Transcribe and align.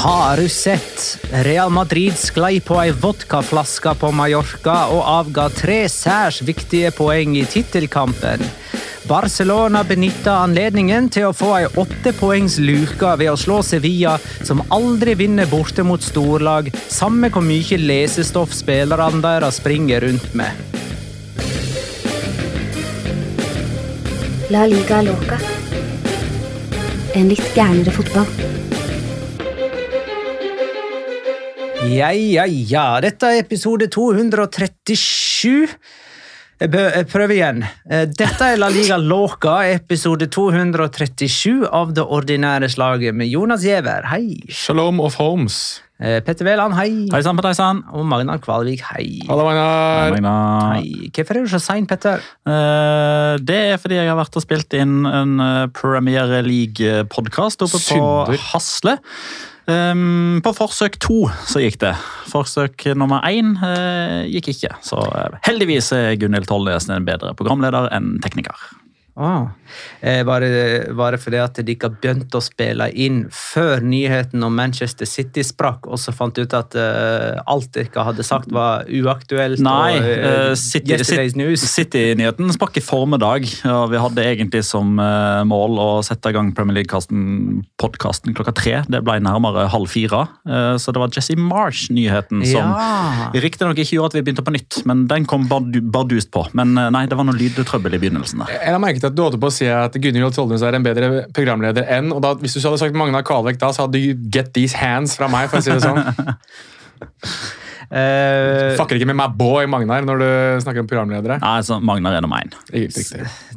Har 0.00 0.36
du 0.36 0.48
sett? 0.48 1.18
Real 1.30 1.70
Madrid 1.70 2.16
sklei 2.16 2.60
på 2.64 2.78
ei 2.80 2.88
vodkaflaske 2.96 3.92
på 4.00 4.08
Mallorca 4.16 4.86
og 4.94 5.02
avga 5.04 5.42
tre 5.52 5.82
særs 5.92 6.38
viktige 6.40 6.88
poeng 6.96 7.34
i 7.36 7.42
tittelkampen. 7.44 8.40
Barcelona 9.04 9.82
benytta 9.84 10.38
anledningen 10.46 11.10
til 11.12 11.26
å 11.28 11.34
få 11.36 11.50
ei 11.58 11.66
åttepoengs 11.82 12.56
luke 12.64 13.10
ved 13.20 13.28
å 13.28 13.36
slå 13.36 13.58
Sevilla, 13.60 14.14
som 14.40 14.62
aldri 14.72 15.18
vinner 15.20 15.50
borte 15.52 15.84
mot 15.84 16.00
storlag, 16.00 16.72
samme 16.88 17.28
hvor 17.28 17.44
mye 17.44 17.80
lesestoff 17.82 18.56
spillerne 18.56 19.20
deres 19.20 19.60
springer 19.60 20.00
rundt 20.06 20.32
med. 20.32 20.80
La 24.48 24.64
liga 24.64 25.04
loca. 25.04 25.36
En 27.12 27.28
litt 27.28 27.52
gærnere 27.52 27.92
fotball. 27.92 28.59
Ja, 31.88 32.10
ja, 32.12 32.44
ja. 32.44 33.00
Dette 33.00 33.30
er 33.32 33.38
episode 33.40 33.86
237. 33.88 35.68
Jeg 36.60 36.74
jeg 36.76 37.06
prøver 37.08 37.32
igjen. 37.32 37.62
Eh, 37.88 38.04
Dette 38.04 38.50
er 38.52 38.58
La 38.60 38.68
Liga 38.68 38.98
Låka, 39.00 39.62
episode 39.64 40.28
237 40.28 41.64
av 41.72 41.94
Det 41.96 42.04
ordinære 42.04 42.68
slaget 42.68 43.16
med 43.16 43.32
Jonas 43.32 43.64
Giæver, 43.64 44.04
hei. 44.12 44.42
Shalom 44.52 45.00
of 45.00 45.16
Homes. 45.16 45.80
Eh, 45.96 46.20
Petter 46.20 46.44
Wæland, 46.44 46.76
hei. 46.76 47.08
Hei 47.14 47.22
sann 47.24 47.40
Petter. 47.40 47.56
deg. 47.56 47.84
Og 47.96 48.04
Magnar 48.04 48.44
Kvalvik, 48.44 48.84
hei. 48.92 49.22
Hallo, 49.28 49.48
Magnar. 49.48 50.12
Magna. 50.18 50.36
Hei. 50.74 51.08
Hvorfor 51.16 51.38
er 51.38 51.46
du 51.48 51.48
så 51.48 51.62
sein, 51.64 51.86
Petter? 51.88 52.20
Uh, 52.44 53.40
Det 53.40 53.56
er 53.72 53.80
fordi 53.80 53.96
jeg 53.96 54.08
har 54.12 54.20
vært 54.20 54.36
og 54.36 54.44
spilt 54.44 54.76
inn 54.76 55.06
en 55.08 55.70
Premier 55.72 56.42
League-podkast 56.44 57.64
oppe 57.64 57.80
på 57.80 57.86
Synder. 57.88 58.36
Hasle. 58.52 58.98
Um, 59.70 60.40
på 60.42 60.52
forsøk 60.56 60.98
to 61.02 61.20
så 61.46 61.62
gikk 61.62 61.78
det. 61.82 61.94
Forsøk 62.30 62.88
nummer 62.98 63.22
én 63.28 63.54
uh, 63.60 64.26
gikk 64.26 64.50
ikke. 64.54 64.74
Så 64.84 64.98
uh, 64.98 65.38
heldigvis 65.46 65.92
er 65.94 66.16
Gunhild 66.18 66.48
Tollesen 66.50 66.96
en 66.96 67.06
bedre 67.06 67.34
programleder 67.38 67.90
enn 67.94 68.16
tekniker. 68.24 68.58
Ah. 69.20 69.50
Eh, 70.00 70.22
var, 70.26 70.40
det, 70.40 70.88
var 70.96 71.12
det 71.14 71.20
fordi 71.22 71.38
at 71.42 71.58
de 71.60 71.74
ikke 71.76 71.90
begynte 72.00 72.38
å 72.40 72.42
spille 72.42 72.88
inn 72.96 73.26
før 73.30 73.84
nyheten 73.84 74.42
om 74.46 74.54
Manchester 74.56 75.06
City 75.06 75.44
sprakk, 75.46 75.86
og 75.86 76.00
så 76.00 76.14
fant 76.16 76.38
ut 76.40 76.54
at 76.56 76.74
uh, 76.74 77.38
alt 77.46 77.70
dere 77.76 78.06
hadde 78.08 78.24
sagt 78.26 78.50
var 78.54 78.88
uaktuelt? 78.88 79.60
Nei, 79.62 79.92
og, 80.00 80.08
eh, 80.08 80.48
eh, 80.50 80.54
City-? 80.58 80.98
City-nyheten 81.60 82.50
sprakk 82.56 82.80
i 82.80 82.84
formiddag. 82.84 83.46
og 83.70 83.90
Vi 83.92 84.00
hadde 84.02 84.24
egentlig 84.24 84.64
som 84.66 84.96
uh, 84.98 85.44
mål 85.46 85.78
å 85.78 85.88
sette 86.06 86.32
i 86.32 86.36
gang 86.36 86.50
Premier 86.56 86.80
League-podkasten 86.80 88.34
klokka 88.36 88.54
tre. 88.56 88.74
Det 88.90 89.02
ble 89.06 89.18
nærmere 89.22 89.68
halv 89.72 89.90
fire. 89.90 90.24
Eh, 90.48 90.76
Så 90.80 90.92
det 90.94 91.00
var 91.02 91.10
Jesse 91.14 91.36
Marsh-nyheten 91.36 92.44
som 92.46 92.72
Ja. 92.74 93.30
riktignok 93.34 93.76
ikke 93.78 93.96
gjorde 93.96 94.06
at 94.06 94.14
vi 94.18 94.22
begynte 94.22 94.44
på 94.44 94.52
nytt, 94.54 94.80
men 94.86 95.06
den 95.06 95.24
kom 95.26 95.46
bardu- 95.48 95.82
bardust 95.90 96.30
på. 96.30 96.46
Men 96.54 96.76
eh, 96.78 96.90
nei, 96.90 97.06
det 97.06 97.16
var 97.16 97.24
noe 97.24 97.34
lydtrøbbel 97.36 97.94
i 97.94 97.98
begynnelsen. 97.98 98.38
der. 98.44 98.52
Jeg 98.64 98.72
har 98.72 98.78
merket 98.82 99.00
til 99.00 99.09
at 99.10 99.16
Du 99.16 99.22
holdt 99.24 99.38
på 99.42 99.50
å 99.50 99.54
si 99.54 99.68
at 99.70 99.94
Gunhild 99.94 100.34
Tollnes 100.36 100.64
er 100.66 100.78
en 100.78 100.86
bedre 100.86 101.24
programleder 101.36 101.88
enn 101.98 102.12
og 102.14 102.22
da, 102.24 102.34
Hvis 102.40 102.56
du 102.56 102.62
hadde 102.64 102.80
sagt 102.82 102.98
Magna 102.98 103.22
Kvalvik 103.26 103.60
da, 103.60 103.72
så 103.74 103.86
hadde 103.86 104.00
du 104.00 104.28
get 104.32 104.52
these 104.56 104.76
hands 104.78 105.16
fra 105.18 105.30
meg. 105.30 105.50
for 105.50 105.60
å 105.60 105.64
si 105.64 105.72
det 105.74 105.82
sånn. 105.84 106.00
Uh, 107.90 108.76
Fucker 108.78 108.98
ikke 108.98 109.08
med 109.10 109.18
meg 109.18 109.34
boy 109.38 109.66
Magnar 109.70 110.06
når 110.06 110.22
du 110.22 110.30
snakker 110.66 110.84
om 110.84 110.90
programledere. 110.90 111.40
Nei, 111.42 111.58
så 111.66 111.80
Magnar 111.82 112.16
er 112.16 112.24
nummer 112.24 112.44
én. 112.44 112.54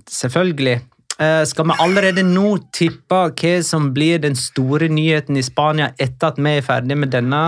Selvfølgelig. 0.09 0.81
Uh, 1.13 1.43
skal 1.45 1.67
vi 1.69 1.77
allerede 1.83 2.23
nå 2.25 2.55
tippe 2.73 3.19
hva 3.29 3.55
som 3.65 3.91
blir 3.93 4.21
den 4.23 4.35
store 4.39 4.89
nyheten 4.89 5.37
i 5.37 5.45
Spania 5.45 5.91
etter 6.01 6.33
at 6.33 6.41
vi 6.41 6.55
er 6.57 6.65
ferdig 6.65 6.97
med 6.97 7.13
denne 7.13 7.41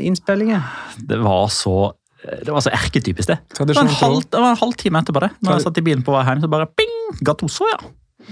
innspillingen? 0.00 0.64
Det 1.10 1.20
var 1.20 1.50
så 1.52 1.92
det 2.20 2.52
var 2.52 2.60
så 2.60 2.72
erketypisk, 2.76 3.28
det. 3.28 3.38
Det 3.56 3.64
var, 3.64 3.80
en 3.80 3.94
halv, 4.02 4.24
det 4.28 4.40
var 4.40 4.52
en 4.52 4.60
halv 4.60 4.74
etterpå 4.76 5.22
det. 5.24 5.30
Når 5.40 5.56
jeg 5.56 5.64
satt 5.64 5.80
i 5.80 5.84
bilen 5.88 6.04
på 6.04 6.12
vei 6.12 6.24
hjem, 6.28 6.42
så 6.44 6.52
bare 6.52 6.68
ping! 6.76 6.99
Gattoso, 7.24 7.66
ja. 7.70 7.80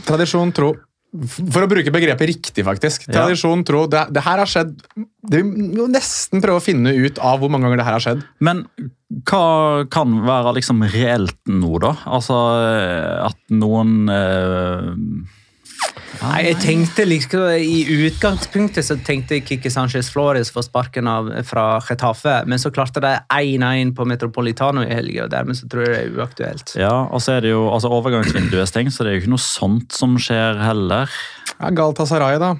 Tradisjon 0.06 0.52
tro. 0.54 0.74
For 1.08 1.64
å 1.64 1.68
bruke 1.70 1.92
begrepet 1.92 2.28
riktig, 2.28 2.62
faktisk. 2.66 3.06
Tradisjon 3.08 3.62
tro. 3.66 3.86
Det, 3.88 4.02
det 4.12 4.22
her 4.26 4.42
har 4.42 4.50
skjedd 4.50 4.74
det, 4.76 5.40
Vi 5.40 5.70
må 5.78 5.86
nesten 5.88 6.42
prøve 6.44 6.60
å 6.60 6.64
finne 6.64 6.92
ut 6.92 7.20
av 7.24 7.40
hvor 7.40 7.48
mange 7.52 7.64
ganger 7.64 7.80
det 7.80 7.86
her 7.86 7.96
har 7.96 8.04
skjedd. 8.04 8.24
Men 8.44 8.60
hva 9.24 9.86
kan 9.92 10.18
være 10.26 10.52
liksom 10.58 10.84
reelt 10.92 11.38
nå, 11.48 11.72
da? 11.80 11.94
Altså 12.04 12.36
eh, 12.60 13.24
at 13.24 13.40
noen 13.56 14.12
eh, 14.12 14.90
Nei, 16.18 16.38
jeg 16.48 16.56
tenkte 16.64 17.04
liksom, 17.06 17.44
I 17.62 17.84
utgangspunktet 18.08 18.82
så 18.86 18.96
tenkte 19.06 19.36
jeg 19.36 19.44
Kikki 19.46 19.70
Sanchez 19.70 20.08
Flores 20.10 20.50
få 20.50 20.64
sparken 20.66 21.06
av 21.06 21.28
fra 21.46 21.78
Getafe, 21.86 22.40
men 22.50 22.58
så 22.58 22.72
klarte 22.74 22.98
de 23.04 23.12
1-1 23.30 23.92
på 23.94 24.06
Metropolitano 24.08 24.82
i 24.82 24.90
helga, 24.90 25.28
og 25.28 25.30
dermed 25.30 25.54
så 25.60 25.68
tror 25.70 25.86
jeg 25.86 25.94
det 25.94 26.00
er 26.08 26.16
uaktuelt. 26.18 26.74
Ja, 26.80 26.94
og 27.06 27.22
så 27.22 27.36
er 27.36 27.46
det 27.46 27.52
jo, 27.54 27.68
altså 27.70 27.92
Overgangsvinduet 27.94 28.64
er 28.64 28.70
stengt, 28.70 28.96
så 28.96 29.06
det 29.06 29.12
er 29.12 29.18
jo 29.20 29.24
ikke 29.26 29.34
noe 29.36 29.44
sånt 29.46 29.94
som 29.94 30.18
skjer 30.18 30.58
heller. 30.64 31.12
Ja, 31.60 31.70
Galtasaray, 31.70 32.40
da. 32.42 32.56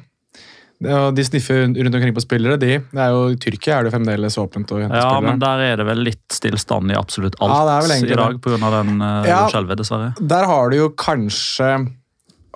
De 0.78 1.24
sniffer 1.26 1.64
rundt 1.66 1.94
omkring 1.98 2.14
på 2.14 2.22
spillere. 2.22 2.54
de. 2.62 2.76
Det 2.78 3.00
er 3.02 3.10
jo, 3.10 3.24
I 3.34 3.38
Tyrkia 3.42 3.80
er 3.80 3.88
det 3.88 3.90
fremdeles 3.96 4.36
åpent 4.38 4.70
å 4.70 4.78
hente 4.78 4.94
Ja, 4.94 5.08
spillere. 5.10 5.32
men 5.32 5.40
der 5.42 5.58
er 5.72 5.80
det 5.80 5.86
vel 5.88 6.04
litt 6.06 6.22
stillstand 6.30 6.92
i 6.94 6.94
absolutt 6.94 7.34
alt 7.42 7.50
Ja, 7.50 7.80
vel 7.82 7.90
egentlig 7.96 8.14
i 8.14 8.20
dag 8.20 8.38
pga. 8.44 8.70
den 8.76 9.02
uh, 9.02 9.26
Ja. 9.26 9.40
skjelvet, 9.50 9.80
dessverre. 9.82 10.12
Der 10.22 10.46
har 10.46 10.70
du 10.70 10.76
jo 10.78 10.90
kanskje 10.94 11.72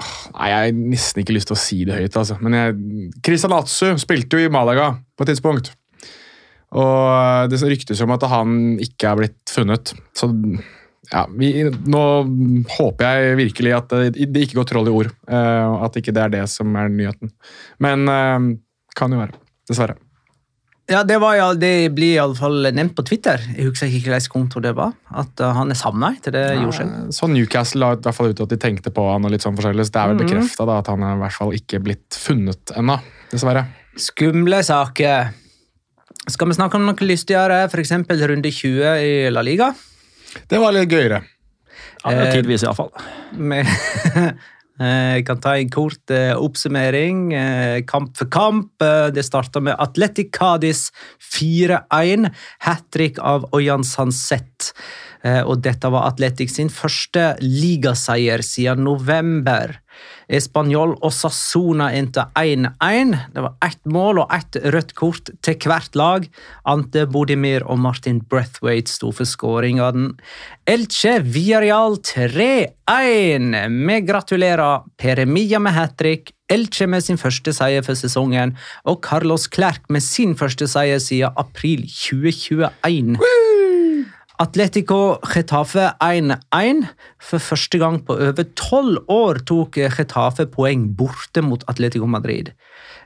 Nei, 0.00 0.48
Jeg 0.48 0.56
har 0.56 0.76
nesten 0.78 1.22
ikke 1.22 1.34
lyst 1.36 1.50
til 1.50 1.56
å 1.56 1.60
si 1.60 1.78
det 1.88 1.98
høyt, 1.98 2.16
altså. 2.18 2.38
Men 2.42 2.56
jeg, 2.56 2.76
Christian 3.24 3.54
Atsu 3.56 3.92
spilte 4.00 4.38
jo 4.40 4.48
i 4.48 4.52
Malaga 4.52 4.94
på 5.16 5.26
et 5.26 5.32
tidspunkt. 5.34 5.72
Og 6.72 7.50
det 7.52 7.60
ryktes 7.60 8.00
om 8.00 8.14
at 8.14 8.24
han 8.32 8.78
ikke 8.80 9.10
er 9.10 9.18
blitt 9.20 9.52
funnet. 9.52 9.92
Så 10.16 10.30
ja, 11.12 11.26
vi, 11.28 11.50
nå 11.92 12.02
håper 12.78 13.18
jeg 13.18 13.36
virkelig 13.42 13.74
at 13.76 13.92
det, 13.92 14.28
det 14.32 14.46
ikke 14.46 14.62
går 14.62 14.70
troll 14.70 14.88
i 14.88 14.94
ord. 14.94 15.10
eh, 15.28 15.84
at 15.84 15.98
ikke 16.00 16.14
det 16.16 16.24
er 16.24 16.32
det 16.38 16.46
som 16.48 16.72
er 16.80 16.88
nyheten. 16.92 17.34
Men 17.84 18.08
eh, 18.08 18.48
kan 18.96 19.12
jo 19.12 19.20
være. 19.20 19.36
Dessverre. 19.68 19.98
Ja, 20.90 21.04
det, 21.06 21.16
var, 21.22 21.36
ja, 21.38 21.46
det 21.54 21.92
blir 21.94 22.16
iallfall 22.16 22.66
nevnt 22.74 22.96
på 22.98 23.04
Twitter. 23.06 23.38
Jeg 23.56 23.68
husker 23.70 23.86
ikke 23.86 24.10
hvilken 24.12 24.32
konto 24.32 24.60
det 24.60 24.72
var. 24.76 24.90
At 25.14 25.38
uh, 25.40 25.52
han 25.54 25.70
er 25.70 25.78
savna 25.78 26.10
etter 26.16 26.34
det 26.34 26.42
jordskjelvet. 26.58 27.12
Så 27.14 27.28
Newcastle 27.30 27.80
la 27.80 27.92
i 27.94 28.00
hvert 28.02 28.16
fall 28.18 28.32
ut 28.34 28.42
at 28.44 28.50
de 28.50 28.58
tenkte 28.60 28.90
på 28.92 29.04
han, 29.12 29.24
og 29.24 29.30
litt 29.32 29.44
sånn 29.46 29.54
forskjellig, 29.56 29.86
så 29.88 29.94
det 29.94 30.00
er 30.02 30.10
vel 30.10 30.16
Mhm. 30.18 30.24
bekrefta 30.26 30.66
at 30.78 30.90
han 30.90 31.02
er 31.06 31.14
i 31.14 31.20
hvert 31.22 31.36
fall 31.38 31.52
ikke 31.56 31.80
blitt 31.86 32.18
funnet 32.18 32.74
ennå. 32.76 32.98
Dessverre. 33.30 33.62
Skumle 33.96 34.58
saker. 34.66 35.30
Skal 36.28 36.48
vi 36.50 36.54
snakke 36.58 36.74
om 36.76 36.84
noe 36.86 36.94
lystigere, 37.08 37.62
f.eks. 37.70 37.92
runde 38.26 38.50
20 38.50 38.92
i 39.06 39.30
La 39.30 39.40
Liga? 39.42 39.70
Det 40.48 40.58
var 40.60 40.72
litt 40.72 40.90
gøyere. 40.90 41.22
Ja, 42.04 42.10
Eh, 42.10 42.32
Tidvis, 42.34 42.64
iallfall. 42.66 42.90
Eh, 44.80 45.20
Jeg 45.20 45.26
kan 45.28 45.40
ta 45.40 45.56
en 45.58 45.70
kort 45.70 46.10
eh, 46.10 46.32
oppsummering. 46.32 47.32
Eh, 47.36 47.82
kamp 47.88 48.16
for 48.16 48.30
kamp. 48.32 48.72
Det 49.12 49.24
starta 49.24 49.60
med 49.60 49.76
Atletic 49.78 50.32
Cádiz 50.32 50.90
4-1. 51.20 52.30
Hat 52.60 52.84
trick 52.90 53.18
av 53.18 53.48
Ojan 53.52 53.84
Sanset. 53.84 54.72
Og 55.22 55.60
dette 55.62 55.86
var 55.86 56.08
Atletic 56.08 56.50
sin 56.50 56.66
første 56.66 57.36
ligaseier 57.38 58.42
siden 58.42 58.82
november. 58.82 59.76
Espanol 60.32 60.94
og 61.00 61.12
Sassona 61.14 61.90
endte 61.96 62.24
1-1. 62.38 63.14
Det 63.34 63.44
var 63.44 63.56
ett 63.66 63.80
mål 63.84 64.22
og 64.22 64.34
ett 64.34 64.58
rødt 64.74 64.94
kort 64.98 65.32
til 65.44 65.58
hvert 65.66 65.96
lag. 65.98 66.28
Ante 66.68 67.06
Bodimir 67.06 67.66
og 67.66 67.80
Martin 67.82 68.20
Brethwaite 68.24 68.92
sto 68.92 69.12
for 69.12 69.28
skåringene. 69.28 70.14
Elche 70.68 71.18
Villarreal 71.22 71.98
3-1. 72.00 73.58
Vi 73.88 73.98
gratulerer 74.06 74.86
Peremia 74.98 75.58
med 75.58 75.76
hat 75.76 75.98
trick, 75.98 76.32
Elche 76.52 76.86
med 76.86 77.04
sin 77.04 77.20
første 77.20 77.54
seier 77.56 77.84
for 77.86 77.96
sesongen 77.96 78.56
og 78.84 79.00
Carlos 79.04 79.48
Clerc 79.52 79.88
med 79.88 80.04
sin 80.04 80.36
første 80.36 80.68
seier 80.68 81.00
siden 81.00 81.32
april 81.40 81.86
2021. 81.88 83.61
Atletico 84.42 85.20
Getafe 85.22 85.92
1-1. 86.02 86.82
For 87.22 87.42
første 87.42 87.78
gang 87.78 88.00
på 88.02 88.16
over 88.16 88.46
tolv 88.58 89.04
år 89.12 89.38
tok 89.46 89.78
Getafe 89.94 90.48
poeng 90.50 90.88
borte 90.98 91.44
mot 91.46 91.62
Atletico 91.70 92.08
Madrid. 92.10 92.50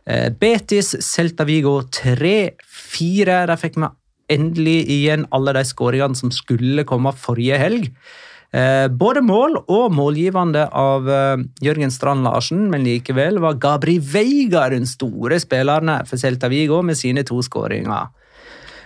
Eh, 0.08 0.30
Betis 0.32 0.94
Celta 1.04 1.44
Vigo 1.44 1.82
3-4. 1.92 3.26
Der 3.50 3.60
fikk 3.60 3.76
vi 3.82 3.90
endelig 4.32 4.78
igjen 4.90 5.26
alle 5.34 5.52
de 5.58 5.66
skåringene 5.68 6.16
som 6.16 6.32
skulle 6.32 6.86
komme 6.88 7.12
forrige 7.12 7.60
helg. 7.60 7.90
Eh, 8.56 8.86
Både 8.88 9.20
mål 9.20 9.60
og 9.66 9.92
målgivende 9.92 10.70
av 10.72 11.10
eh, 11.10 11.44
Jørgen 11.60 11.92
Strand 11.92 12.24
Larsen, 12.24 12.70
men 12.72 12.86
likevel 12.86 13.42
var 13.44 13.60
Gabri 13.60 13.98
Veiga 14.00 14.70
den 14.72 14.88
store 14.88 15.42
spilleren 15.42 15.92
for 16.08 16.16
Celta 16.16 16.48
Vigo 16.48 16.80
med 16.86 16.96
sine 16.96 17.26
to 17.28 17.42
skåringer. 17.44 18.08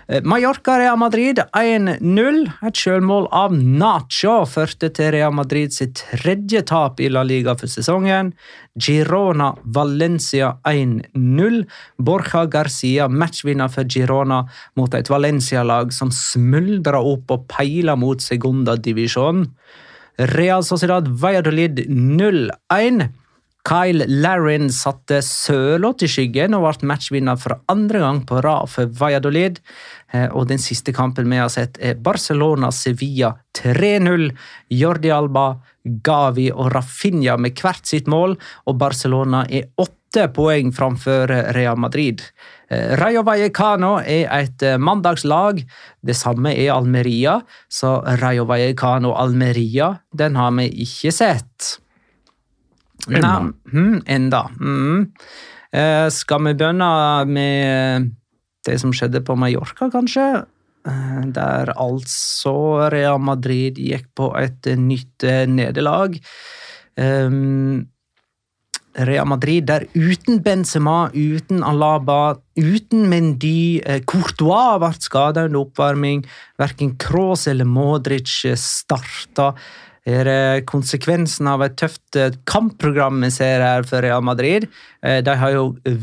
Eh, 0.08 0.20
Mallorca 0.22 0.78
Real 0.78 0.96
Madrid 0.96 1.38
1-0. 1.52 2.40
Et 2.66 2.80
selvmål 2.82 3.28
av 3.34 3.54
Nacho 3.54 4.40
førte 4.48 4.90
til 4.96 5.12
Real 5.14 5.34
Madrid 5.36 5.74
sitt 5.74 6.00
tredje 6.00 6.62
tap 6.70 7.00
i 7.00 7.10
La 7.12 7.22
Liga 7.26 7.54
for 7.58 7.70
sesongen. 7.70 8.32
Girona 8.80 9.52
Valencia 9.64 10.54
1-0. 10.68 11.62
Borja 11.98 12.46
Garcia 12.50 13.08
matchvinner 13.08 13.70
for 13.72 13.84
Girona 13.84 14.42
mot 14.78 14.94
et 14.94 15.10
Valencia-lag 15.10 15.92
som 15.94 16.12
smuldrer 16.14 17.00
opp 17.00 17.36
og 17.36 17.46
peiler 17.50 17.98
mot 18.00 18.22
segundadivisjonen. 18.22 19.48
Real 20.34 20.64
Sociedad 20.66 21.06
Valladolid 21.08 21.86
0-1. 21.88 23.08
Kyle 23.66 24.06
Larrin 24.08 24.70
satte 24.72 25.20
Sørloth 25.24 26.04
i 26.06 26.08
skyggen 26.08 26.56
og 26.56 26.64
ble 26.64 26.88
matchvinner 26.88 27.36
for 27.40 27.58
andre 27.68 28.00
gang 28.00 28.22
på 28.28 28.40
rad 28.44 28.70
for 28.72 28.88
Valladolid. 29.00 29.60
Eh, 30.12 30.28
Og 30.32 30.48
den 30.48 30.58
siste 30.58 30.92
kampen 30.96 31.28
vi 31.30 31.36
har 31.36 31.50
sett, 31.52 31.76
er 31.78 31.94
Barcelona-Sevilla 32.00 33.34
3-0. 33.56 34.30
Jordi 34.70 35.10
Alba, 35.12 35.60
Gavi 35.84 36.50
og 36.50 36.72
Rafinha 36.72 37.36
med 37.36 37.58
hvert 37.60 37.86
sitt 37.86 38.08
mål, 38.08 38.36
og 38.66 38.78
Barcelona 38.78 39.44
er 39.48 39.68
åtte 39.76 40.26
poeng 40.34 40.72
framfor 40.74 41.30
Real 41.54 41.76
Madrid. 41.76 42.22
Eh, 42.70 42.96
Rayo 42.96 43.22
Vallecano 43.22 43.98
er 44.00 44.26
et 44.40 44.62
eh, 44.62 44.78
mandagslag. 44.80 45.60
Det 46.00 46.16
samme 46.16 46.56
er 46.56 46.72
Almeria, 46.72 47.40
så 47.68 48.00
Rayo 48.22 48.48
Vallecano-Almeria 48.48 49.98
den 50.16 50.36
har 50.40 50.50
vi 50.56 50.70
ikke 50.86 51.12
sett. 51.12 51.76
Enda. 53.08 53.34
Nei, 53.40 53.52
hm, 53.72 54.00
enda. 54.06 54.42
Mm. 54.60 55.04
Eh, 55.72 56.06
skal 56.10 56.44
vi 56.44 56.54
begynne 56.58 56.90
med 57.30 58.10
det 58.66 58.80
som 58.82 58.92
skjedde 58.92 59.22
på 59.24 59.36
Mallorca, 59.38 59.88
kanskje? 59.92 60.26
Eh, 60.88 61.22
der 61.36 61.72
altså 61.76 62.88
Real 62.92 63.20
Madrid 63.20 63.78
gikk 63.78 64.10
på 64.16 64.32
et 64.40 64.66
eh, 64.66 64.80
nytt 64.80 65.24
eh, 65.24 65.46
nederlag. 65.48 66.18
Um, 67.00 67.86
Real 68.98 69.26
Madrid 69.26 69.68
der 69.68 69.86
uten 69.94 70.40
Benzema, 70.42 71.10
uten 71.14 71.62
Alaba, 71.62 72.40
uten 72.58 73.06
Mendy. 73.08 73.80
Eh, 73.84 74.00
Courtois 74.02 74.80
ble 74.82 74.90
skada 74.98 75.44
under 75.46 75.62
oppvarming. 75.62 76.24
Verken 76.58 76.96
Kroos 76.98 77.46
eller 77.48 77.68
Modric 77.68 78.40
eh, 78.48 78.58
starta. 78.58 79.52
Er 80.08 80.24
det 80.24 80.66
konsekvensen 80.70 81.48
av 81.50 81.64
et 81.64 81.76
tøft 81.80 82.16
eh, 82.16 82.32
kampprogram 82.48 83.20
vi 83.24 83.32
ser 83.34 83.60
her 83.64 83.84
for 83.88 84.00
Real 84.04 84.24
Madrid? 84.24 84.68
Eh, 85.04 85.20
De 85.24 85.36
har 85.36 85.52
jo 85.52 85.74
eh, 85.84 86.00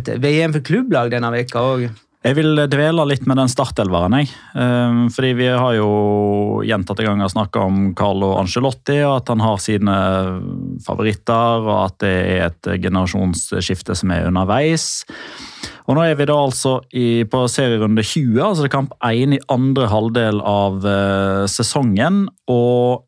det, 0.00 0.16
VM 0.22 0.54
for 0.54 0.64
klubblag 0.64 1.12
denne 1.12 1.28
veka 1.34 1.60
òg. 1.60 1.86
Jeg 2.24 2.38
vil 2.38 2.56
dvele 2.72 3.04
litt 3.04 3.26
med 3.28 3.36
den 3.36 3.50
startelveren. 3.52 4.14
jeg. 4.16 4.30
Fordi 5.12 5.32
vi 5.36 5.48
har 5.52 5.74
jo 5.76 6.62
gjentatte 6.64 7.04
ganger 7.04 7.28
snakka 7.28 7.66
om 7.68 7.82
Carlo 7.92 8.30
Angelotti, 8.38 8.96
og 9.04 9.18
at 9.18 9.28
han 9.28 9.42
har 9.44 9.60
sine 9.60 9.96
favoritter, 10.86 11.68
og 11.68 11.82
at 11.82 11.98
det 12.00 12.14
er 12.14 12.46
et 12.46 12.70
generasjonsskifte 12.80 13.92
som 14.00 14.16
er 14.16 14.30
underveis. 14.30 15.04
Og 15.84 15.98
nå 15.98 16.04
er 16.06 16.14
vi 16.16 16.26
da 16.28 16.36
altså 16.40 16.78
i, 16.96 17.24
på 17.28 17.42
serierunde 17.52 18.04
20, 18.04 18.38
altså 18.40 18.64
det 18.64 18.70
er 18.70 18.76
kamp 18.78 18.94
1 19.04 19.34
i 19.36 19.42
andre 19.52 19.88
halvdel 19.92 20.40
av 20.40 20.86
eh, 20.88 21.42
sesongen. 21.50 22.24
Og 22.48 23.04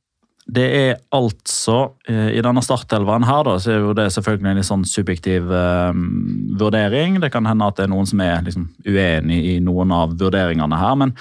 det 0.46 0.66
er 0.78 0.92
altså 1.16 1.78
eh, 2.06 2.36
I 2.36 2.42
denne 2.44 2.62
startelveren 2.62 3.24
her 3.26 3.46
da, 3.48 3.56
så 3.58 3.72
er 3.72 3.80
jo 3.82 3.96
det 3.96 4.10
selvfølgelig 4.14 4.52
en 4.52 4.60
litt 4.60 4.68
sånn 4.68 4.84
subjektiv 4.86 5.48
eh, 5.48 6.02
vurdering. 6.60 7.16
Det 7.24 7.32
kan 7.34 7.48
hende 7.48 7.70
at 7.70 7.80
det 7.80 7.86
er 7.86 7.94
noen 7.94 8.08
som 8.12 8.20
er 8.22 8.44
liksom, 8.44 8.68
uenig 8.84 9.40
i 9.54 9.58
noen 9.64 9.96
av 9.96 10.12
vurderingene 10.20 10.82
her. 10.82 11.00
Men 11.00 11.16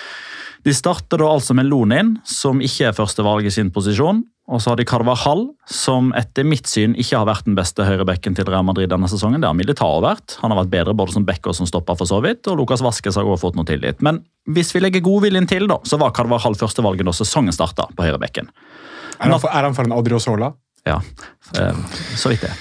de 0.66 0.76
starter 0.76 1.24
da 1.24 1.32
altså 1.38 1.56
med 1.56 1.70
Lonin, 1.72 2.18
som 2.28 2.60
ikke 2.64 2.90
er 2.90 3.00
førstevalg 3.00 3.48
i 3.48 3.54
sin 3.54 3.72
posisjon. 3.72 4.26
Og 4.46 4.62
så 4.62 4.72
har 4.72 4.78
de 4.78 4.86
Carvajal, 4.86 5.48
som 5.66 6.12
etter 6.18 6.46
mitt 6.46 6.70
syn 6.70 6.94
ikke 7.02 7.18
har 7.18 7.26
vært 7.26 7.48
den 7.48 7.56
beste 7.58 7.82
høyrebekken 7.88 8.36
til 8.38 8.46
Real 8.46 8.66
Madrid 8.68 8.92
denne 8.92 9.10
sesongen. 9.10 9.42
Det 9.42 9.50
har 9.50 9.58
Militao 9.58 9.98
vært. 10.06 10.38
Han 10.44 10.54
har 10.54 10.60
vært 10.62 10.74
bedre 10.76 10.94
både 10.98 11.16
som 11.16 11.26
back 11.26 11.50
og 11.50 11.58
som 11.58 11.66
stopper 11.70 11.98
for 11.98 12.10
så 12.10 12.20
vidt. 12.22 12.46
Og 12.52 12.60
Lucas 12.62 12.84
Vasques 12.86 13.18
har 13.18 13.26
også 13.26 13.48
fått 13.48 13.58
noe 13.58 13.66
tillit. 13.66 14.04
Men 14.06 14.22
hvis 14.54 14.70
vi 14.76 14.84
legger 14.84 15.02
godviljen 15.06 15.50
til, 15.50 15.66
da, 15.72 15.80
så 15.90 15.98
var 16.02 16.14
Carvajal 16.14 16.60
førstevalget 16.62 17.10
da 17.10 17.16
sesongen 17.18 17.58
starta 17.58 17.90
på 17.98 18.06
høyrebekken. 18.06 18.52
Er 19.18 19.32
han, 19.32 19.40
for, 19.40 19.50
er 19.50 19.66
han 19.66 19.74
for 19.78 19.90
en 19.90 19.98
Adriosola? 19.98 20.52
Ja, 20.86 21.00
eh, 21.58 21.78
så 22.14 22.30
vidt 22.30 22.46
det. 22.46 22.54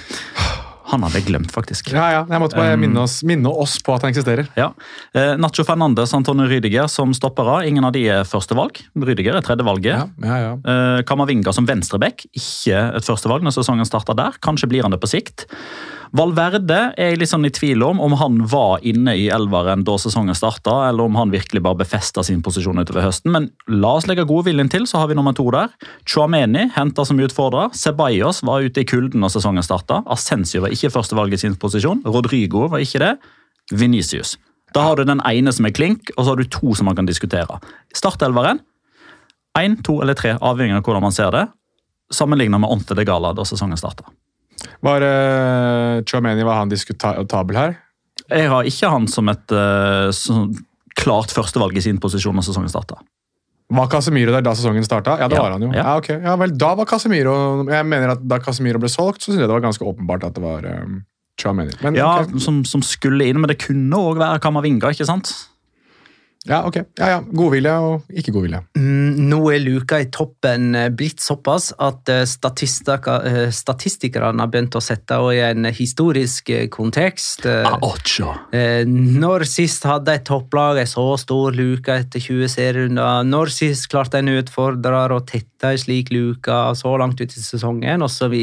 Han 0.93 1.05
hadde 1.07 1.21
jeg 1.21 1.29
glemt, 1.31 1.53
faktisk. 1.55 1.89
Ja, 1.95 2.05
ja. 2.13 2.23
Jeg 2.29 2.43
måtte 2.43 2.59
bare 2.59 2.75
Um, 2.75 2.83
minne 2.85 3.05
oss, 3.05 3.23
minne 3.25 3.49
oss 3.49 3.79
på 3.85 3.95
at 3.95 4.05
han 4.05 4.13
eksisterer. 4.13 4.49
Ja. 4.59 4.71
Eh, 5.17 5.35
Nacho 5.41 5.65
Fernandes 5.65 6.13
Antonio 6.17 6.47
Rydiger 6.51 6.89
som 6.93 7.15
stoppere. 7.17 7.63
Ingen 7.69 7.87
av 7.89 7.95
de 7.97 8.05
er 8.11 8.29
førstevalg. 8.29 8.83
Rydiger 8.97 9.39
er 9.39 9.47
tredjevalget. 9.47 9.95
Ja, 9.95 10.07
ja, 10.29 10.39
ja. 10.43 10.53
Eh, 10.61 11.01
Kamavinga 11.09 11.55
som 11.57 11.69
venstreback, 11.69 12.27
ikke 12.37 12.83
et 12.99 13.09
førstevalg 13.09 13.47
når 13.47 13.57
sesongen 13.57 13.89
starter 13.89 14.19
der. 14.19 14.37
Kanskje 14.45 14.69
blir 14.69 14.85
han 14.85 14.93
det 14.93 15.01
på 15.01 15.11
sikt. 15.11 15.47
Valverde 16.15 16.93
er 16.95 17.09
jeg 17.11 17.19
litt 17.19 17.31
sånn 17.33 17.47
i 17.49 17.51
tvil 17.51 17.83
om 17.83 17.99
om 17.99 18.13
han 18.21 18.37
var 18.47 18.85
inne 18.87 19.17
i 19.19 19.25
elveren 19.35 19.83
da 19.83 19.97
sesongen 19.99 20.37
starta, 20.39 20.77
eller 20.87 21.09
om 21.09 21.17
han 21.19 21.33
virkelig 21.33 21.59
bare 21.65 21.81
befesta 21.81 22.23
sin 22.23 22.39
posisjon 22.45 22.79
utover 22.79 23.03
høsten. 23.03 23.33
Men 23.35 23.49
la 23.67 23.97
oss 23.99 24.07
legge 24.07 24.23
godviljen 24.29 24.71
til, 24.71 24.87
så 24.87 25.01
har 25.03 25.11
vi 25.11 25.17
nummer 25.19 25.35
to 25.35 25.49
der. 25.51 25.75
Chouameni 26.07 26.69
henta 26.77 27.03
som 27.09 27.19
utfordrer. 27.19 27.75
Ceballos 27.75 28.45
var 28.47 28.63
ute 28.63 28.85
i 28.85 28.87
kulden 28.87 29.27
da 29.27 29.33
sesongen 29.35 29.67
starta. 29.67 30.05
Ascensio 30.07 30.63
var 30.63 30.77
ikke 30.77 30.93
førstevalget 30.95 31.43
i 31.43 31.49
sin 31.49 31.59
posisjon. 31.59 32.05
Rodrigo 32.07 32.69
var 32.71 32.85
ikke 32.87 33.03
det. 33.03 33.13
Venicius. 33.75 34.37
Da 34.71 34.87
har 34.87 35.01
du 35.01 35.09
den 35.09 35.23
ene 35.27 35.51
som 35.55 35.67
er 35.67 35.75
klink, 35.75 36.15
og 36.15 36.23
så 36.23 36.31
har 36.31 36.39
du 36.39 36.47
to 36.47 36.77
som 36.79 36.87
man 36.87 36.95
kan 36.99 37.11
diskutere. 37.11 37.59
Startelveren 37.91 38.63
én, 39.59 39.81
to 39.83 39.99
eller 40.03 40.15
tre, 40.15 40.37
avhengig 40.39 40.79
av 40.79 40.87
hvordan 40.87 41.09
man 41.09 41.15
ser 41.15 41.35
det. 41.35 41.49
Sammenlignet 42.15 42.63
med 42.63 42.71
Onte 42.71 42.95
de 42.95 43.03
Gala 43.07 43.35
da 43.35 43.43
sesongen 43.47 43.79
starta. 43.83 44.07
Var 44.85 45.05
uh, 45.05 46.45
var 46.45 46.55
han 46.61 46.69
diskutabel 46.73 47.57
her? 47.57 47.75
Jeg 48.31 48.49
har 48.49 48.65
ikke 48.69 48.91
han 48.91 49.07
som 49.11 49.29
et 49.29 49.53
uh, 49.53 50.11
som 50.15 50.53
klart 50.95 51.33
førstevalg 51.35 51.77
i 51.77 51.83
sin 51.85 51.99
posisjon 51.99 52.35
når 52.37 52.47
sesongen 52.47 52.71
starta. 52.73 53.01
Var 53.75 53.89
Casemiro 53.91 54.31
der 54.35 54.45
da 54.45 54.53
sesongen 54.55 54.85
starta? 54.85 55.17
Ja, 55.19 55.27
det 55.29 55.37
Ja, 55.39 55.43
var 55.43 55.57
han 55.57 55.63
jo. 55.63 55.71
ja. 55.73 55.83
Ja. 55.83 55.97
okay. 55.97 56.21
ja, 56.23 56.37
vel, 56.37 56.53
da 56.61 56.75
var 56.77 56.85
Casemiro 56.87 57.65
Jeg 57.67 57.87
mener 57.89 58.13
at 58.13 58.21
Da 58.29 58.39
Casemiro 58.39 58.79
ble 58.79 58.91
solgt, 58.93 59.23
så 59.25 59.33
synes 59.33 59.41
jeg 59.41 59.49
det 59.49 59.57
var 59.57 59.65
ganske 59.65 59.85
åpenbart 59.89 60.27
at 60.29 60.37
det 60.37 60.43
var 60.45 60.67
um, 60.85 61.01
Chouameni. 61.41 61.73
Men, 61.83 61.97
Ja, 61.99 62.21
okay. 62.23 62.39
som, 62.39 62.61
som 62.69 62.83
skulle 62.85 63.25
inn, 63.27 63.41
men 63.41 63.49
det 63.51 63.59
kunne 63.65 63.97
òg 63.97 64.21
være 64.21 64.39
Kamavinga. 64.45 64.93
ikke 64.95 65.09
sant? 65.09 65.33
Ja, 66.45 66.59
ok. 66.69 66.77
Ja, 66.99 67.09
ja. 67.09 67.21
Godvilje 67.25 67.73
og 67.81 68.11
ikke 68.13 68.35
godvilje. 68.35 68.61
Mm, 68.77 69.29
Nå 69.31 69.39
er 69.55 69.63
luka 69.65 70.01
i 70.03 70.11
toppen 70.13 70.75
eh, 70.77 70.91
blitt 70.93 71.23
såpass 71.25 71.71
at 71.81 72.11
eh, 72.13 72.25
eh, 72.25 73.49
statistikerne 73.55 74.45
har 74.45 74.51
begynt 74.53 74.77
å 74.77 74.83
sette 74.85 75.17
henne 75.17 75.33
i 75.33 75.41
en 75.41 75.71
historisk 75.73 76.53
kontekst. 76.75 77.47
Eh, 77.49 78.85
Når 78.85 79.47
sist 79.49 79.89
hadde 79.89 80.19
et 80.19 80.27
topplag 80.29 80.83
en 80.83 80.91
så 80.91 81.07
stor 81.21 81.57
luke 81.57 81.97
etter 82.05 82.21
20 82.21 82.53
serierunder? 82.53 83.25
Når 83.25 83.55
sist 83.55 83.89
klarte 83.93 84.21
en 84.21 84.35
utfordrer 84.37 85.17
å 85.17 85.23
tette 85.25 85.73
en 85.73 85.81
slik 85.81 86.13
luke 86.13 86.61
så 86.77 86.97
langt 87.01 87.25
ut 87.25 87.33
i 87.33 87.41
sesongen, 87.41 88.05
osv.? 88.05 88.37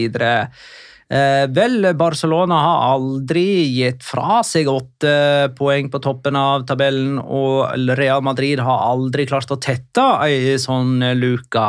Eh, 1.12 1.46
vel, 1.52 1.90
Barcelona 2.00 2.56
har 2.64 2.84
aldri 2.94 3.44
gitt 3.76 4.06
fra 4.08 4.40
seg 4.48 4.70
åtte 4.72 5.52
poeng 5.58 5.90
på 5.92 6.00
toppen 6.00 6.38
av 6.40 6.64
tabellen, 6.70 7.18
og 7.20 7.74
Real 8.00 8.24
Madrid 8.24 8.62
har 8.64 8.86
aldri 8.94 9.26
klart 9.28 9.52
å 9.52 9.60
tette 9.60 10.06
ei 10.24 10.56
sånn 10.62 11.04
luke. 11.20 11.66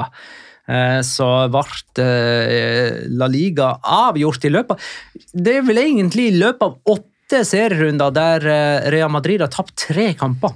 Eh, 0.71 1.01
Så 1.03 1.27
ble 1.51 2.05
eh, 2.05 3.01
La 3.19 3.27
Liga 3.27 3.73
avgjort 3.83 4.45
i 4.47 4.53
løpet 4.55 4.77
av 4.77 5.33
Det 5.35 5.57
er 5.59 5.65
vel 5.67 5.81
egentlig 5.83 6.29
i 6.31 6.37
løpet 6.39 6.63
av 6.63 6.95
åtte 6.95 7.43
serierunder 7.49 8.15
der 8.15 8.47
eh, 8.47 8.91
Real 8.95 9.11
Madrid 9.11 9.43
har 9.43 9.51
tapt 9.51 9.75
tre 9.89 10.13
kamper. 10.15 10.55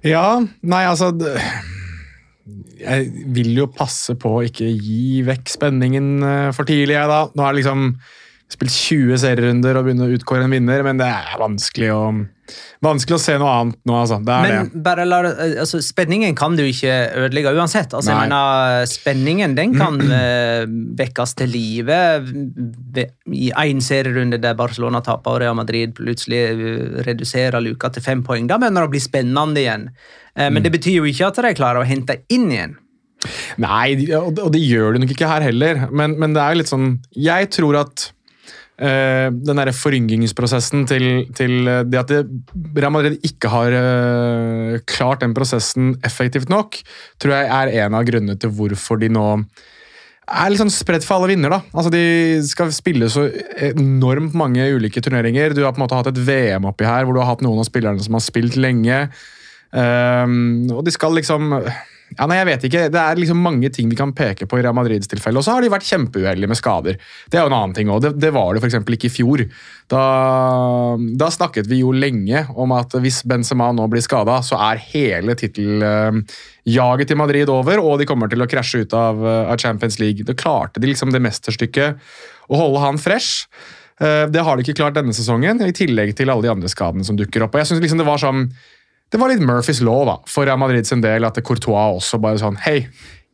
Ja, 0.00 0.40
nei, 0.64 0.84
altså 0.88 1.10
Jeg 2.80 3.28
vil 3.36 3.52
jo 3.58 3.68
passe 3.72 4.16
på 4.20 4.38
å 4.38 4.42
ikke 4.46 4.68
gi 4.70 5.20
vekk 5.26 5.52
spenningen 5.52 6.10
eh, 6.26 6.48
for 6.56 6.68
tidlig, 6.68 6.96
jeg, 6.96 7.10
da. 7.10 7.22
Nå 7.34 7.44
har 7.44 7.54
jeg 7.54 7.62
liksom 7.62 7.94
spilt 8.50 8.74
20 8.74 9.20
serierunder 9.22 9.78
og 9.78 9.86
begynner 9.86 10.10
å 10.10 10.18
utkåre 10.18 10.46
en 10.46 10.52
vinner, 10.52 10.82
men 10.86 10.98
det 10.98 11.06
er 11.06 11.38
vanskelig 11.38 11.90
å, 11.94 12.00
vanskelig 12.82 13.14
å 13.14 13.20
se 13.22 13.36
noe 13.38 13.50
annet 13.60 13.78
nå, 13.86 13.94
altså. 13.94 14.18
Det 14.26 14.34
er 14.34 14.46
Men 14.46 14.70
det. 14.72 14.82
bare 14.86 15.06
la, 15.06 15.20
altså, 15.62 15.78
spenningen 15.84 16.34
kan 16.38 16.56
du 16.58 16.64
ikke 16.66 16.96
ødelegge 17.22 17.52
uansett. 17.54 17.94
Altså, 17.94 18.10
jeg 18.10 18.26
mener, 18.26 18.88
spenningen 18.90 19.54
den 19.58 19.76
kan 19.78 20.00
eh, 20.20 20.64
vekkes 20.98 21.36
til 21.38 21.54
live 21.54 22.00
i 23.30 23.52
én 23.54 23.84
serierunde 23.84 24.40
der 24.42 24.58
Barcelona 24.58 25.02
taper 25.06 25.36
og 25.36 25.44
Real 25.44 25.58
Madrid 25.58 25.94
plutselig 25.98 26.42
eh, 26.50 27.04
reduserer 27.06 27.62
luka 27.62 27.92
til 27.94 28.04
fem 28.06 28.26
poeng. 28.26 28.50
Da 28.50 28.58
begynner 28.58 28.82
det 28.82 28.90
å 28.90 28.94
bli 28.96 29.04
spennende 29.04 29.62
igjen. 29.62 29.90
Eh, 30.36 30.46
Mm. 30.48 30.54
Men 30.54 30.62
det 30.62 30.72
betyr 30.72 31.00
jo 31.00 31.04
ikke 31.10 31.26
at 31.26 31.34
de 31.42 31.54
klarer 31.58 31.82
å 31.82 31.86
hente 31.88 32.20
inn 32.30 32.50
igjen. 32.50 32.76
Nei, 33.58 33.96
og 34.16 34.34
det- 34.52 34.62
gjør 34.62 34.94
de 34.94 35.00
nok 35.02 35.10
ikke 35.12 35.28
her 35.28 35.42
heller, 35.42 35.88
men, 35.92 36.18
men 36.18 36.32
det 36.32 36.40
er 36.40 36.54
jo 36.54 36.58
litt 36.62 36.70
sånn 36.70 36.98
Jeg 37.14 37.50
tror 37.50 37.76
at 37.82 38.12
eh, 38.80 39.28
den 39.28 39.56
derre 39.60 39.74
foryngingsprosessen 39.76 40.86
til, 40.88 41.26
til 41.36 41.68
eh, 41.68 41.82
det 41.84 41.98
at 42.00 42.08
det, 42.08 42.22
Real 42.78 42.94
Madrid 42.94 43.18
ikke 43.26 43.50
har 43.52 43.76
eh, 43.76 44.78
klart 44.88 45.20
den 45.20 45.34
prosessen 45.36 45.98
effektivt 46.06 46.48
nok, 46.48 46.78
tror 47.20 47.34
jeg 47.36 47.50
er 47.50 47.84
en 47.84 47.98
av 47.98 48.06
grunnene 48.08 48.38
til 48.40 48.54
hvorfor 48.56 48.98
de 49.02 49.10
nå 49.12 49.26
er 50.30 50.48
litt 50.54 50.60
sånn 50.62 50.70
spredt 50.72 51.04
for 51.04 51.18
alle 51.18 51.32
vinner. 51.34 51.50
da. 51.50 51.60
Altså 51.74 51.90
De 51.90 52.40
skal 52.46 52.70
spille 52.72 53.08
så 53.10 53.26
enormt 53.66 54.32
mange 54.38 54.62
ulike 54.76 55.02
turneringer. 55.02 55.52
Du 55.52 55.64
har 55.64 55.72
på 55.74 55.80
en 55.82 55.84
måte 55.88 55.98
hatt 55.98 56.06
et 56.12 56.20
VM 56.24 56.68
oppi 56.70 56.86
her, 56.86 57.04
hvor 57.04 57.16
du 57.16 57.20
har 57.20 57.32
hatt 57.34 57.42
noen 57.42 57.58
av 57.58 57.66
spillerne 57.66 58.00
som 58.00 58.14
har 58.14 58.22
spilt 58.22 58.54
lenge. 58.56 59.08
Ehm, 59.76 60.68
og 60.74 60.84
de 60.86 60.94
skal 60.94 61.14
liksom 61.18 61.52
ja, 62.18 62.26
nei, 62.26 62.40
jeg 62.40 62.46
vet 62.48 62.64
ikke. 62.66 62.80
Det 62.90 62.98
er 62.98 63.18
liksom 63.20 63.38
mange 63.38 63.68
ting 63.70 63.90
vi 63.90 63.98
kan 63.98 64.10
peke 64.16 64.48
på 64.50 64.58
i 64.58 64.64
Real 64.64 64.74
Madrids 64.74 65.06
tilfelle. 65.10 65.38
Og 65.38 65.46
så 65.46 65.54
har 65.54 65.62
de 65.62 65.70
vært 65.70 65.86
kjempeuheldige 65.86 66.50
med 66.50 66.58
skader. 66.58 66.96
Det 67.30 67.38
er 67.38 67.44
jo 67.44 67.50
en 67.52 67.54
annen 67.54 67.74
ting 67.76 67.90
også. 67.92 68.08
Det, 68.08 68.24
det 68.24 68.32
var 68.34 68.56
det 68.56 68.64
f.eks. 68.64 68.78
ikke 68.82 69.06
i 69.06 69.12
fjor. 69.14 69.44
Da, 69.90 70.02
da 71.22 71.28
snakket 71.30 71.70
vi 71.70 71.84
jo 71.84 71.92
lenge 71.94 72.42
om 72.58 72.74
at 72.74 72.96
hvis 72.98 73.22
Benzema 73.30 73.70
nå 73.76 73.86
blir 73.92 74.02
skada, 74.02 74.40
så 74.46 74.58
er 74.72 74.82
hele 74.90 75.38
titteljaget 75.38 77.12
til 77.12 77.20
Madrid 77.20 77.52
over, 77.54 77.82
og 77.82 78.02
de 78.02 78.08
kommer 78.10 78.30
til 78.30 78.42
å 78.42 78.50
krasje 78.50 78.82
ut 78.82 78.96
av, 78.98 79.22
av 79.22 79.62
Champions 79.62 80.00
League. 80.02 80.26
Da 80.26 80.34
klarte 80.34 80.82
de 80.82 80.90
liksom 80.90 81.14
det 81.14 81.22
mesterstykket 81.22 82.10
å 82.50 82.58
holde 82.58 82.82
han 82.82 82.98
fresh. 82.98 83.46
Eh, 84.02 84.26
Det 84.34 84.42
har 84.42 84.58
de 84.58 84.66
ikke 84.66 84.80
klart 84.82 84.98
denne 84.98 85.14
sesongen, 85.14 85.62
i 85.62 85.78
tillegg 85.78 86.16
til 86.18 86.34
alle 86.34 86.48
de 86.48 86.54
andre 86.58 86.74
skadene 86.74 87.06
som 87.06 87.18
dukker 87.18 87.46
opp. 87.46 87.54
Og 87.54 87.62
jeg 87.62 87.70
synes 87.70 87.86
liksom 87.86 88.02
Det 88.02 88.10
var 88.10 88.18
sånn 88.18 88.48
det 89.10 89.18
var 89.20 89.32
litt 89.32 89.42
Murphys 89.42 89.80
law 89.82 90.04
da, 90.06 90.16
for 90.30 90.46
Real 90.46 90.60
Madrid 90.60 90.86
sin 90.86 91.02
del, 91.02 91.24
at 91.26 91.38
Courtois 91.42 91.96
også 91.98 92.20
bare 92.22 92.38
sånn 92.38 92.58
Hei, 92.62 92.86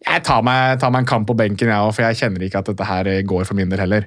jeg 0.07 0.23
tar 0.25 0.43
meg, 0.47 0.79
tar 0.81 0.93
meg 0.95 1.05
en 1.05 1.11
kamp 1.11 1.29
på 1.29 1.37
benken, 1.37 1.69
jeg 1.69 1.77
òg, 1.89 1.95
for 1.97 2.07
jeg 2.07 2.21
kjenner 2.21 2.45
ikke 2.47 2.63
at 2.63 2.71
dette 2.73 2.89
her 2.89 3.11
går 3.27 3.45
for 3.49 3.59
min 3.59 3.73
del 3.73 3.83
heller. 3.85 4.07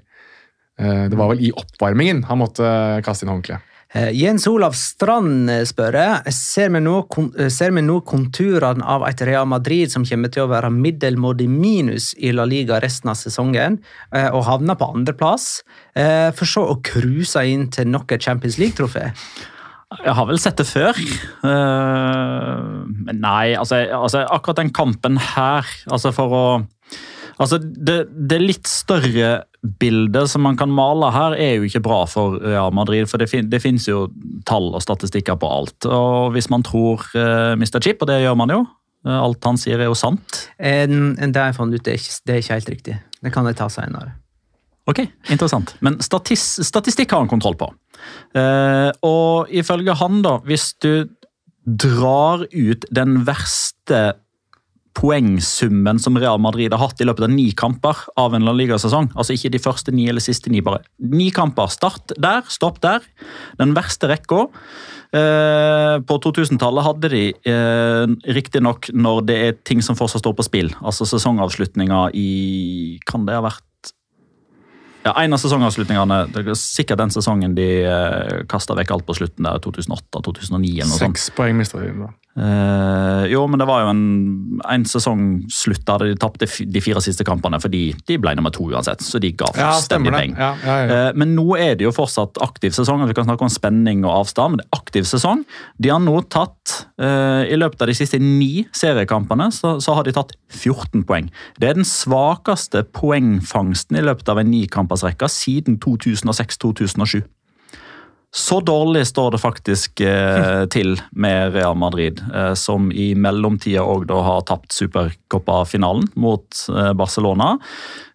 Eh, 0.79 1.07
Det 1.11 1.17
var 1.17 1.33
vel 1.33 1.43
i 1.45 1.51
oppvarmingen 1.51 2.23
han 2.29 2.39
måtte 2.41 2.69
kaste 3.05 3.25
inn 3.25 3.33
håndkleet. 3.33 3.65
Eh, 3.89 4.11
Jens 4.13 4.45
Olav 4.47 4.75
Strand 4.77 5.49
eh, 5.49 5.63
spør 5.65 5.95
eh, 5.97 6.29
ser 6.29 6.69
vi 6.69 6.81
nå 7.81 8.01
konturene 8.05 8.85
av 8.85 9.05
et 9.07 9.21
Real 9.25 9.47
Madrid 9.49 9.89
som 9.89 10.05
kommer 10.05 10.29
til 10.29 10.45
å 10.45 10.51
være 10.51 10.69
middelmådig 10.69 11.49
minus 11.49 12.11
i 12.21 12.29
La 12.31 12.45
Liga 12.45 12.77
resten 12.83 13.09
av 13.09 13.17
sesongen, 13.17 13.79
eh, 14.13 14.29
og 14.29 14.45
havner 14.45 14.77
på 14.77 14.91
andreplass, 14.93 15.63
eh, 15.97 16.29
for 16.37 16.45
så 16.45 16.67
å 16.69 16.77
cruise 16.85 17.41
inn 17.41 17.65
til 17.73 17.89
nok 17.89 18.13
et 18.13 18.21
Champions 18.21 18.59
League-trofé. 18.61 19.09
Jeg 19.89 20.13
har 20.13 20.27
vel 20.29 20.37
sett 20.41 20.59
det 20.61 20.67
før. 20.69 20.97
Eh, 21.49 22.65
Men 23.07 23.21
nei, 23.23 23.55
altså, 23.57 23.81
altså 23.89 24.25
akkurat 24.29 24.61
den 24.61 24.73
kampen 24.75 25.17
her 25.17 25.65
altså 25.89 26.13
For 26.15 26.35
å 26.35 26.43
Altså, 27.39 27.55
det, 27.59 28.09
det 28.27 28.41
litt 28.41 28.67
større 28.67 29.45
bildet 29.79 30.27
som 30.27 30.43
man 30.43 30.57
kan 30.59 30.71
male 30.75 31.07
her, 31.15 31.37
er 31.39 31.53
jo 31.55 31.69
ikke 31.69 31.81
bra 31.85 32.01
for 32.03 32.35
Real 32.43 32.73
Madrid. 32.75 33.07
For 33.07 33.21
det, 33.21 33.29
fin 33.31 33.47
det 33.47 33.61
finnes 33.63 33.87
jo 33.87 34.09
tall 34.47 34.73
og 34.75 34.83
statistikker 34.83 35.39
på 35.39 35.47
alt. 35.47 35.87
Og 35.87 36.33
hvis 36.35 36.49
man 36.51 36.65
tror 36.67 37.05
uh, 37.15 37.55
Mr. 37.55 37.79
Chip, 37.79 38.03
og 38.03 38.11
det 38.11 38.19
gjør 38.25 38.35
man 38.39 38.51
jo 38.51 38.59
eh, 39.07 39.15
Alt 39.15 39.47
han 39.47 39.59
sier, 39.59 39.79
er 39.79 39.87
jo 39.87 39.95
sant. 39.95 40.41
En, 40.59 41.13
en 41.15 41.35
det 41.35 41.45
fant 41.55 41.71
ut, 41.71 41.79
det 41.79 41.95
er, 41.95 42.01
ikke, 42.03 42.19
det 42.27 42.35
er 42.35 42.43
ikke 42.43 42.57
helt 42.59 42.73
riktig. 42.75 42.97
Det 43.23 43.31
kan 43.31 43.47
jeg 43.47 43.59
ta 43.61 43.71
senere. 43.71 44.17
Ok, 44.87 45.03
interessant. 45.29 45.75
Men 45.85 45.99
statis 46.01 46.45
statistikk 46.65 47.11
har 47.13 47.23
han 47.23 47.31
kontroll 47.31 47.57
på. 47.59 47.69
Uh, 48.37 48.89
og 49.05 49.51
ifølge 49.51 49.97
han, 49.99 50.21
da, 50.25 50.37
hvis 50.47 50.71
du 50.81 51.09
drar 51.69 52.45
ut 52.49 52.87
den 52.95 53.21
verste 53.27 54.13
poengsummen 54.99 55.99
som 56.01 56.17
Real 56.19 56.39
Madrid 56.41 56.73
har 56.73 56.81
hatt 56.81 57.01
i 57.01 57.07
løpet 57.07 57.27
av 57.27 57.31
ni 57.31 57.49
kamper 57.55 58.01
av 58.19 58.33
en 58.35 58.45
La 58.47 58.53
Liga-sesong, 58.55 59.11
altså 59.15 59.35
ikke 59.35 59.51
de 59.53 59.61
første 59.61 59.93
ni 59.95 60.07
eller 60.11 60.23
siste 60.23 60.51
ni, 60.51 60.63
bare 60.65 60.81
ni 60.99 61.29
kamper. 61.35 61.69
Start 61.71 62.15
der, 62.19 62.41
stopp 62.51 62.81
der. 62.83 63.05
Den 63.61 63.75
verste 63.77 64.09
rekka. 64.11 64.47
Eh, 65.15 65.95
på 66.05 66.19
2000-tallet 66.25 66.85
hadde 66.85 67.09
de 67.13 67.23
eh, 67.49 68.33
riktignok 68.35 68.91
når 68.93 69.23
det 69.29 69.37
er 69.45 69.55
ting 69.65 69.81
som 69.85 69.97
fortsatt 69.97 70.21
står 70.21 70.35
på 70.37 70.45
spill, 70.45 70.69
altså 70.85 71.07
sesongavslutninga 71.09 72.03
i 72.13 72.99
Kan 73.09 73.25
det 73.25 73.39
ha 73.39 73.41
vært 73.41 73.65
ja, 75.05 75.13
En 75.23 75.33
av 75.35 75.39
sesongavslutningene, 75.41 76.21
det 76.33 76.43
er 76.43 76.57
sikkert 76.59 76.99
den 77.01 77.13
sesongen 77.13 77.55
de 77.57 77.67
eh, 77.87 78.39
kasta 78.51 78.75
vekk 78.77 78.95
alt 78.95 79.07
på 79.07 79.15
slutten 79.21 79.47
der, 79.47 79.61
2008-2009 79.63 80.73
eller 80.73 80.89
noe 80.91 80.99
sånt. 80.99 81.19
Seks 81.19 81.29
poeng 81.37 81.59
mista 81.59 81.81
de 81.81 81.93
da. 81.95 82.11
Uh, 82.39 83.25
jo, 83.27 83.41
men 83.51 83.59
det 83.59 83.65
var 83.67 83.81
jo 83.83 83.89
en, 83.91 84.03
en 84.69 84.83
sesong 84.87 85.23
slutt 85.51 85.81
der 85.87 86.05
de 86.07 86.19
tapte 86.21 86.47
de 86.47 86.81
fire 86.83 87.01
siste 87.03 87.25
kampene 87.27 87.57
fordi 87.59 87.81
de 88.07 88.15
ble 88.21 88.31
nummer 88.37 88.53
to 88.55 88.69
uansett. 88.69 89.01
Så 89.03 89.19
de 89.19 89.33
ga 89.35 89.49
fullstendig 89.55 90.13
beng. 90.13 90.37
Ja, 90.37 90.53
ja, 90.63 90.77
ja. 90.79 90.99
Uh, 91.09 91.17
Men 91.19 91.33
nå 91.35 91.47
er 91.59 91.75
det 91.79 91.87
jo 91.87 91.93
fortsatt 91.95 92.39
aktiv 92.45 92.71
sesong. 92.77 93.03
og 93.03 93.11
Vi 93.11 93.17
kan 93.17 93.27
snakke 93.27 93.43
om 93.47 93.51
spenning 93.51 94.05
og 94.05 94.21
avstand, 94.21 94.55
men 94.55 94.61
det 94.61 94.69
er 94.69 94.79
aktiv 94.79 95.09
sesong. 95.09 95.43
De 95.81 95.91
har 95.91 95.99
nå 96.03 96.15
tatt, 96.31 96.58
eh, 97.01 97.49
I 97.51 97.57
løpet 97.57 97.81
av 97.83 97.89
de 97.91 97.95
siste 97.97 98.19
ni 98.21 98.65
seriekampene 98.75 99.49
så, 99.55 99.77
så 99.83 99.95
har 99.97 100.07
de 100.07 100.13
tatt 100.15 100.35
14 100.51 101.05
poeng. 101.09 101.29
Det 101.59 101.69
er 101.69 101.79
den 101.79 101.87
svakeste 101.87 102.83
poengfangsten 102.95 103.99
i 103.99 104.05
løpet 104.05 104.29
av 104.31 104.41
en 104.41 104.51
nikampersrekke 104.51 105.29
siden 105.31 105.79
2006-2007. 105.85 107.21
Så 108.31 108.59
dårlig 108.61 109.07
står 109.09 109.31
det 109.33 109.41
faktisk 109.41 110.01
eh, 110.05 110.65
til 110.73 110.99
med 111.11 111.55
Real 111.55 111.77
Madrid, 111.77 112.21
eh, 112.33 112.53
som 112.53 112.91
i 112.91 113.11
mellomtida 113.17 113.81
òg 113.81 114.11
har 114.13 114.43
tapt 114.45 114.75
supercuppa-finalen 114.75 116.11
mot 116.13 116.61
eh, 116.69 116.91
Barcelona. 116.93 117.55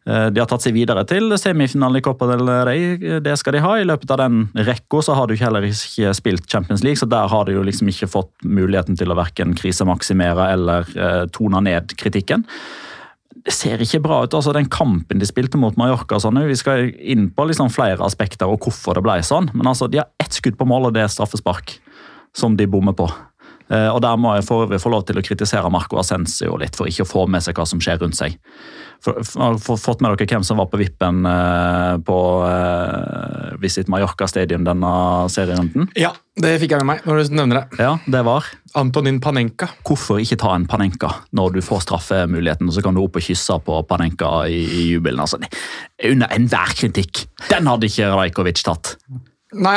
Eh, 0.06 0.28
de 0.30 0.38
har 0.38 0.46
tatt 0.50 0.62
seg 0.62 0.76
videre 0.76 1.02
til 1.10 1.34
semifinalen 1.40 1.98
i 1.98 2.04
Copa 2.04 2.28
del 2.30 2.46
Rey. 2.68 2.86
Eh, 2.94 3.18
Det 3.24 3.34
skal 3.40 3.58
de 3.58 3.64
ha. 3.64 3.74
I 3.80 3.88
løpet 3.90 4.14
av 4.14 4.22
den 4.22 4.44
rekka 4.54 5.02
så 5.02 5.18
har 5.18 5.26
du 5.26 5.34
heller 5.40 5.66
ikke 5.66 6.14
spilt 6.14 6.46
Champions 6.46 6.86
League, 6.86 7.02
så 7.02 7.10
der 7.10 7.26
har 7.34 7.50
de 7.50 7.58
jo 7.58 7.66
liksom 7.66 7.90
ikke 7.90 8.10
fått 8.14 8.32
muligheten 8.46 8.94
til 9.00 9.10
å 9.10 9.18
verken 9.18 9.56
krisemaksimere 9.58 10.52
eller 10.54 10.94
eh, 10.94 11.22
tone 11.34 11.64
ned 11.66 11.96
kritikken 11.98 12.46
det 13.44 13.52
ser 13.52 13.82
ikke 13.84 14.00
bra 14.04 14.22
ut. 14.24 14.34
altså 14.34 14.54
Den 14.56 14.70
kampen 14.72 15.20
de 15.20 15.28
spilte 15.28 15.60
mot 15.60 15.76
Mallorca 15.76 16.16
sånn, 16.20 16.40
Vi 16.48 16.56
skal 16.56 16.88
inn 16.96 17.28
på 17.30 17.44
liksom 17.44 17.68
flere 17.72 18.00
aspekter 18.04 18.48
og 18.48 18.64
hvorfor 18.64 18.96
det 18.96 19.04
ble 19.04 19.18
sånn. 19.22 19.50
Men 19.52 19.68
altså, 19.68 19.88
de 19.88 20.00
har 20.00 20.08
ett 20.18 20.32
skudd 20.32 20.56
på 20.56 20.66
mål, 20.68 20.88
og 20.88 20.94
det 20.96 21.04
er 21.04 21.12
straffespark 21.12 21.76
som 22.34 22.56
de 22.56 22.66
bommer 22.66 22.96
på. 22.96 23.10
Eh, 23.72 23.88
og 23.88 24.02
Der 24.04 24.16
må 24.20 24.34
jeg 24.36 24.44
for 24.44 24.66
øvrig 24.66 24.80
få 24.82 24.92
lov 24.92 25.06
til 25.08 25.18
å 25.18 25.24
kritisere 25.24 25.70
Marco 25.72 25.98
Ascencio 26.00 26.58
litt 26.60 26.76
for 26.76 26.90
ikke 26.90 27.06
å 27.06 27.08
få 27.08 27.26
med 27.30 27.44
seg 27.44 27.56
hva 27.56 27.66
som 27.68 27.80
skjer 27.82 28.02
rundt 28.02 28.18
seg. 28.18 28.36
For, 29.04 29.20
for, 29.20 29.40
har 29.40 29.56
dere 29.56 29.78
fått 29.80 30.02
med 30.04 30.14
dere 30.14 30.28
hvem 30.30 30.44
som 30.46 30.60
var 30.60 30.68
på 30.72 30.80
vippen 30.80 31.24
eh, 31.28 31.96
på 32.04 32.18
eh, 32.48 33.56
Visit 33.60 33.90
Mallorca 33.92 34.28
Stadium 34.30 34.64
denne 34.64 34.92
serierunden? 35.32 35.90
ja, 35.98 36.14
det 36.40 36.54
fikk 36.62 36.74
jeg 36.74 36.84
med 36.84 36.90
meg 36.94 37.08
når 37.08 37.20
du 37.20 37.36
nevner 37.36 37.62
det. 37.62 37.82
Ja, 37.84 37.96
det 38.10 38.24
var 38.26 38.48
Antonin 38.80 39.20
Panenka. 39.24 39.68
Hvorfor 39.86 40.22
ikke 40.22 40.40
ta 40.40 40.54
en 40.56 40.68
Panenka 40.68 41.12
når 41.36 41.58
du 41.58 41.60
får 41.64 41.84
straffemuligheten, 41.88 42.68
og 42.68 42.76
så 42.76 42.84
kan 42.84 42.96
du 42.96 43.04
opp 43.04 43.20
og 43.20 43.24
kysse 43.24 43.60
på 43.64 43.82
Panenka 43.88 44.32
i, 44.48 44.64
i 44.64 44.88
jubelen? 44.94 45.22
Altså, 45.24 45.40
er 45.40 46.16
under 46.16 46.32
enhver 46.36 46.74
kritikk. 46.76 47.26
Den 47.52 47.70
hadde 47.70 47.88
ikke 47.88 48.12
Rajkovic 48.12 48.64
tatt. 48.66 48.96
Nei, 49.54 49.74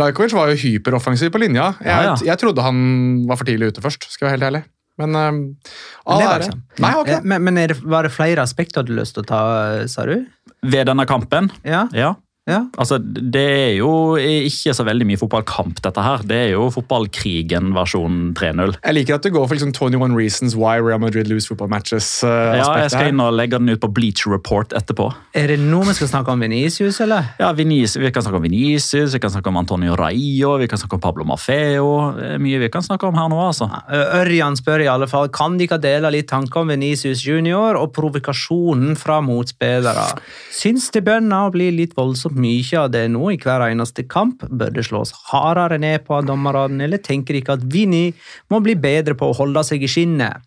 Rajkovic 0.00 0.32
var 0.36 0.50
jo 0.52 0.58
hyperoffensiv 0.62 1.30
på 1.34 1.40
linja. 1.42 1.74
Jeg, 1.80 1.88
Ja, 1.90 2.02
ja. 2.10 2.14
jeg 2.32 2.38
trodde 2.40 2.62
han 2.64 3.26
var 3.28 3.36
for 3.40 3.44
tidlig 3.48 3.72
ute 3.74 3.82
først, 3.84 4.06
skal 4.10 4.26
jeg 4.26 4.30
være 4.30 4.38
helt 4.38 4.48
ærlig. 4.50 4.62
Men, 5.00 5.14
uh, 5.16 5.30
Men 5.32 6.18
det 6.20 6.26
var 6.28 6.40
ikke 6.42 6.50
sånn. 6.50 6.62
Nei. 6.84 6.90
Eh, 7.14 7.20
Men, 7.24 7.44
men 7.44 7.58
er 7.58 7.72
det, 7.72 7.78
var 7.84 8.04
det 8.04 8.12
flere 8.12 8.42
aspekter 8.44 8.82
du 8.84 8.92
hadde 8.92 9.00
lyst 9.00 9.14
til 9.16 9.24
å 9.24 9.28
ta, 9.30 9.40
eh, 9.80 9.86
sa 9.88 10.04
du? 10.08 10.26
Ved 10.62 10.86
denne 10.90 11.06
kampen, 11.08 11.50
Ja? 11.64 11.86
ja. 11.96 12.14
Ja. 12.48 12.62
Altså, 12.80 12.96
det 12.98 13.42
er 13.44 13.74
jo 13.78 14.16
ikke 14.16 14.72
så 14.74 14.82
veldig 14.86 15.06
mye 15.06 15.18
fotballkamp, 15.20 15.80
dette 15.84 16.02
her. 16.02 16.22
Det 16.26 16.38
er 16.46 16.48
jo 16.54 16.64
fotballkrigen 16.72 17.68
versjon 17.76 18.32
3-0. 18.34 18.72
Jeg 18.80 18.96
liker 18.96 19.18
at 19.18 19.26
du 19.26 19.30
går 19.34 19.44
for 19.46 19.54
liksom 19.58 19.74
21 19.76 20.16
reasons 20.16 20.56
why 20.58 20.80
Real 20.82 20.98
Madrid 20.98 21.28
lose 21.30 21.46
football 21.46 21.68
matches. 21.70 22.08
Uh, 22.24 22.56
Ja, 22.60 22.64
jeg 22.80 22.90
skal 22.90 23.04
her. 23.06 23.12
inn 23.12 23.20
og 23.22 23.34
legge 23.36 23.58
den 23.60 23.68
ut 23.70 23.80
på 23.84 23.90
Bleach 23.94 24.24
Report 24.26 24.72
etterpå. 24.74 25.10
Er 25.36 25.46
det 25.52 25.58
nå 25.60 25.82
vi 25.86 25.94
skal 25.98 26.10
snakke 26.10 26.32
om 26.32 26.40
Venicius, 26.42 26.98
eller? 27.04 27.28
Ja, 27.38 27.52
Vinicius, 27.52 28.00
Vi 28.02 28.10
kan 28.10 28.22
snakke 28.24 28.40
om 28.40 28.46
Vinicius, 28.48 29.14
vi 29.14 29.20
kan 29.22 29.30
snakke 29.30 29.48
om 29.52 29.60
Antonio 29.60 29.94
Raio, 30.00 30.56
vi 30.58 30.66
kan 30.66 30.78
snakke 30.80 30.96
om 30.98 31.04
Pablo 31.04 31.24
Maffeo. 31.28 31.90
Det 32.16 32.32
er 32.34 32.42
mye 32.42 32.58
vi 32.64 32.68
kan 32.72 32.82
snakke 32.82 33.06
om 33.06 33.14
her 33.20 33.28
nå, 33.30 33.38
altså. 33.50 33.68
Ørjan 33.90 34.56
spør 34.58 34.82
i 34.84 34.90
alle 34.90 35.06
fall 35.10 35.28
kan 35.28 35.58
de 35.60 35.68
ikke 35.68 35.78
dele 35.82 36.10
litt 36.16 36.28
tanker 36.32 36.64
om 36.64 36.72
Venicius 36.72 37.22
junior 37.26 37.76
og 37.78 37.92
provokasjonen 37.94 38.96
fra 38.98 39.20
motspillere. 39.24 40.08
Syns 40.54 40.90
det 40.94 41.04
bønner 41.06 41.46
å 41.48 41.54
bli 41.54 41.70
litt 41.74 41.94
voldsomt 41.98 42.29
mye 42.36 42.78
av 42.80 42.90
det 42.94 43.06
nå 43.12 43.32
i 43.32 43.38
hver 43.40 43.66
eneste 43.68 44.04
kamp? 44.10 44.44
Bør 44.46 44.72
det 44.74 44.86
slås 44.88 45.12
hardere 45.30 45.80
ned 45.80 46.04
på 46.06 46.20
dommerne, 46.26 46.84
eller 46.86 47.02
tenker 47.02 47.36
de 47.36 47.42
ikke 47.42 47.58
at 47.58 47.66
Vinni 47.72 48.10
må 48.52 48.62
bli 48.64 48.76
bedre 48.78 49.16
på 49.18 49.30
å 49.30 49.36
holde 49.42 49.64
seg 49.66 49.84
i 49.84 49.90
skinnet? 49.90 50.46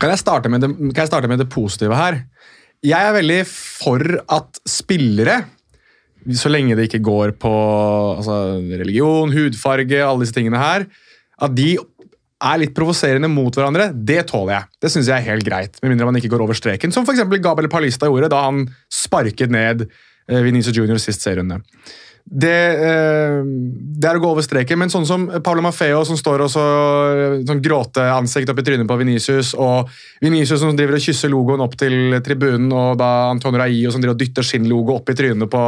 Kan 0.00 0.10
jeg, 0.10 0.20
starte 0.20 0.50
med 0.50 0.64
det, 0.64 1.06
starte 1.06 1.30
med 1.30 1.40
det 1.40 1.50
positive 1.52 1.96
her? 1.98 2.24
Jeg 2.84 3.00
er 3.00 3.16
veldig 3.16 3.40
for 3.48 4.02
at 4.34 4.60
spillere, 4.68 5.38
så 6.36 6.50
lenge 6.50 6.76
det 6.76 6.88
ikke 6.88 7.04
går 7.04 7.34
på 7.40 7.54
altså, 8.18 8.60
religion, 8.76 9.32
hudfarge, 9.32 10.02
alle 10.04 10.24
disse 10.24 10.36
tingene 10.36 10.60
her, 10.60 10.88
at 11.44 11.54
de 11.56 11.74
er 12.44 12.60
litt 12.60 12.74
provoserende 12.76 13.30
mot 13.30 13.54
hverandre, 13.54 13.88
det 13.94 14.26
tåler 14.28 14.58
jeg. 14.58 14.70
Det 14.84 14.90
synes 14.92 15.08
jeg 15.08 15.16
er 15.16 15.30
helt 15.30 15.46
greit, 15.46 15.78
med 15.80 15.94
mindre 15.94 16.08
man 16.10 16.18
ikke 16.18 16.32
går 16.34 16.44
over 16.44 16.58
streken, 16.58 16.92
som 16.92 17.06
eksempel 17.08 17.40
Gabriel 17.44 17.72
Palista 17.72 18.10
gjorde 18.10 18.32
da 18.32 18.42
han 18.46 18.66
sparket 18.92 19.54
ned 19.54 19.86
eh, 20.28 20.42
Vinicius 20.44 20.76
Junior 20.76 21.00
sist 21.02 21.24
serierunde. 21.24 21.60
Det, 22.24 22.48
eh, 22.80 23.42
det 23.44 24.08
er 24.08 24.16
å 24.16 24.22
gå 24.22 24.30
over 24.32 24.44
streken, 24.44 24.78
men 24.80 24.92
sånn 24.92 25.04
som 25.04 25.26
Paolo 25.44 25.60
Maffeo 25.66 26.00
som 26.08 26.16
står 26.16 26.46
og 26.46 26.52
så, 26.52 26.62
sånn 27.44 27.60
gråteansikt 27.64 28.48
opp 28.48 28.62
i 28.62 28.64
trynet 28.64 28.88
på 28.88 28.96
Vinicius, 28.96 29.52
og 29.60 29.90
Vinicius 30.24 30.62
som 30.62 30.72
driver 30.76 30.96
og 30.96 31.04
kysser 31.04 31.32
logoen 31.32 31.60
opp 31.64 31.76
til 31.80 32.16
tribunen, 32.24 32.72
og 32.72 32.96
da 33.02 33.10
Antonio 33.28 33.60
Raio 33.60 33.92
som 33.92 34.00
driver 34.00 34.16
og 34.16 34.22
dytter 34.24 34.46
sin 34.46 34.68
logo 34.70 34.96
opp 34.96 35.12
i 35.12 35.18
trynet 35.18 35.52
på 35.52 35.66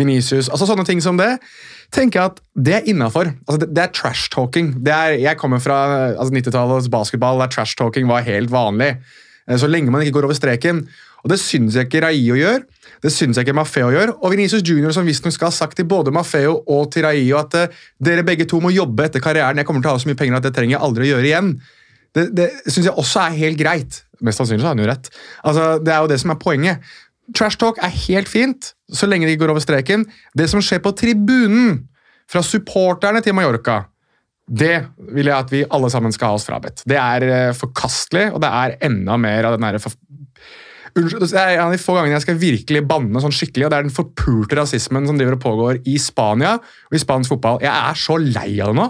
Vinicius, 0.00 0.48
altså 0.48 0.70
sånne 0.70 0.86
ting 0.88 1.04
som 1.04 1.20
det, 1.20 1.34
tenker 1.92 2.20
jeg 2.20 2.32
at 2.32 2.40
det 2.54 2.74
er 2.78 2.88
innafor. 2.88 3.32
Altså, 3.44 3.60
det, 3.64 3.72
det 3.76 3.82
er 3.82 3.94
trash-talking. 3.98 4.72
Jeg 4.86 5.38
kommer 5.40 5.60
fra 5.62 5.80
altså 6.14 6.32
90-tallets 6.32 6.88
basketball, 6.92 7.42
der 7.42 7.50
trash-talking 7.52 8.08
var 8.08 8.24
helt 8.24 8.52
vanlig. 8.52 8.94
Eh, 9.48 9.58
Så 9.58 9.68
lenge 9.68 9.90
man 9.90 10.04
ikke 10.04 10.20
går 10.20 10.30
over 10.30 10.38
streken. 10.38 10.84
Og 11.24 11.32
Det 11.32 11.38
syns 11.40 11.76
jeg 11.76 11.88
ikke 11.88 12.02
Raio 12.06 12.36
gjør. 12.38 12.62
Det 13.04 13.12
syns 13.12 13.36
jeg 13.36 13.46
ikke 13.46 13.56
Maffeo 13.56 13.90
gjør. 13.92 14.14
Og 14.20 14.32
Vinicius 14.32 14.64
Junior 14.66 14.94
som 14.96 15.08
visstnok 15.08 15.34
skal 15.36 15.50
ha 15.50 15.56
sagt 15.56 15.76
til 15.76 15.88
både 15.88 16.12
Maffeo 16.14 16.60
og 16.66 16.88
til 16.94 17.04
Raio 17.06 17.36
at 17.40 17.56
eh, 17.58 17.82
dere 18.02 18.24
begge 18.26 18.48
to 18.48 18.60
må 18.62 18.72
jobbe 18.74 19.08
etter 19.08 19.22
karrieren. 19.24 19.60
Jeg 19.60 19.68
kommer 19.68 19.84
til 19.84 19.92
å 19.92 19.98
ha 19.98 20.02
så 20.02 20.10
mye 20.10 20.18
penger 20.20 20.40
at 20.40 20.48
det 20.48 20.54
trenger 20.56 20.76
jeg 20.78 20.84
aldri 20.86 21.08
å 21.08 21.12
gjøre 21.14 21.30
igjen. 21.30 21.52
Det, 22.16 22.26
det 22.34 22.48
syns 22.66 22.88
jeg 22.88 22.96
også 22.96 23.22
er 23.26 23.38
helt 23.38 23.60
greit. 23.60 24.00
Mest 24.24 24.40
sannsynlig 24.40 24.64
så 24.64 24.70
har 24.70 24.76
han 24.76 24.82
jo 24.84 24.90
rett. 24.90 25.12
Altså, 25.44 25.68
Det 25.84 25.94
er 25.94 26.02
jo 26.02 26.10
det 26.10 26.20
som 26.24 26.34
er 26.34 26.40
poenget. 26.40 26.90
Trash 27.36 27.60
talk 27.60 27.78
er 27.78 27.92
helt 28.08 28.28
fint, 28.28 28.72
så 28.90 29.06
lenge 29.06 29.28
de 29.28 29.36
går 29.38 29.52
over 29.52 29.62
streken. 29.62 30.02
Det 30.34 30.48
som 30.50 30.62
skjer 30.64 30.82
på 30.82 30.92
tribunen, 30.98 31.84
fra 32.30 32.42
supporterne 32.46 33.22
til 33.24 33.34
Mallorca, 33.34 33.80
det 34.50 34.76
vil 35.14 35.30
jeg 35.30 35.34
at 35.36 35.52
vi 35.52 35.62
alle 35.66 35.90
sammen 35.90 36.14
skal 36.14 36.32
ha 36.32 36.38
oss 36.38 36.46
frabedt. 36.46 36.82
Det 36.88 36.98
er 36.98 37.26
eh, 37.26 37.56
forkastelig, 37.56 38.28
og 38.34 38.42
det 38.42 38.50
er 38.50 38.76
enda 38.86 39.16
mer 39.20 39.46
av 39.48 39.56
den. 39.56 39.66
Unnskyld, 40.98 41.28
Det 41.30 41.38
er 41.38 41.54
en 41.56 41.68
av 41.68 41.74
de 41.74 41.78
få 41.80 41.94
gangene 41.94 42.16
jeg 42.16 42.24
skal 42.26 42.40
virkelig 42.40 42.82
banne 42.88 43.22
sånn 43.22 43.34
skikkelig, 43.34 43.66
og 43.66 43.70
det 43.70 43.78
er 43.78 43.86
den 43.86 43.94
forpulte 43.94 44.58
rasismen 44.58 45.06
som 45.06 45.20
driver 45.20 45.36
og 45.36 45.44
pågår 45.44 45.80
i 45.86 45.96
Spania 46.02 46.56
og 46.58 46.96
i 46.96 47.02
spansk 47.02 47.36
fotball. 47.36 47.60
Jeg 47.62 47.70
er 47.70 48.00
så 48.00 48.18
lei 48.20 48.50
av 48.58 48.72
det 48.72 48.80
nå. 48.80 48.88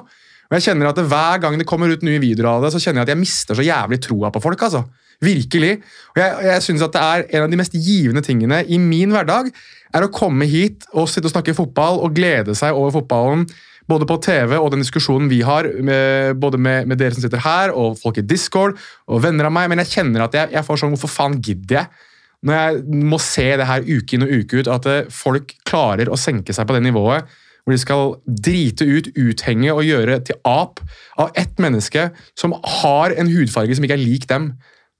Og 0.50 0.56
jeg 0.58 0.66
kjenner 0.66 0.90
at 0.90 0.98
det, 0.98 1.06
Hver 1.06 1.38
gang 1.42 1.58
det 1.58 1.68
kommer 1.68 1.92
ut 1.92 2.02
nye 2.02 2.18
videoer 2.22 2.56
av 2.56 2.64
det, 2.64 2.72
så 2.74 2.80
kjenner 2.82 3.02
jeg 3.02 3.10
at 3.10 3.14
jeg 3.14 3.22
mister 3.22 3.58
så 3.58 3.66
jævlig 3.66 4.00
troa 4.02 4.32
på 4.34 4.42
folk. 4.42 4.62
altså. 4.66 4.84
Virkelig. 5.20 5.76
Og 6.14 6.22
jeg, 6.22 6.44
jeg 6.48 6.62
synes 6.64 6.82
at 6.82 6.94
det 6.96 7.00
er 7.04 7.24
En 7.36 7.44
av 7.44 7.50
de 7.52 7.58
mest 7.60 7.74
givende 7.76 8.22
tingene 8.24 8.62
i 8.66 8.78
min 8.80 9.12
hverdag 9.12 9.50
er 9.94 10.06
å 10.06 10.12
komme 10.14 10.46
hit 10.48 10.86
og 10.94 11.10
sitte 11.10 11.28
og 11.28 11.34
snakke 11.34 11.54
fotball 11.54 12.00
og 12.00 12.14
glede 12.16 12.54
seg 12.58 12.74
over 12.74 12.94
fotballen. 12.98 13.44
Både 13.90 14.06
på 14.06 14.18
TV 14.22 14.54
og 14.58 14.70
den 14.74 14.84
diskusjonen 14.84 15.30
vi 15.30 15.40
har, 15.46 15.66
med, 15.82 16.38
både 16.40 16.60
med, 16.62 16.86
med 16.90 17.00
dere 17.00 17.16
som 17.16 17.24
sitter 17.24 17.42
her, 17.42 17.74
og 17.74 17.98
folk 17.98 18.20
i 18.20 18.26
Discord 18.26 18.78
og 19.10 19.24
venner 19.24 19.48
av 19.48 19.54
meg. 19.56 19.70
Men 19.72 19.82
jeg 19.82 19.94
kjenner 19.96 20.26
at 20.26 20.36
jeg, 20.36 20.52
jeg 20.54 20.66
får 20.66 20.82
sånn 20.82 20.94
Hvorfor 20.94 21.12
faen 21.12 21.38
gidder 21.42 21.80
jeg? 21.80 22.06
Når 22.46 22.56
jeg 22.56 23.04
må 23.10 23.18
se 23.20 23.46
det 23.60 23.68
her 23.68 23.84
uke 23.84 24.16
inn 24.16 24.24
og 24.24 24.30
uke 24.32 24.60
ut, 24.62 24.70
at 24.72 24.86
eh, 24.88 25.08
folk 25.12 25.52
klarer 25.68 26.08
å 26.08 26.18
senke 26.20 26.54
seg 26.56 26.68
på 26.68 26.76
det 26.76 26.84
nivået 26.86 27.28
hvor 27.60 27.74
de 27.74 27.80
skal 27.80 28.14
drite 28.24 28.86
ut, 28.88 29.10
uthenge 29.20 29.72
og 29.74 29.84
gjøre 29.84 30.16
til 30.26 30.38
ap 30.48 30.80
av 31.20 31.34
ett 31.38 31.60
menneske 31.60 32.08
som 32.38 32.56
har 32.80 33.12
en 33.12 33.30
hudfarge 33.30 33.76
som 33.76 33.84
ikke 33.86 33.98
er 33.98 34.02
lik 34.02 34.24
dem. 34.30 34.54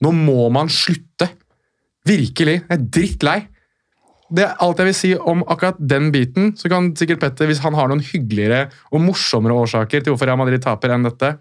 Nå 0.05 0.13
må 0.17 0.49
man 0.53 0.69
slutte. 0.73 1.31
Virkelig. 2.09 2.61
Jeg 2.63 2.77
er 2.77 2.85
drittlei. 2.97 3.39
Det 4.31 4.45
er 4.47 4.61
alt 4.63 4.79
jeg 4.79 4.87
vil 4.87 4.97
si 4.97 5.11
om 5.19 5.43
akkurat 5.51 5.79
den 5.79 6.11
biten. 6.15 6.53
Så 6.59 6.71
kan 6.71 6.93
sikkert 6.99 7.21
Petter, 7.25 7.49
hvis 7.51 7.63
han 7.65 7.75
har 7.75 7.91
noen 7.91 8.03
hyggeligere 8.05 8.69
og 8.95 9.03
morsommere 9.03 9.57
årsaker 9.65 10.05
til 10.05 10.15
hvorfor 10.15 10.31
Real 10.31 10.39
Madrid 10.39 10.63
taper 10.63 10.95
enn 10.95 11.07
dette 11.07 11.35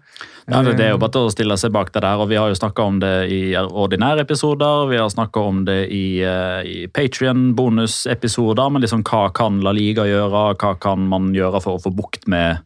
Ja, 0.50 0.62
det, 0.66 0.80
er 0.82 0.94
jo 0.96 0.98
bare 0.98 1.22
å 1.22 1.30
stille 1.30 1.54
seg 1.60 1.70
bak 1.70 1.92
det 1.94 2.02
der, 2.02 2.18
og 2.18 2.26
Vi 2.32 2.38
har 2.40 2.50
jo 2.50 2.58
snakka 2.58 2.86
om 2.90 2.98
det 3.02 3.14
i 3.30 3.40
ordinære 3.54 4.24
episoder, 4.24 4.88
vi 4.90 4.98
har 4.98 5.10
snakka 5.12 5.44
om 5.46 5.62
det 5.68 5.78
i, 5.94 6.22
eh, 6.26 6.66
i 6.66 6.78
Patrion-bonusepisoder. 6.90 8.72
Men 8.74 8.82
liksom, 8.82 9.04
hva 9.06 9.28
kan 9.34 9.60
La 9.62 9.70
Liga 9.76 10.08
gjøre, 10.08 10.42
hva 10.58 10.72
kan 10.82 11.06
man 11.12 11.30
gjøre 11.36 11.62
for 11.62 11.78
å 11.78 11.84
få 11.84 11.94
bukt 11.94 12.26
med, 12.26 12.64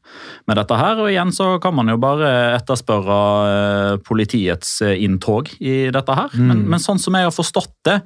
med 0.49 0.61
dette 0.61 0.81
her? 0.81 1.03
Og 1.03 1.13
igjen 1.13 1.35
så 1.37 1.59
kan 1.61 1.77
man 1.77 1.93
jo 1.93 1.99
bare 2.01 2.33
etterspørre 2.55 3.21
eh, 3.51 4.01
politiets 4.07 4.79
eh, 4.87 4.97
inntog 5.05 5.53
i 5.61 5.91
dette 5.93 6.17
her. 6.17 6.33
Men, 6.41 6.65
men 6.73 6.83
sånn 6.83 7.03
som 7.03 7.17
jeg 7.19 7.29
har 7.29 7.35
forstått 7.35 7.75
det, 7.85 8.01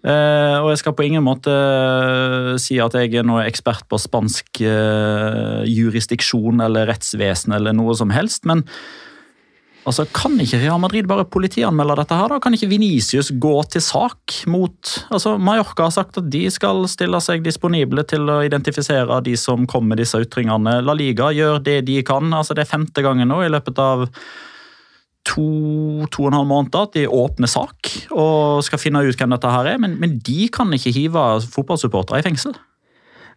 Eh, 0.00 0.56
og 0.62 0.70
jeg 0.72 0.80
skal 0.80 0.94
på 0.96 1.04
ingen 1.04 1.24
måte 1.26 1.52
eh, 1.52 2.54
si 2.62 2.78
at 2.80 2.94
jeg 2.96 3.12
er 3.20 3.26
noe 3.28 3.44
ekspert 3.44 3.84
på 3.90 3.98
spansk 4.00 4.62
eh, 4.64 5.60
jurisdiksjon 5.68 6.64
eller 6.64 6.88
rettsvesen 6.88 7.52
eller 7.58 7.76
noe 7.76 7.96
som 7.98 8.12
helst, 8.14 8.48
men 8.48 8.64
Altså, 9.88 10.04
Kan 10.12 10.34
ikke 10.36 10.58
Real 10.60 10.80
Madrid 10.80 11.06
bare 11.08 11.24
politianmelde 11.24 11.94
dette? 12.02 12.14
her 12.14 12.28
da? 12.28 12.38
Kan 12.38 12.52
ikke 12.52 12.68
Venicius 12.68 13.30
gå 13.40 13.54
til 13.72 13.80
sak 13.80 14.34
mot 14.46 14.90
altså 15.08 15.38
Mallorca 15.40 15.86
har 15.86 15.94
sagt 15.94 16.20
at 16.20 16.28
de 16.30 16.42
skal 16.52 16.84
stille 16.90 17.16
seg 17.24 17.40
disponible 17.46 18.04
til 18.04 18.28
å 18.28 18.42
identifisere 18.44 19.22
de 19.24 19.36
som 19.40 19.64
kommer 19.66 19.94
med 19.94 20.02
disse 20.02 20.20
ytringene. 20.20 20.82
La 20.84 20.92
Liga 20.92 21.30
gjør 21.32 21.62
det 21.64 21.80
de 21.88 22.02
kan. 22.04 22.28
altså 22.28 22.54
Det 22.54 22.66
er 22.66 22.74
femte 22.76 23.02
gangen 23.02 23.32
nå 23.32 23.40
i 23.42 23.50
løpet 23.50 23.80
av 23.80 24.04
to, 25.30 26.06
to 26.10 26.24
og 26.24 26.30
en 26.30 26.38
halv 26.40 26.48
måned 26.50 26.80
at 26.80 26.96
de 26.96 27.06
åpner 27.06 27.50
sak 27.50 27.92
og 28.10 28.64
skal 28.66 28.82
finne 28.82 29.04
ut 29.06 29.18
hvem 29.18 29.36
dette 29.36 29.54
her 29.54 29.74
er. 29.74 29.78
Men, 29.82 29.94
men 30.02 30.18
de 30.26 30.48
kan 30.52 30.72
ikke 30.74 30.94
hive 30.96 31.28
fotballsupportere 31.54 32.22
i 32.22 32.26
fengsel. 32.26 32.58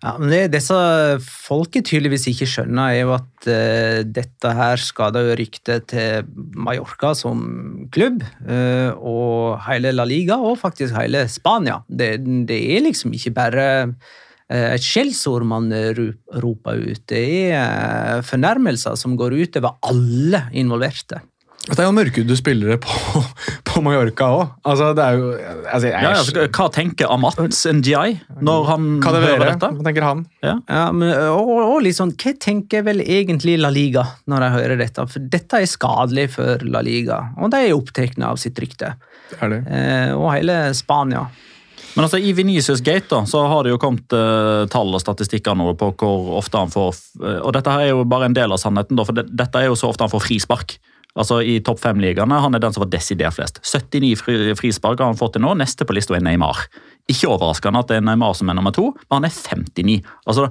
Ja, 0.03 0.17
men 0.19 0.51
det 0.51 0.60
som 0.60 1.21
folket 1.23 1.88
tydeligvis 1.88 2.25
ikke 2.27 2.47
skjønner, 2.49 2.91
er 2.91 3.06
jo 3.06 3.13
at 3.15 3.47
uh, 3.47 3.99
dette 4.03 4.49
her 4.58 4.82
skader 4.84 5.29
jo 5.29 5.38
ryktet 5.39 5.86
til 5.93 6.27
Mallorca 6.60 7.13
som 7.15 7.45
klubb. 7.93 8.25
Uh, 8.43 8.91
og 8.99 9.63
hele 9.69 9.93
La 9.95 10.03
Liga, 10.08 10.36
og 10.36 10.60
faktisk 10.60 10.97
hele 10.97 11.23
Spania. 11.32 11.79
Det, 11.88 12.17
det 12.49 12.60
er 12.75 12.84
liksom 12.84 13.15
ikke 13.15 13.32
bare 13.38 13.67
uh, 13.88 14.67
et 14.73 14.84
skjellsord 14.84 15.47
man 15.47 15.71
roper 16.43 16.84
ut. 16.84 17.06
Det 17.08 17.53
er 17.56 18.27
fornærmelser 18.27 18.99
som 18.99 19.15
går 19.15 19.39
ut 19.39 19.62
over 19.62 19.77
alle 19.88 20.49
involverte. 20.51 21.23
Det 21.63 21.78
er 21.80 21.86
jo 21.88 21.93
mørkhudede 21.95 22.36
spillere 22.36 22.76
på, 22.84 23.21
på 23.69 23.82
Mallorca 23.86 24.28
òg. 24.36 24.41
Altså, 24.67 24.89
det 24.97 25.04
er 25.04 25.21
altså, 25.71 25.91
ja, 25.93 26.10
altså, 26.10 26.47
Hva 26.49 26.67
tenker 26.76 27.13
Amat 27.13 27.39
NGI 27.39 28.17
når 28.43 28.67
han 28.67 28.89
hører 28.99 29.45
dette? 29.45 29.69
Hva 29.78 29.88
tenker 29.88 30.08
han? 30.08 30.26
Ja. 30.43 30.58
ja 30.67 30.84
men, 30.91 31.13
og, 31.32 31.54
og 31.62 31.78
liksom, 31.88 32.12
Hva 32.19 32.36
tenker 32.43 32.84
vel 32.88 32.99
egentlig 33.06 33.56
La 33.62 33.71
Liga 33.71 34.04
når 34.28 34.43
de 34.43 34.52
hører 34.58 34.84
dette? 34.84 35.08
For 35.08 35.32
dette 35.32 35.63
er 35.63 35.71
skadelig 35.71 36.34
for 36.36 36.67
La 36.67 36.84
Liga, 36.84 37.21
og 37.39 37.54
de 37.56 37.63
er 37.63 37.78
opptatt 37.78 38.19
av 38.19 38.41
sitt 38.41 38.60
rykte. 38.60 38.91
Er 39.39 39.49
det. 39.54 39.63
Eh, 39.71 40.12
og 40.17 40.34
hele 40.34 40.58
Spania. 40.76 41.23
Men 41.93 42.08
altså, 42.08 42.17
I 42.17 42.34
Venicius 42.36 42.82
Gate 42.84 43.08
da, 43.12 43.21
så 43.30 43.45
har 43.47 43.63
det 43.63 43.73
jo 43.73 43.80
kommet 43.82 44.13
eh, 44.17 44.65
tall 44.73 44.91
og 44.91 45.02
statistikker 45.02 45.56
nå 45.58 45.76
på 45.80 45.91
hvor 46.02 46.34
ofte 46.39 46.60
han 46.60 46.73
får 46.73 46.95
uh, 47.21 47.39
Og 47.43 47.52
dette 47.54 47.69
her 47.69 47.86
er 47.86 47.91
jo 47.93 48.06
bare 48.10 48.30
en 48.30 48.36
del 48.36 48.52
av 48.52 48.62
sannheten, 48.62 48.97
da, 48.97 49.06
for 49.06 49.17
det, 49.17 49.28
dette 49.32 49.62
er 49.62 49.69
jo 49.69 49.78
så 49.80 49.91
ofte 49.93 50.06
han 50.06 50.12
får 50.12 50.26
frispark. 50.26 50.76
Altså 51.19 51.41
I 51.45 51.60
topp 51.65 51.82
fem-ligaene 51.84 52.39
han 52.41 52.58
er 52.58 52.62
den 52.63 52.73
som 52.73 52.84
var 52.86 52.91
desidert 52.93 53.36
flest. 53.38 53.60
79 53.62 54.56
frispark 54.58 55.02
har 55.02 55.12
han 55.12 55.19
fått 55.19 55.36
til 55.38 55.43
nå. 55.45 55.54
Neste 55.60 55.86
på 55.86 55.93
lista 55.93 56.15
er 56.17 56.26
Neymar. 56.26 56.65
Ikke 57.12 57.30
overraskende 57.30 57.84
at 57.84 57.91
det 57.91 57.99
er 57.99 58.08
Neymar 58.08 58.34
som 58.38 58.49
er 58.49 58.58
nummer 58.58 58.73
to, 58.73 58.89
men 59.06 59.19
han 59.19 59.30
er 59.30 59.36
59. 59.36 59.99
Altså, 60.26 60.49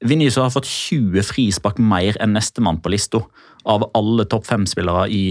Vinicius 0.00 0.40
har 0.40 0.54
fått 0.54 0.70
20 0.70 1.26
frispark 1.28 1.80
mer 1.82 2.16
enn 2.22 2.32
nestemann 2.36 2.80
på 2.80 2.92
lista 2.94 3.20
av 3.68 3.84
alle 3.96 4.24
topp 4.30 4.48
fem-spillere 4.48 5.04
i 5.12 5.24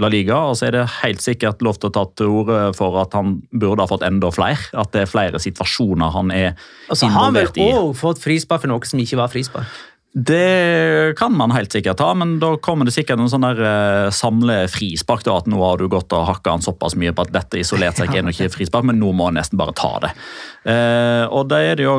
La 0.00 0.08
Liga. 0.12 0.42
Og 0.50 0.58
så 0.58 0.68
er 0.68 0.76
det 0.76 0.84
helt 1.00 1.24
sikkert 1.24 1.64
lov 1.64 1.78
til 1.80 1.88
å 1.88 1.94
ta 1.96 2.04
til 2.18 2.34
orde 2.42 2.58
for 2.76 2.98
at 3.00 3.16
han 3.16 3.38
burde 3.48 3.84
ha 3.84 3.88
fått 3.88 4.04
enda 4.04 4.28
flere. 4.34 4.60
At 4.76 4.92
det 4.92 5.06
er 5.06 5.10
flere 5.10 5.40
situasjoner 5.40 6.12
han 6.12 6.34
er 6.34 6.50
altså, 6.52 7.08
involvert 7.08 7.56
i. 7.56 7.64
Han 7.64 7.72
har 7.72 7.80
vel 7.80 7.88
òg 7.88 7.96
fått 8.02 8.20
frispark 8.20 8.66
for 8.66 8.72
noe 8.74 8.92
som 8.92 9.00
ikke 9.00 9.20
var 9.20 9.32
frispark? 9.32 9.80
Det 10.12 11.16
kan 11.16 11.32
man 11.32 11.54
helt 11.56 11.72
sikkert 11.72 12.00
ha, 12.04 12.10
men 12.12 12.34
da 12.36 12.50
kommer 12.60 12.84
det 12.84 12.92
sikkert 12.92 13.16
en 13.22 13.30
sånn 13.32 13.46
der 13.46 13.60
uh, 13.64 14.10
samle 14.12 14.58
frispark. 14.68 15.24
da, 15.24 15.38
At 15.40 15.48
nå 15.48 15.56
har 15.62 15.80
du 15.80 15.86
gått 15.88 16.12
og 16.12 16.26
hakka 16.28 16.52
han 16.52 16.64
såpass 16.64 16.98
mye 17.00 17.14
på 17.16 17.24
at 17.24 17.32
dette 17.32 17.62
isolert 17.62 17.96
seg 17.96 18.12
er 18.12 18.28
ikke 18.28 18.50
frispark, 18.52 18.84
men 18.84 19.00
nå 19.00 19.14
må 19.16 19.30
han 19.30 19.38
nesten 19.40 19.56
bare 19.60 19.72
ta 19.78 19.94
det. 20.04 20.12
Uh, 20.68 21.24
og 21.32 21.48
da 21.48 21.62
er 21.64 21.80
det 21.80 21.88
jo 21.88 21.96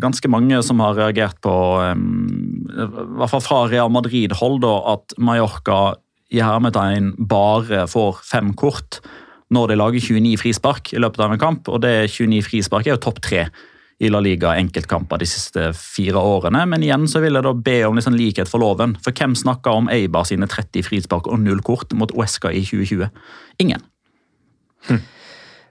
ganske 0.00 0.32
mange 0.32 0.62
som 0.64 0.80
har 0.80 0.96
reagert 0.96 1.36
på, 1.44 1.52
um, 1.84 2.64
i 2.72 2.88
hvert 3.20 3.34
fall 3.34 3.44
fra 3.44 3.64
Real 3.68 3.92
Madrid-hold, 3.92 4.64
at 4.64 5.18
Mallorca 5.20 5.98
i 6.32 6.40
hermetegn 6.40 7.12
bare 7.28 7.84
får 7.90 8.22
fem 8.24 8.54
kort 8.56 9.02
når 9.52 9.72
de 9.72 9.80
lager 9.82 10.00
29 10.14 10.38
frispark 10.40 10.94
i 10.94 11.02
løpet 11.02 11.26
av 11.26 11.34
en 11.34 11.42
kamp. 11.42 11.68
Og 11.68 11.82
det 11.84 12.08
29 12.08 12.40
frispark 12.46 12.88
er 12.88 12.96
jo 12.96 13.04
topp 13.04 13.20
tre 13.26 13.48
i 14.00 14.08
La 14.08 14.20
Liga 14.24 14.54
enkeltkamper 14.56 15.20
de 15.20 15.28
siste 15.28 15.70
fire 15.76 16.20
årene. 16.20 16.62
Men 16.68 16.84
igjen 16.84 17.06
så 17.10 17.20
vil 17.20 17.36
jeg 17.36 17.44
da 17.44 17.52
be 17.52 17.76
om 17.88 17.98
liksom 17.98 18.16
likhet 18.16 18.48
for 18.48 18.62
loven. 18.62 18.96
For 19.04 19.12
hvem 19.16 19.36
snakker 19.36 19.82
om 19.82 19.90
Eibar 19.92 20.24
sine 20.28 20.48
30 20.48 20.86
frispark 20.88 21.28
og 21.28 21.42
null 21.42 21.60
kort 21.66 21.92
mot 21.92 22.12
Uesca 22.16 22.52
i 22.52 22.62
2020? 22.64 23.10
Ingen. 23.60 23.84
Hm. 24.88 25.02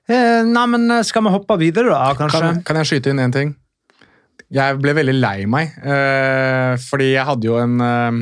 Eh, 0.10 0.44
nei, 0.46 0.68
men 0.74 0.86
eh, 0.94 1.06
skal 1.06 1.26
vi 1.26 1.34
hoppe 1.34 1.58
videre, 1.62 1.94
da, 1.94 2.14
kanskje? 2.18 2.42
Kan, 2.46 2.62
kan 2.66 2.82
jeg 2.82 2.92
skyte 2.92 3.14
inn 3.14 3.22
én 3.22 3.34
ting? 3.34 3.56
Jeg 4.54 4.80
ble 4.82 4.96
veldig 4.98 5.14
lei 5.20 5.46
meg, 5.50 5.76
eh, 5.86 6.74
fordi 6.82 7.12
jeg 7.12 7.26
hadde 7.28 7.46
jo 7.46 7.60
en 7.62 7.76
eh, 7.86 8.22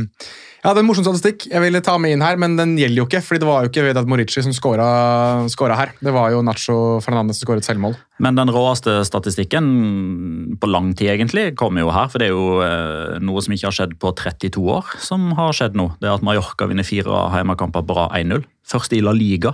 jeg 0.58 0.74
er 0.74 0.80
en 0.82 0.88
morsom 0.88 1.06
statistikk 1.06 1.46
jeg 1.52 1.62
ville 1.62 1.80
ta 1.86 1.94
med 2.02 2.16
inn 2.16 2.24
her, 2.26 2.38
men 2.42 2.56
den 2.58 2.74
gjelder 2.80 3.04
jo 3.04 3.06
ikke. 3.06 3.22
fordi 3.24 3.42
det 3.44 3.48
var 3.48 3.64
jo 3.64 3.70
ikke 3.70 3.86
Vedat 3.86 4.10
Morici 4.10 4.42
som 4.44 4.56
skåra 4.56 5.78
her. 5.78 5.94
Det 6.02 6.14
var 6.16 6.32
jo 6.34 6.42
Nacho 6.42 6.78
Fernandez 7.06 7.40
som 7.40 7.48
skåret 7.48 7.68
selvmål. 7.68 7.96
Men 8.24 8.36
den 8.40 8.50
råeste 8.50 9.04
statistikken 9.06 10.58
på 10.58 10.70
lang 10.72 10.94
tid 10.98 11.14
egentlig 11.14 11.52
kommer 11.56 11.86
jo 11.86 11.94
her. 11.94 12.10
For 12.10 12.20
det 12.20 12.32
er 12.32 12.34
jo 12.34 12.60
eh, 12.66 13.18
noe 13.22 13.44
som 13.46 13.54
ikke 13.54 13.70
har 13.70 13.78
skjedd 13.78 13.98
på 14.02 14.12
32 14.18 14.66
år, 14.74 14.94
som 14.98 15.30
har 15.38 15.54
skjedd 15.54 15.78
nå. 15.78 15.92
Det 16.02 16.10
er 16.10 16.18
at 16.18 16.26
Mallorca 16.26 16.68
vinner 16.70 16.88
fire 16.88 17.26
hjemmekamper 17.38 17.86
bra 17.86 18.10
1-0. 18.18 18.44
Først 18.68 18.98
i 18.98 19.04
La 19.06 19.14
Liga 19.16 19.54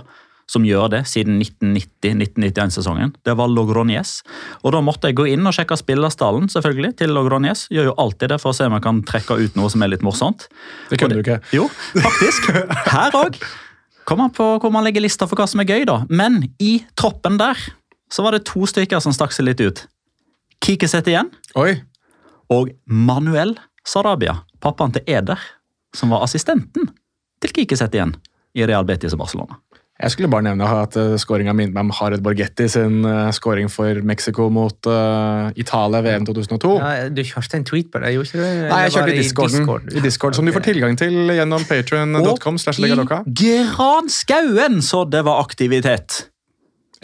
som 0.50 0.64
gjør 0.66 0.90
det 0.92 1.02
siden 1.08 1.38
1990-1991-sesongen. 1.42 3.14
Det 3.24 3.34
var 3.38 3.50
Logroñez. 3.52 4.18
Og 4.62 4.74
da 4.74 4.82
måtte 4.84 5.10
jeg 5.10 5.18
gå 5.18 5.26
inn 5.32 5.46
og 5.48 5.56
sjekke 5.56 5.78
spillerstallen 5.80 6.50
selvfølgelig, 6.52 6.94
til 7.00 7.14
Logroñez. 7.16 7.66
Gjør 7.74 7.90
jo 7.90 7.96
alltid 8.04 8.34
det 8.34 8.40
for 8.42 8.52
å 8.52 8.56
se 8.56 8.68
om 8.68 8.76
jeg 8.76 8.84
kan 8.84 9.00
trekke 9.08 9.38
ut 9.40 9.56
noe 9.58 9.72
som 9.72 9.84
er 9.84 9.94
litt 9.94 10.04
morsomt. 10.06 10.48
Det 10.90 11.00
kunne 11.00 11.16
du 11.16 11.24
ikke. 11.24 11.40
Jo, 11.56 11.68
faktisk. 11.94 12.50
Her 12.92 13.16
òg. 13.24 13.40
Kommer 14.04 14.28
an 14.28 14.34
på 14.36 14.46
hvor 14.60 14.72
man 14.72 14.84
legger 14.84 15.00
lista 15.00 15.24
for 15.28 15.40
hva 15.40 15.48
som 15.48 15.62
er 15.64 15.70
gøy, 15.70 15.86
da. 15.88 16.02
Men 16.12 16.42
i 16.60 16.76
troppen 16.98 17.38
der 17.40 17.60
så 18.12 18.24
var 18.24 18.36
det 18.36 18.44
to 18.50 18.68
stykker 18.68 19.00
som 19.00 19.14
stakk 19.16 19.32
seg 19.32 19.48
litt 19.48 19.62
ut. 19.64 19.86
Kikiset 20.64 21.08
igjen. 21.08 21.32
Oi. 21.60 21.72
Og 22.52 22.70
Manuel 22.84 23.56
Sarabia, 23.84 24.38
pappaen 24.64 24.92
til 24.94 25.04
Eder, 25.08 25.40
som 25.96 26.12
var 26.12 26.24
assistenten 26.26 26.90
til 27.40 27.52
Kikiset 27.56 27.96
igjen 27.96 28.14
i 28.54 28.64
Real 28.68 28.86
Betis 28.86 29.16
og 29.16 29.24
Barcelona. 29.24 29.58
Jeg 30.02 30.10
skulle 30.10 30.28
bare 30.30 30.42
nevne 30.42 30.66
at 30.66 30.96
uh, 30.98 31.14
skåringa 31.20 31.54
minner 31.54 31.76
meg 31.76 31.86
om 31.86 31.94
Hared 31.94 32.24
Borgetti 32.24 32.66
sin 32.68 33.04
skåring 33.32 33.54
scoring 33.54 33.70
for 33.70 34.02
Mexico 34.02 34.48
mot 34.50 34.86
uh, 34.86 35.50
Italia 35.56 36.02
VM 36.02 36.26
2002. 36.26 36.74
Ja, 36.80 37.08
du 37.08 37.22
kjørte 37.22 37.60
en 37.60 37.66
tweet 37.68 37.90
på 37.92 38.02
det, 38.02 38.12
gjorde 38.16 38.30
ikke 38.30 38.42
du? 38.42 38.44
Nei, 38.68 38.82
jeg 38.84 38.94
kjørte 38.96 39.14
i 39.14 39.18
Discorden, 39.22 39.58
Discord. 39.60 39.88
i 39.92 40.04
Discord, 40.04 40.34
som 40.34 40.46
du 40.46 40.52
får 40.54 40.66
tilgang 40.66 40.98
til 40.98 41.34
gjennom 41.34 41.64
patrion.com. 41.68 42.20
Og 42.20 43.42
i 43.44 43.56
granskauen 43.74 44.80
så 44.82 45.04
det 45.08 45.24
var 45.26 45.42
aktivitet! 45.44 46.33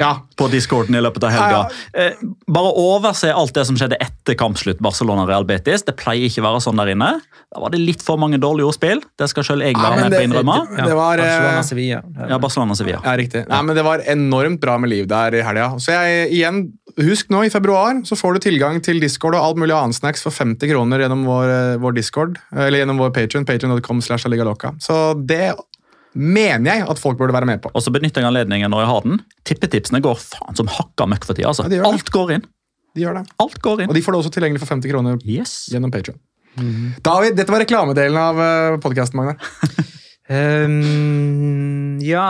Ja. 0.00 0.12
på 0.36 0.48
discorden 0.52 0.96
i 0.96 1.02
løpet 1.02 1.26
av 1.28 1.34
helga. 1.34 1.60
Ja, 1.92 2.08
ja. 2.10 2.32
Bare 2.50 2.72
overse 2.80 3.32
alt 3.34 3.54
det 3.56 3.66
som 3.68 3.78
skjedde 3.78 3.98
etter 4.02 4.36
kampslutt 4.38 4.80
Barcelona-Real 4.82 5.46
Betis. 5.48 5.84
Det 5.86 5.96
pleier 6.00 6.30
ikke 6.30 6.42
å 6.42 6.48
være 6.48 6.64
sånn 6.64 6.80
der 6.80 6.94
inne. 6.94 7.12
Da 7.50 7.62
var 7.62 7.74
det 7.74 7.80
litt 7.82 8.02
for 8.04 8.20
mange 8.20 8.38
dårlige 8.42 8.68
ordspill. 8.70 9.02
Det 9.18 9.26
skal 9.30 9.46
selv 9.46 9.66
jeg 9.66 9.76
være 9.78 10.04
med 10.04 10.14
på 10.14 10.20
å 10.20 10.26
innrømme. 10.28 10.58
Det, 10.70 10.84
det 10.86 10.98
var, 10.98 11.22
eh, 11.22 11.30
Barcelona-Sevilla. 11.30 12.02
Ja, 12.30 12.38
Barcelona-Sevilla. 12.42 13.00
Ja, 13.04 13.14
riktig. 13.18 13.44
Nei, 13.50 13.62
men 13.66 13.78
det 13.78 13.86
var 13.86 14.04
enormt 14.14 14.60
bra 14.62 14.76
med 14.80 14.92
liv 14.92 15.08
der 15.10 15.38
i 15.38 15.42
helga. 15.46 15.72
Så 15.82 15.96
jeg, 15.96 16.28
igjen, 16.36 16.62
husk 17.00 17.32
nå, 17.32 17.44
i 17.46 17.52
februar 17.52 18.02
så 18.06 18.18
får 18.18 18.38
du 18.38 18.44
tilgang 18.46 18.78
til 18.84 19.02
Discord 19.02 19.36
og 19.38 19.42
alt 19.42 19.62
mulig 19.62 19.74
annen 19.76 19.96
snacks 19.96 20.22
for 20.26 20.34
50 20.34 20.70
kroner 20.70 21.04
gjennom 21.04 21.26
vår, 21.28 21.54
eh, 21.56 21.80
vår 21.82 21.98
Discord, 21.98 22.38
eller 22.54 22.82
gjennom 22.82 23.02
vår 23.02 23.12
Patron, 23.16 23.46
patron.com 23.48 24.02
slash 24.04 24.28
Så 24.80 24.96
det 25.26 25.54
mener 26.14 26.80
jeg 26.80 26.86
at 26.90 27.00
folk 27.00 27.18
burde 27.18 27.34
være 27.34 27.48
med 27.48 27.60
på. 27.62 27.70
Og 27.74 27.84
så 27.84 27.92
benytter 27.94 28.22
jeg 28.22 28.30
anledningen 28.30 28.72
når 28.72 28.84
jeg 28.84 28.90
har 28.90 29.04
den. 29.06 29.20
Tippetipsene 29.46 30.02
går 30.04 30.18
faen 30.18 30.58
som 30.58 30.70
hakka 30.70 31.06
møkk 31.10 31.28
for 31.28 31.38
tida. 31.38 31.52
Altså. 31.52 31.68
Ja, 31.70 31.84
Alt 31.86 32.10
går 32.14 32.34
inn. 32.38 32.48
De 32.96 33.04
gjør 33.04 33.20
det. 33.20 33.24
Alt 33.42 33.62
går 33.62 33.84
inn. 33.84 33.92
Og 33.92 33.96
de 33.96 34.02
får 34.02 34.16
det 34.16 34.22
også 34.24 34.34
tilgjengelig 34.34 34.64
for 34.64 34.74
50 34.74 34.90
kroner 34.90 35.22
yes. 35.22 35.54
gjennom 35.70 35.92
Patrion. 35.94 36.18
Mm. 36.58 36.98
David, 37.06 37.36
dette 37.38 37.54
var 37.54 37.62
reklamedelen 37.62 38.18
av 38.18 38.42
eh, 38.42 38.78
podkasten, 38.82 39.20
Magnar. 39.20 39.38
um, 40.66 42.00
ja, 42.02 42.26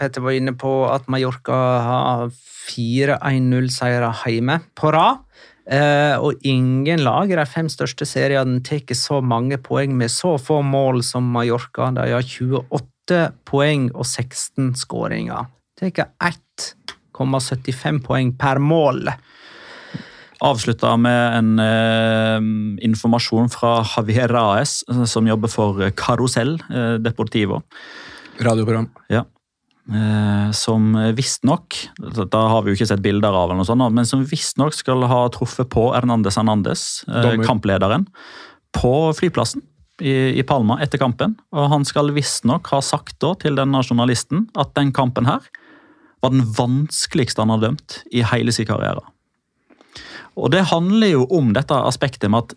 Petter 0.00 0.24
var 0.24 0.36
inne 0.38 0.56
på 0.56 0.72
at 0.88 1.10
Mallorca 1.12 1.60
har 1.84 2.28
fire 2.68 3.18
1-0-seire 3.20 4.14
hjemme 4.24 4.62
på 4.78 4.92
rad. 4.96 5.24
Uh, 5.68 6.16
og 6.24 6.46
ingen 6.48 7.02
lag 7.04 7.28
i 7.28 7.36
de 7.36 7.44
fem 7.44 7.66
største 7.68 8.06
seriene 8.08 8.62
tar 8.64 8.88
så 8.96 9.18
mange 9.20 9.58
poeng 9.60 9.92
med 10.00 10.08
så 10.08 10.38
få 10.40 10.62
mål 10.64 11.02
som 11.04 11.28
Mallorca. 11.28 11.90
De 11.92 12.08
har 12.08 12.24
28 12.24 12.88
8 13.08 13.32
poeng 13.48 13.88
og 13.96 14.04
16 14.04 14.74
skåringer. 14.76 15.48
Er 15.80 16.04
1,75 16.20 18.02
poeng 18.04 18.34
per 18.36 18.60
mål. 18.60 19.08
Avslutta 20.44 20.92
med 21.00 21.38
en 21.38 21.62
eh, 21.62 22.84
informasjon 22.86 23.48
fra 23.50 23.80
Javier 23.82 24.30
Raes, 24.30 24.84
som 25.10 25.26
jobber 25.26 25.50
for 25.50 25.88
Carusel 25.98 26.58
eh, 26.68 26.94
Deportivo. 27.02 27.62
Radioprogram. 28.38 28.90
Ja. 29.10 29.24
Eh, 29.88 30.50
som 30.52 30.92
visstnok 31.16 31.74
Da 32.28 32.40
har 32.52 32.60
vi 32.60 32.68
jo 32.70 32.76
ikke 32.76 32.90
sett 32.90 33.00
bilder 33.00 33.32
av, 33.32 33.48
eller 33.48 33.62
noe 33.62 33.66
sånt, 33.66 33.86
men 33.96 34.06
som 34.06 34.20
visstnok 34.28 34.76
skal 34.76 35.06
ha 35.08 35.22
truffet 35.32 35.70
på 35.72 35.88
Hernandez 35.94 36.36
Hernandez, 36.36 36.84
eh, 37.08 37.40
kamplederen, 37.40 38.04
på 38.76 38.92
flyplassen 39.16 39.64
i, 40.00 40.38
i 40.38 40.44
Palma 40.46 40.78
etter 40.84 41.00
kampen. 41.00 41.36
og 41.52 41.70
Han 41.72 41.86
skal 41.88 42.12
visstnok 42.16 42.70
ha 42.72 42.80
sagt 42.84 43.18
da 43.22 43.34
til 43.40 43.58
denne 43.58 43.82
journalisten 43.84 44.46
at 44.58 44.74
den 44.78 44.92
kampen 44.96 45.28
her 45.28 45.44
var 46.22 46.34
den 46.34 46.44
vanskeligste 46.56 47.44
han 47.44 47.54
har 47.54 47.62
dømt 47.62 48.00
i 48.10 48.24
hele 48.26 48.54
sin 48.54 48.66
karriere. 48.68 49.02
Og 50.38 50.52
Det 50.54 50.68
handler 50.70 51.14
jo 51.14 51.26
om 51.34 51.52
dette 51.54 51.74
aspektet 51.74 52.30
med 52.30 52.46
at 52.46 52.54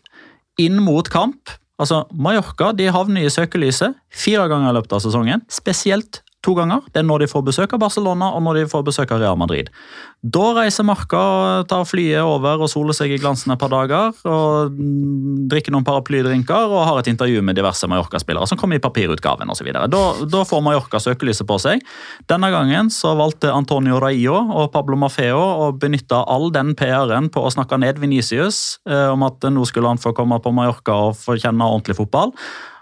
inn 0.61 0.81
mot 0.83 1.07
kamp 1.09 1.53
altså 1.81 2.03
Mallorca 2.13 2.71
de 2.77 2.89
havner 2.93 3.25
i 3.25 3.33
søkelyset 3.33 3.97
fire 4.13 4.45
ganger 4.51 4.69
i 4.69 4.75
løpet 4.77 4.93
av 4.97 5.01
sesongen. 5.01 5.41
Spesielt 5.49 6.21
to 6.45 6.53
ganger. 6.57 6.81
Det 6.89 7.01
er 7.01 7.05
når 7.07 7.23
de 7.23 7.29
får 7.31 7.43
besøk 7.45 7.75
av 7.75 7.81
Barcelona 7.83 8.31
og 8.35 8.41
når 8.45 8.61
de 8.61 8.69
får 8.71 8.85
besøk 8.87 9.13
av 9.13 9.21
Real 9.21 9.37
Madrid. 9.39 9.69
Da 10.21 10.51
reiser 10.57 10.85
Marca, 10.85 11.21
tar 11.69 11.85
flyet 11.89 12.21
over 12.21 12.61
og 12.61 12.69
soler 12.69 12.93
seg 12.97 13.13
i 13.13 13.19
glansen 13.21 13.53
et 13.53 13.61
par 13.61 13.71
dager. 13.73 14.13
og 14.29 14.75
Drikker 15.51 15.73
noen 15.73 15.85
paraplydrinker 15.85 16.73
og 16.73 16.85
har 16.89 17.01
et 17.01 17.11
intervju 17.13 17.41
med 17.45 17.57
diverse 17.57 17.89
Mallorca-spillere 17.89 18.49
som 18.49 18.59
kommer 18.61 18.77
i 18.77 18.83
papirutgaven 18.83 19.49
og 19.49 19.57
så 19.57 19.65
Da, 19.71 20.01
da 20.25 20.43
får 20.45 20.61
Mallorca 20.65 21.01
søkelyset 21.01 21.47
på 21.49 21.59
seg. 21.61 21.85
Denne 22.29 22.51
gangen 22.53 22.89
så 22.93 23.15
valgte 23.17 23.53
Antonio 23.53 23.99
Raio 24.01 24.37
og 24.37 24.71
Pablo 24.73 24.97
Mafeo 24.97 25.39
å 25.39 25.71
benytte 25.73 26.17
all 26.27 26.51
den 26.53 26.75
PR-en 26.75 27.29
på 27.29 27.45
å 27.45 27.53
snakke 27.53 27.77
ned 27.81 28.01
Venicius 28.01 28.79
eh, 28.89 29.09
om 29.13 29.23
at 29.25 29.41
nå 29.49 29.65
skulle 29.65 29.89
han 29.89 30.01
få 30.01 30.13
komme 30.17 30.41
på 30.41 30.53
Mallorca 30.53 30.97
og 31.09 31.17
få 31.17 31.37
kjenne 31.37 31.65
ordentlig 31.65 31.97
fotball 31.97 32.33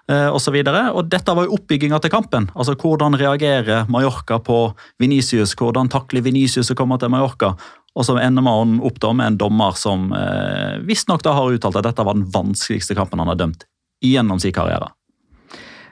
eh, 0.09 0.27
og, 0.27 0.39
så 0.41 0.51
og 0.51 1.03
Dette 1.09 1.35
var 1.35 1.47
jo 1.47 1.55
oppbygginga 1.57 1.99
til 1.99 2.11
kampen. 2.11 2.49
altså 2.55 2.75
Hvordan 2.75 3.17
reagerer 3.19 3.89
Mallorca 3.89 4.39
på 4.39 4.73
Venicius? 4.99 5.55
Hvordan 5.55 5.89
takler 5.89 6.21
Venicius 6.21 6.71
å 6.71 6.75
komme 6.75 6.97
til 6.99 7.09
Mallorca? 7.09 7.55
Og 7.95 8.05
så 8.05 8.17
ender 8.21 8.45
man 8.45 8.79
opp 8.85 8.99
da 9.01 9.13
med 9.13 9.33
en 9.33 9.37
dommer 9.37 9.75
som 9.75 10.13
eh, 10.13 10.79
visstnok 10.85 11.25
har 11.25 11.51
uttalt 11.51 11.79
at 11.79 11.89
dette 11.89 12.05
var 12.05 12.15
den 12.15 12.29
vanskeligste 12.31 12.95
kampen 12.95 13.19
han 13.19 13.31
har 13.33 13.39
dømt 13.39 13.65
gjennom 14.05 14.39
sin 14.39 14.53
karriere. 14.55 14.91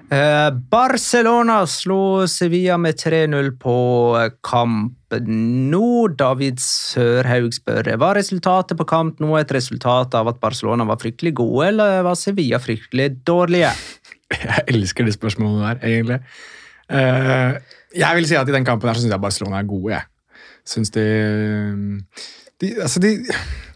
Eh, 0.07 0.51
Barcelona 0.71 1.65
slo 1.67 2.27
Sevilla 2.31 2.77
med 2.79 2.95
3-0 2.95 3.49
på 3.59 3.75
kamp 4.45 5.17
nå. 5.27 5.89
David 6.15 6.61
Sørhaug 6.63 7.51
spør 7.55 7.89
var 7.99 8.15
resultatet 8.15 8.79
på 8.79 8.87
kamp 8.87 9.19
nå 9.19 9.35
et 9.35 9.51
resultat 9.51 10.15
av 10.15 10.31
at 10.31 10.39
Barcelona 10.39 10.87
var 10.87 11.01
fryktelig 11.01 11.33
gode, 11.41 11.73
eller 11.73 12.05
var 12.07 12.15
Sevilla 12.15 12.61
fryktelig 12.63 13.17
dårlige? 13.27 13.73
Jeg 14.33 14.65
elsker 14.73 15.07
de 15.07 15.15
spørsmålene 15.15 15.69
der, 15.69 15.87
egentlig. 15.87 16.19
Uh, 16.87 17.55
jeg 17.95 18.19
vil 18.19 18.27
si 18.27 18.35
at 18.39 18.49
i 18.49 18.55
den 18.55 18.67
kampen 18.67 18.89
her 18.89 18.97
så 18.97 19.03
syns 19.03 19.15
jeg 19.15 19.23
Barcelona 19.23 19.61
er 19.61 19.69
gode. 19.69 19.93
jeg. 19.93 20.03
Syns 20.67 20.91
de, 20.91 21.05
de 22.61 22.73
Altså, 22.81 22.99
de 22.99 23.13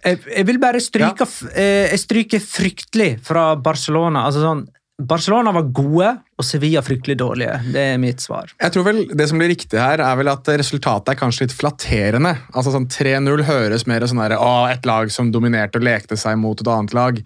jeg, 0.04 0.20
jeg, 0.36 0.46
vil 0.48 0.60
bare 0.60 0.82
stryke 0.84 1.28
ja. 1.28 1.50
Eh, 1.56 1.88
jeg 1.94 2.00
stryker 2.02 2.44
fryktelig 2.44 3.12
fra 3.24 3.54
Barcelona. 3.56 4.26
altså 4.28 4.44
sånn 4.44 4.66
Barcelona 5.02 5.50
var 5.56 5.70
gode, 5.74 6.10
og 6.38 6.46
Sevilla 6.46 6.82
fryktelig 6.86 7.16
dårlige. 7.18 7.56
Det 7.74 7.86
er 7.94 8.00
mitt 8.02 8.22
svar. 8.22 8.52
Jeg 8.62 8.74
tror 8.74 8.86
vel 8.86 9.00
Det 9.18 9.28
som 9.30 9.40
blir 9.42 9.50
riktig 9.50 9.80
her, 9.80 10.04
er 10.04 10.18
vel 10.20 10.30
at 10.30 10.52
resultatet 10.62 11.14
er 11.14 11.18
kanskje 11.18 11.48
litt 11.48 11.56
flatterende. 11.58 12.36
Altså 12.54 12.74
sånn 12.76 12.86
3-0 12.92 13.46
høres 13.48 13.88
mer 13.90 14.06
sånn 14.06 14.22
der, 14.22 14.38
å, 14.38 14.68
et 14.70 14.86
lag 14.86 15.10
som 15.14 15.32
dominerte 15.34 15.82
og 15.82 15.88
lekte 15.88 16.20
seg 16.20 16.38
mot 16.38 16.60
et 16.60 16.70
annet 16.70 16.94
lag. 16.94 17.22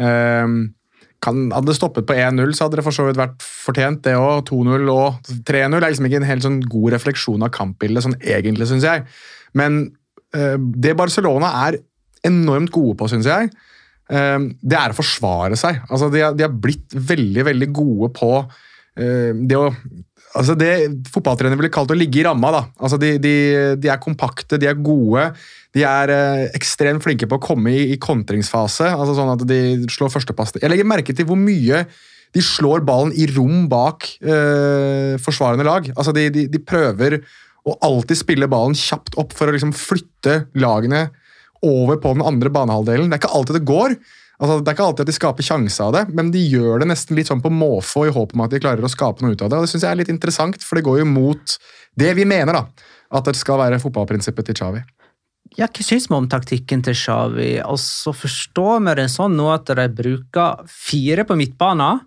Um, 0.00 0.56
kan, 1.24 1.48
hadde 1.52 1.68
det 1.68 1.76
stoppet 1.76 2.06
på 2.08 2.16
1-0, 2.16 2.54
så 2.56 2.66
hadde 2.66 2.80
det 2.80 2.84
for 2.86 2.96
så 2.96 3.06
vidt 3.06 3.20
vært 3.20 3.42
fortjent, 3.44 4.02
det 4.06 4.16
òg. 4.16 4.46
2-0 4.48 4.88
og 4.92 5.32
3-0 5.48 5.76
er 5.76 5.86
liksom 5.86 6.08
ikke 6.08 6.20
en 6.22 6.28
helt 6.30 6.46
sånn 6.46 6.60
god 6.64 6.94
refleksjon 6.96 7.44
av 7.44 7.52
kampbildet, 7.54 8.06
sånn 8.06 8.16
egentlig, 8.20 8.68
syns 8.70 8.86
jeg. 8.88 9.04
Men 9.60 9.82
uh, 10.36 10.56
det 10.56 10.96
Barcelona 10.98 11.52
er 11.66 11.80
enormt 12.26 12.72
gode 12.72 12.96
på, 13.00 13.10
syns 13.12 13.28
jeg, 13.28 13.50
uh, 14.12 14.38
det 14.48 14.80
er 14.80 14.94
å 14.94 14.96
forsvare 14.96 15.60
seg. 15.60 15.82
Altså, 15.90 16.08
de, 16.14 16.24
har, 16.24 16.56
blitt 16.56 16.96
veldig, 16.96 17.44
veldig 17.52 17.70
gode 17.76 18.12
på 18.16 18.32
uh, 18.40 19.30
det 19.36 19.60
å 19.60 19.68
altså 20.38 20.54
det 20.58 20.72
fotballtrenere 21.10 21.58
ville 21.58 21.72
kalt 21.72 21.90
å 21.92 21.98
ligge 21.98 22.20
i 22.20 22.26
ramma. 22.26 22.52
da. 22.54 22.62
Altså 22.82 22.98
de, 23.00 23.14
de, 23.22 23.34
de, 23.80 23.90
er 23.90 24.02
kompakte, 24.02 24.58
de 24.60 24.68
er 24.70 24.78
gode. 24.78 25.30
De 25.76 25.84
er 25.86 26.12
eh, 26.14 26.44
ekstremt 26.58 27.02
flinke 27.04 27.28
på 27.30 27.38
å 27.38 27.42
komme 27.42 27.74
i, 27.74 27.90
i 27.94 27.98
kontringsfase. 28.02 28.92
altså 28.92 29.16
sånn 29.18 29.34
at 29.34 29.44
de 29.48 29.60
slår 29.90 30.12
førstepass. 30.14 30.56
Jeg 30.60 30.72
legger 30.72 30.88
merke 30.88 31.16
til 31.16 31.28
hvor 31.28 31.38
mye 31.40 31.84
de 32.30 32.42
slår 32.44 32.84
ballen 32.86 33.14
i 33.18 33.26
rom 33.32 33.64
bak 33.70 34.06
eh, 34.22 35.16
forsvarende 35.22 35.66
lag. 35.66 35.90
Altså 35.96 36.14
de, 36.14 36.28
de, 36.30 36.62
prøver 36.62 37.20
å 37.66 37.74
alltid 37.84 38.20
spille 38.22 38.48
ballen 38.50 38.76
kjapt 38.78 39.18
opp 39.20 39.34
for 39.36 39.50
å 39.50 39.54
liksom 39.56 39.74
flytte 39.76 40.44
lagene 40.58 41.08
over 41.66 41.98
på 42.00 42.14
den 42.14 42.24
andre 42.24 42.52
banehalvdelen. 42.54 43.10
Det 43.10 43.18
er 43.18 43.22
ikke 43.24 43.36
alltid 43.36 43.58
det 43.58 43.68
går. 43.68 43.96
Altså, 44.40 44.60
det 44.60 44.70
er 44.70 44.76
ikke 44.76 44.86
alltid 44.88 45.04
at 45.04 45.10
de 45.10 45.16
skaper 45.18 45.44
sjanse 45.44 45.84
av 45.84 45.92
det, 45.92 46.06
men 46.16 46.30
de 46.32 46.40
gjør 46.40 46.80
det 46.80 46.88
nesten 46.88 47.18
litt 47.18 47.28
sånn 47.28 47.42
på 47.44 47.52
måfå 47.52 48.06
i 48.08 48.14
håp 48.14 48.32
om 48.32 48.44
at 48.46 48.54
de 48.54 48.62
klarer 48.62 48.86
å 48.86 48.88
skape 48.88 49.20
noe 49.20 49.36
ut 49.36 49.42
av 49.44 49.50
det. 49.52 49.58
og 49.58 49.66
Det 49.66 49.72
synes 49.74 49.84
jeg 49.84 49.92
er 49.92 50.00
litt 50.00 50.12
interessant, 50.12 50.64
for 50.64 50.80
det 50.80 50.86
går 50.86 51.02
jo 51.02 51.10
mot 51.10 51.58
det 52.00 52.14
vi 52.16 52.24
mener, 52.24 52.56
da. 52.56 52.88
At 53.12 53.28
det 53.28 53.36
skal 53.36 53.60
være 53.60 53.82
fotballprinsippet 53.82 54.48
til 54.48 54.56
Chavi. 54.62 54.80
Ja, 55.58 55.66
hva 55.66 55.84
syns 55.84 56.06
vi 56.06 56.14
om 56.14 56.28
taktikken 56.30 56.84
til 56.86 56.94
Xavi? 56.96 57.50
Altså, 57.60 58.14
Forstår 58.16 58.84
vi 58.86 58.94
det 59.00 59.08
sånn 59.12 59.34
nå 59.36 59.48
at 59.52 59.72
de 59.76 59.88
bruker 59.92 60.62
fire 60.70 61.26
på 61.26 61.36
midtbanen? 61.36 62.06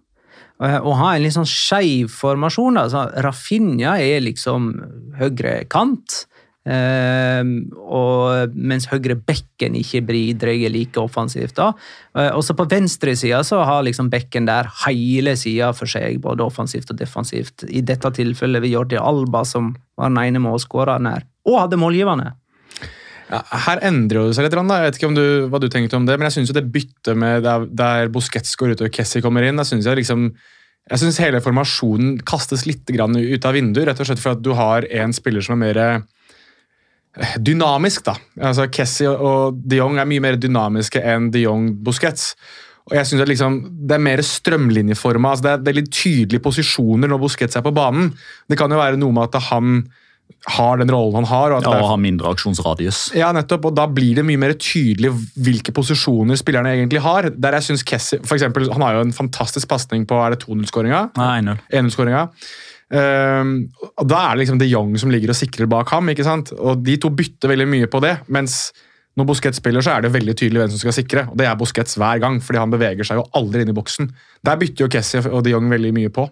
Eh, 0.63 0.77
og 0.79 0.95
har 0.99 1.17
en 1.17 1.25
litt 1.25 1.35
sånn 1.35 1.49
skeiv 1.49 2.11
formasjon. 2.13 2.79
Altså, 2.79 3.07
Rafinha 3.25 3.97
er 4.01 4.23
liksom 4.23 4.71
høyre 5.19 5.57
kant. 5.71 6.23
Uh, 6.63 7.43
og 7.91 8.53
mens 8.55 8.85
høyre 8.87 9.17
bekken 9.19 9.75
ikke 9.75 9.99
bidrar 10.07 10.69
like 10.71 10.99
offensivt. 11.01 11.57
da. 11.57 11.73
Uh, 12.15 12.29
også 12.37 12.55
på 12.55 12.67
venstresida 12.71 13.41
har 13.43 13.83
liksom 13.83 14.11
bekken 14.13 14.47
der 14.47 14.69
hele 14.85 15.35
sida 15.39 15.73
for 15.75 15.91
seg, 15.91 16.21
både 16.23 16.45
offensivt 16.45 16.93
og 16.93 17.01
defensivt. 17.01 17.67
I 17.67 17.81
dette 17.81 18.13
tilfellet 18.15 18.63
ved 18.63 18.75
Jordi 18.75 19.01
Alba, 19.01 19.43
som 19.43 19.73
var 19.99 20.13
den 20.13 20.23
ene 20.23 20.43
målskåreren 20.43 21.11
her, 21.11 21.27
og 21.49 21.59
hadde 21.65 21.81
målgivende. 21.81 22.31
Ja, 23.33 23.41
her 23.65 23.79
endrer 23.87 24.29
det 24.29 24.37
seg 24.37 24.45
litt. 24.45 24.55
Da. 24.55 24.79
Jeg 24.79 24.87
vet 24.87 24.97
ikke 24.99 25.13
du, 25.17 25.27
hva 25.51 25.59
du 25.61 25.69
tenkte 25.71 25.97
om 25.97 26.07
det, 26.07 26.17
men 26.19 26.29
jeg 26.29 26.37
syns 26.37 26.55
det 26.55 26.67
byttet 26.71 27.17
med 27.17 27.43
der, 27.45 27.67
der 27.71 28.11
Busquets 28.13 28.55
går 28.59 28.75
ut 28.75 28.83
og 28.85 28.93
Kessie 28.93 29.23
kommer 29.25 29.45
inn, 29.47 29.59
da 29.59 29.65
synes 29.67 29.87
jeg 29.89 29.99
liksom 29.99 30.29
jeg 30.91 30.99
synes 30.99 31.19
hele 31.23 31.39
formasjonen 31.39 32.17
kastes 32.27 32.65
litt 32.67 32.89
ut 32.91 33.45
av 33.47 33.55
vinduet, 33.55 33.85
rett 33.87 34.01
og 34.03 34.09
slett 34.09 34.19
for 34.19 34.35
at 34.35 34.41
du 34.43 34.51
har 34.57 34.83
en 34.91 35.13
spiller 35.15 35.43
som 35.45 35.55
er 35.55 35.61
mer 35.61 35.79
eh, 35.79 36.01
dynamisk. 37.37 38.05
da. 38.07 38.15
Altså 38.41 38.67
Kessie 38.73 39.09
og 39.09 39.59
de 39.61 39.81
Jong 39.81 39.99
er 40.01 40.09
mye 40.09 40.23
mer 40.23 40.37
dynamiske 40.41 41.01
enn 41.01 41.31
de 41.33 41.45
Jong 41.45 41.71
Busquets. 41.85 42.33
Og 42.89 42.97
jeg 42.97 43.07
synes 43.07 43.23
at 43.23 43.29
liksom, 43.31 43.59
Det 43.87 43.95
er 43.95 44.03
mer 44.03 44.21
strømlinjeforma. 44.21 45.29
Altså 45.31 45.57
det 45.63 45.71
er 45.71 45.81
litt 45.81 45.91
tydelige 45.93 46.43
posisjoner 46.43 47.07
når 47.07 47.21
Busquets 47.21 47.55
er 47.55 47.65
på 47.65 47.73
banen. 47.75 48.11
Det 48.49 48.57
kan 48.59 48.71
jo 48.71 48.81
være 48.81 48.99
noe 48.99 49.15
med 49.15 49.29
at 49.29 49.51
han 49.51 49.85
har 50.57 50.77
den 50.81 50.91
rollen 50.91 51.21
han 51.21 51.29
har. 51.29 51.53
Og, 51.55 51.63
ja, 51.63 51.77
og 51.79 51.87
har 51.93 52.01
mindre 52.01 52.33
aksjonsradius. 52.33 53.05
Ja, 53.15 53.31
nettopp, 53.35 53.69
og 53.69 53.77
Da 53.77 53.85
blir 53.87 54.17
det 54.19 54.25
mye 54.27 54.41
mer 54.41 54.55
tydelig 54.59 55.13
hvilke 55.39 55.71
posisjoner 55.75 56.35
spillerne 56.39 56.73
egentlig 56.75 56.99
har. 57.05 57.29
Der 57.31 57.59
jeg 57.59 57.69
synes 57.69 57.85
Kessie, 57.87 58.19
for 58.25 58.35
eksempel, 58.35 58.71
Han 58.73 58.81
har 58.81 58.95
jo 58.97 59.05
en 59.07 59.15
fantastisk 59.15 59.69
pasning 59.69 60.05
på 60.09 60.19
er 60.19 60.35
det 60.35 60.43
2-0-skåringa. 60.43 61.11
1-0-skåringa. 61.71 62.27
Um, 62.91 63.53
og 63.97 64.07
Da 64.09 64.19
er 64.19 64.33
det 64.33 64.43
liksom 64.43 64.59
de 64.61 64.69
Jong 64.69 64.97
som 64.99 65.13
ligger 65.13 65.31
og 65.33 65.39
sikrer 65.39 65.69
bak 65.69 65.89
ham. 65.89 66.09
ikke 66.09 66.25
sant? 66.27 66.51
Og 66.53 66.83
De 66.83 66.97
to 66.97 67.09
bytter 67.09 67.49
veldig 67.53 67.69
mye 67.69 67.87
på 67.87 68.01
det. 68.03 68.17
mens 68.27 68.73
når 69.13 69.27
Busquets 69.29 69.59
spiller, 69.61 69.81
så 69.85 69.91
er 69.93 70.01
det 70.01 70.13
veldig 70.13 70.33
tydelig 70.33 70.57
hvem 70.57 70.71
som 70.73 70.79
skal 70.81 70.95
sikre. 70.95 71.27
og 71.29 71.37
Det 71.37 71.45
er 71.45 71.55
Busquets 71.55 71.97
hver 72.01 72.19
gang, 72.19 72.39
fordi 72.41 72.57
han 72.57 72.71
beveger 72.73 73.05
seg 73.05 73.19
jo 73.19 73.27
aldri 73.37 73.61
inn 73.61 73.69
i 73.69 73.75
boksen. 73.77 74.09
Der 74.43 74.57
bytter 74.57 74.85
jo 74.85 74.89
Kessie 74.89 75.21
og 75.29 75.43
de 75.45 75.53
Jong 75.53 75.69
veldig 75.69 75.93
mye 75.93 76.09
på. 76.09 76.25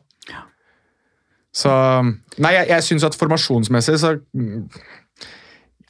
Så 1.51 1.71
Nei, 2.39 2.53
jeg, 2.55 2.67
jeg 2.71 2.83
syns 2.87 3.03
at 3.03 3.17
formasjonsmessig 3.19 3.97
så 3.99 4.13
ja, 4.15 5.00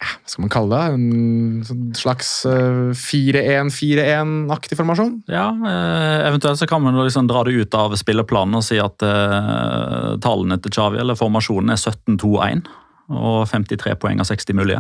Hva 0.02 0.32
skal 0.32 0.46
man 0.46 0.52
kalle 0.52 0.74
det? 0.74 0.94
En 0.96 1.64
sånn 1.68 1.92
slags 1.98 2.30
4-1-4-1-aktig 2.98 4.78
formasjon? 4.80 5.20
Ja, 5.30 5.52
eh, 5.54 6.28
eventuelt 6.30 6.58
så 6.58 6.66
kan 6.70 6.82
man 6.82 6.98
liksom 6.98 7.28
dra 7.30 7.44
det 7.46 7.54
ut 7.54 7.74
av 7.78 7.94
spilleplanen 8.00 8.58
og 8.58 8.64
si 8.66 8.78
at 8.82 8.98
uh, 9.06 10.18
tallene 10.24 10.58
til 10.62 10.72
Chavi, 10.74 10.98
eller 11.04 11.16
formasjonen, 11.20 11.70
er 11.76 11.78
17-2-1 11.78 12.66
og 13.12 13.44
53 13.52 13.94
poeng 14.00 14.22
av 14.24 14.28
60 14.30 14.56
mulige. 14.56 14.80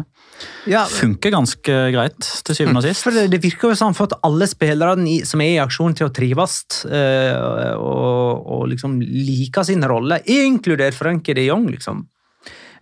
Ja, 0.71 0.85
Funker 0.87 1.31
ganske 1.35 1.73
greit 1.93 2.21
til 2.47 2.55
syvende 2.55 2.79
og 2.79 2.85
sist. 2.87 3.03
For 3.03 3.11
det, 3.13 3.27
det 3.33 3.41
virker 3.43 3.67
jo 3.69 3.75
sånn 3.77 3.95
for 3.97 4.05
at 4.07 4.15
alle 4.25 4.47
spillerne 4.49 5.19
som 5.27 5.39
er 5.43 5.51
i 5.57 5.61
aksjon 5.61 5.93
til 5.99 6.07
å 6.07 6.13
trives 6.15 6.55
og, 6.87 7.75
og, 7.75 8.63
liksom 8.71 8.91
liker 9.03 9.63
sin 9.67 9.83
rolle, 9.83 10.23
inkludert 10.31 10.95
Frankie 10.95 11.35
de 11.37 11.43
Jong. 11.49 11.67
liksom. 11.75 11.97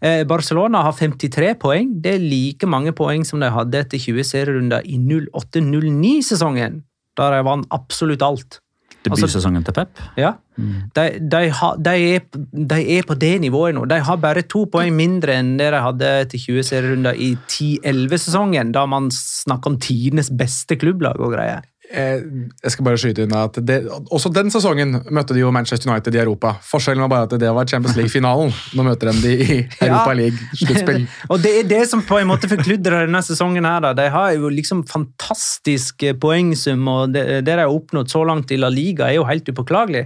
Eh, 0.01 0.23
Barcelona 0.27 0.83
har 0.85 0.95
53 0.95 1.53
poeng. 1.59 1.91
Det 2.03 2.15
er 2.15 2.23
like 2.23 2.67
mange 2.69 2.93
poeng 2.95 3.25
som 3.27 3.41
de 3.43 3.51
hadde 3.51 3.83
etter 3.83 3.99
20 3.99 4.27
serierunder 4.27 4.85
i 4.87 4.99
08-09-sesongen, 4.99 6.81
da 7.19 7.29
de 7.35 7.43
vant 7.47 7.67
absolutt 7.75 8.23
alt. 8.23 8.61
Debutsesongen 9.03 9.61
altså, 9.61 9.71
til 9.71 9.77
Pep? 9.77 9.99
Ja. 10.19 10.33
Mm. 10.59 10.91
De, 10.95 11.03
de, 11.31 11.41
ha, 11.55 11.69
de, 11.79 11.93
er, 12.15 12.25
de, 12.51 12.79
er, 12.97 13.05
på 13.07 13.15
det 13.15 13.31
nivået 13.43 13.75
nå. 13.75 13.85
De 13.87 13.99
har 14.03 14.19
bare 14.19 14.43
to 14.43 14.65
poeng 14.71 14.91
mindre 14.95 15.37
enn 15.39 15.53
det 15.59 15.69
de 15.75 15.83
hadde 15.83 16.11
til 16.33 16.43
20 16.47 16.67
serierunder 16.67 17.15
i 17.15 17.31
10-11-sesongen, 17.47 18.73
da 18.75 18.85
man 18.91 19.07
snakker 19.15 19.71
om 19.71 19.79
tidenes 19.79 20.31
beste 20.35 20.75
klubblag 20.79 21.19
og 21.23 21.35
greier. 21.37 21.63
Eh, 21.89 22.21
Jeg 22.61 22.71
skal 22.71 22.85
bare 22.85 22.99
skyte 23.01 23.23
inn 23.25 23.31
at 23.33 23.55
det, 23.65 23.79
Også 24.13 24.29
den 24.29 24.51
sesongen 24.53 24.99
møtte 25.09 25.33
de 25.33 25.41
jo 25.41 25.49
Manchester 25.49 25.89
United 25.89 26.13
i 26.13 26.19
Europa. 26.21 26.51
Forskjellen 26.61 27.01
var 27.01 27.09
bare 27.09 27.25
at 27.25 27.33
det 27.41 27.49
var 27.55 27.65
Champions 27.65 27.97
League-finalen. 27.97 28.53
Nå 28.77 28.85
møter 28.85 29.09
de 29.09 29.23
de 29.23 29.33
i 29.41 29.57
Europa 29.81 30.13
League-sluttspill. 30.19 31.07
og 31.31 31.41
det 31.41 31.53
er 31.59 31.69
det 31.71 31.81
som 31.89 32.03
på 32.05 32.19
en 32.21 32.29
måte 32.29 32.49
forkludrer 32.51 33.07
denne 33.07 33.23
sesongen. 33.25 33.65
her. 33.65 33.81
Da. 33.87 33.93
De 33.97 34.09
har 34.13 34.35
jo 34.37 34.51
liksom 34.53 34.83
fantastisk 34.87 36.05
poengsum, 36.21 36.85
og 36.87 37.13
det, 37.15 37.25
det 37.47 37.55
de 37.55 37.63
har 37.63 37.73
oppnådd 37.73 38.11
så 38.13 38.21
langt 38.27 38.51
i 38.53 38.59
La 38.61 38.69
Liga, 38.69 39.09
er 39.09 39.17
jo 39.17 39.25
helt 39.25 39.49
upåklagelig. 39.49 40.05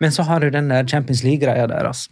Men 0.00 0.10
så 0.10 0.26
har 0.26 0.40
du 0.40 0.50
den 0.50 0.68
der 0.72 0.88
Champions 0.90 1.22
League-greia 1.22 1.68
deres. 1.70 2.08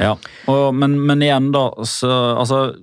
Ja, 0.00 0.16
og, 0.50 0.74
men, 0.74 0.98
men 1.06 1.22
igjen, 1.24 1.52
da. 1.54 1.70
Så, 1.88 2.10
altså, 2.10 2.74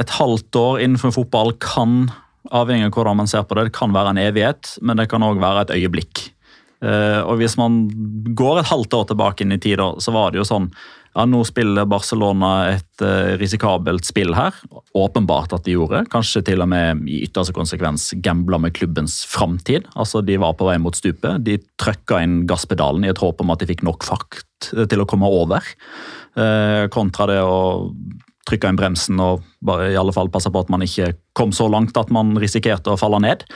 et 0.00 0.16
halvt 0.16 0.56
år 0.56 0.80
innenfor 0.82 1.12
fotball 1.20 1.52
kan, 1.62 2.08
avhengig 2.48 2.88
av 2.88 2.96
hvordan 2.96 3.18
man 3.20 3.30
ser 3.30 3.44
på 3.46 3.56
det, 3.56 3.68
det 3.68 3.76
kan 3.76 3.92
være 3.94 4.14
en 4.14 4.22
evighet, 4.22 4.76
men 4.82 5.00
det 5.00 5.10
kan 5.12 5.24
òg 5.26 5.42
være 5.42 5.66
et 5.66 5.74
øyeblikk. 5.76 6.30
Eh, 6.80 7.20
og 7.20 7.36
hvis 7.40 7.58
man 7.60 7.82
går 8.36 8.62
et 8.62 8.70
halvt 8.70 8.96
år 8.96 9.10
tilbake 9.10 9.44
inn 9.44 9.52
i 9.52 9.60
tid, 9.60 9.82
så 10.00 10.14
var 10.16 10.32
det 10.32 10.40
jo 10.40 10.48
sånn 10.48 10.70
ja, 11.10 11.24
Nå 11.26 11.40
spiller 11.42 11.88
Barcelona 11.90 12.70
et 12.70 13.02
uh, 13.02 13.32
risikabelt 13.40 14.06
spill 14.06 14.30
her. 14.30 14.54
Åpenbart 14.94 15.50
at 15.56 15.64
de 15.66 15.74
gjorde. 15.74 16.04
Kanskje 16.12 16.44
til 16.46 16.62
og 16.62 16.68
med 16.70 17.02
i 17.10 17.24
ytterste 17.26 17.50
konsekvens 17.56 18.04
gambla 18.22 18.60
med 18.62 18.76
klubbens 18.78 19.16
framtid. 19.26 19.88
Altså, 19.98 20.22
de 20.22 20.38
var 20.38 20.54
på 20.54 20.68
vei 20.68 20.76
mot 20.78 20.94
stupet. 20.94 21.42
De 21.42 21.58
trøkka 21.82 22.22
inn 22.22 22.44
gasspedalen 22.46 23.02
i 23.02 23.10
et 23.10 23.18
håp 23.18 23.42
om 23.42 23.50
at 23.50 23.58
de 23.58 23.66
fikk 23.72 23.82
nok 23.88 24.06
fart 24.06 24.38
til 24.70 25.02
å 25.02 25.08
komme 25.10 25.26
over. 25.26 25.66
Kontra 26.94 27.26
det 27.26 27.40
å 27.42 27.58
trykke 28.48 28.70
inn 28.70 28.80
bremsen 28.80 29.20
og 29.22 29.44
bare 29.64 29.90
i 29.92 29.98
alle 30.00 30.14
fall 30.16 30.30
passa 30.32 30.52
på 30.52 30.64
at 30.64 30.72
man 30.72 30.84
ikke 30.86 31.12
kom 31.36 31.52
så 31.54 31.68
langt 31.70 31.98
at 32.00 32.10
man 32.14 32.34
risikerte 32.40 32.92
å 32.92 33.00
falle 33.00 33.20
ned. 33.22 33.46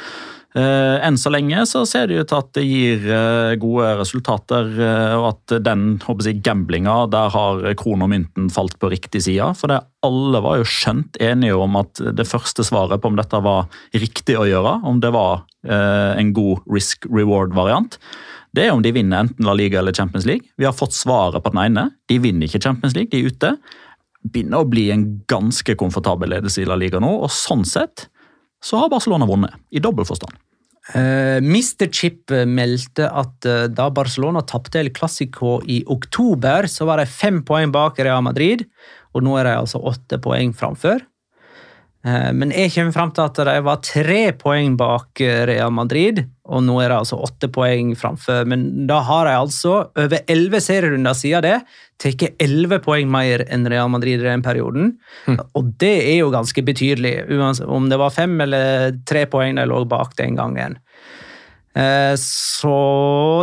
Uh, 0.55 1.03
enn 1.03 1.17
så 1.19 1.33
lenge 1.35 1.65
så 1.67 1.81
ser 1.83 2.07
det 2.07 2.21
ut 2.21 2.29
til 2.31 2.39
at 2.39 2.51
det 2.55 2.63
gir 2.63 3.07
uh, 3.11 3.57
gode 3.59 3.89
resultater, 3.99 4.69
uh, 4.79 5.15
og 5.19 5.25
at 5.33 5.55
den 5.67 5.97
jeg, 5.99 6.37
gamblinga, 6.47 7.09
der 7.11 7.33
har 7.35 7.65
kronen 7.81 8.07
og 8.07 8.13
mynten 8.13 8.47
falt 8.55 8.77
på 8.79 8.93
riktig 8.93 9.25
side. 9.27 9.49
For 9.59 9.73
det, 9.73 9.81
alle 10.07 10.43
var 10.45 10.61
jo 10.61 10.69
skjønt 10.71 11.19
enige 11.19 11.59
om 11.59 11.75
at 11.81 11.99
det 11.99 12.29
første 12.31 12.63
svaret 12.63 13.03
på 13.03 13.11
om 13.11 13.19
dette 13.19 13.43
var 13.43 13.67
riktig 13.99 14.39
å 14.39 14.47
gjøre, 14.47 14.77
om 14.87 15.03
det 15.03 15.11
var 15.15 15.43
en 15.65 16.35
god 16.37 16.67
risk 16.69 17.07
reward-variant, 17.09 17.97
det 18.55 18.67
er 18.67 18.75
om 18.75 18.83
de 18.85 18.93
vinner 18.95 19.25
enten 19.25 19.47
La 19.49 19.55
Liga 19.57 19.81
eller 19.81 19.97
Champions 19.97 20.27
League. 20.29 20.47
Vi 20.61 20.67
har 20.69 20.77
fått 20.77 20.95
svaret 20.95 21.43
på 21.43 21.51
den 21.55 21.63
ene. 21.63 21.89
De 22.07 22.21
vinner 22.23 22.47
ikke 22.47 22.61
Champions 22.63 22.95
League, 22.95 23.11
de 23.11 23.25
er 23.25 23.33
ute. 23.33 23.51
Begynner 24.25 24.65
å 24.65 24.69
bli 24.69 24.89
en 24.95 25.05
ganske 25.31 25.77
komfortabel 25.79 26.33
ledelse 26.33 26.63
i 26.63 26.69
La 26.69 26.79
Liga 26.81 27.01
nå, 27.03 27.11
og 27.25 27.33
sånn 27.33 27.65
sett 27.69 28.09
så 28.65 28.81
har 28.81 28.93
Barcelona 28.93 29.29
vunnet, 29.29 29.53
i 29.77 29.83
dobbel 29.85 30.07
forstand. 30.09 30.39
Uh, 30.93 31.41
Mr. 31.41 31.89
Chip 31.93 32.33
meldte 32.49 33.07
at 33.09 33.47
uh, 33.49 33.65
da 33.73 33.89
Barcelona 33.93 34.43
tapte 34.45 34.81
El 34.81 34.91
Clásico 34.97 35.59
i 35.69 35.83
oktober, 35.89 36.69
så 36.69 36.89
var 36.89 37.01
de 37.01 37.09
fem 37.09 37.43
poeng 37.45 37.73
bak 37.73 38.01
Real 38.01 38.25
Madrid, 38.25 38.67
og 39.17 39.25
nå 39.25 39.37
er 39.41 39.49
de 39.49 39.59
altså 39.63 39.81
åtte 39.81 40.21
poeng 40.25 40.53
framfor. 40.57 41.05
Uh, 42.05 42.31
men 42.37 42.53
jeg 42.53 42.73
kommer 42.75 42.93
fram 42.93 43.13
til 43.17 43.25
at 43.25 43.39
de 43.49 43.57
var 43.65 43.81
tre 43.85 44.21
poeng 44.37 44.75
bak 44.77 45.23
Real 45.49 45.73
Madrid, 45.73 46.21
og 46.45 46.61
nå 46.67 46.77
er 46.83 46.93
det 46.93 46.99
altså 46.99 47.17
åtte 47.25 47.49
poeng 47.53 47.95
framfor. 47.97 48.45
Men 48.51 48.87
da 48.89 49.01
har 49.07 49.25
de 49.29 49.37
altså 49.39 49.75
over 49.89 50.19
elleve 50.29 50.61
serierunder 50.61 51.17
siden 51.17 51.47
det 51.47 51.57
tatt 52.01 52.25
elleve 52.43 52.81
poeng 52.85 53.09
mer 53.09 53.47
enn 53.49 53.69
Real 53.71 53.89
Madrid 53.89 54.21
i 54.21 54.27
den 54.27 54.43
perioden. 54.45 54.97
Mm. 55.25 55.39
Og 55.57 55.71
det 55.81 55.95
er 56.03 56.19
jo 56.19 56.33
ganske 56.35 56.65
betydelig, 56.67 57.15
om 57.65 57.89
det 57.89 58.01
var 58.01 58.13
fem 58.13 58.35
eller 58.45 58.99
tre 59.09 59.25
poeng 59.31 59.57
de 59.57 59.65
lå 59.71 59.85
bak 59.89 60.17
den 60.19 60.37
gangen. 60.37 60.77
Så 62.21 62.75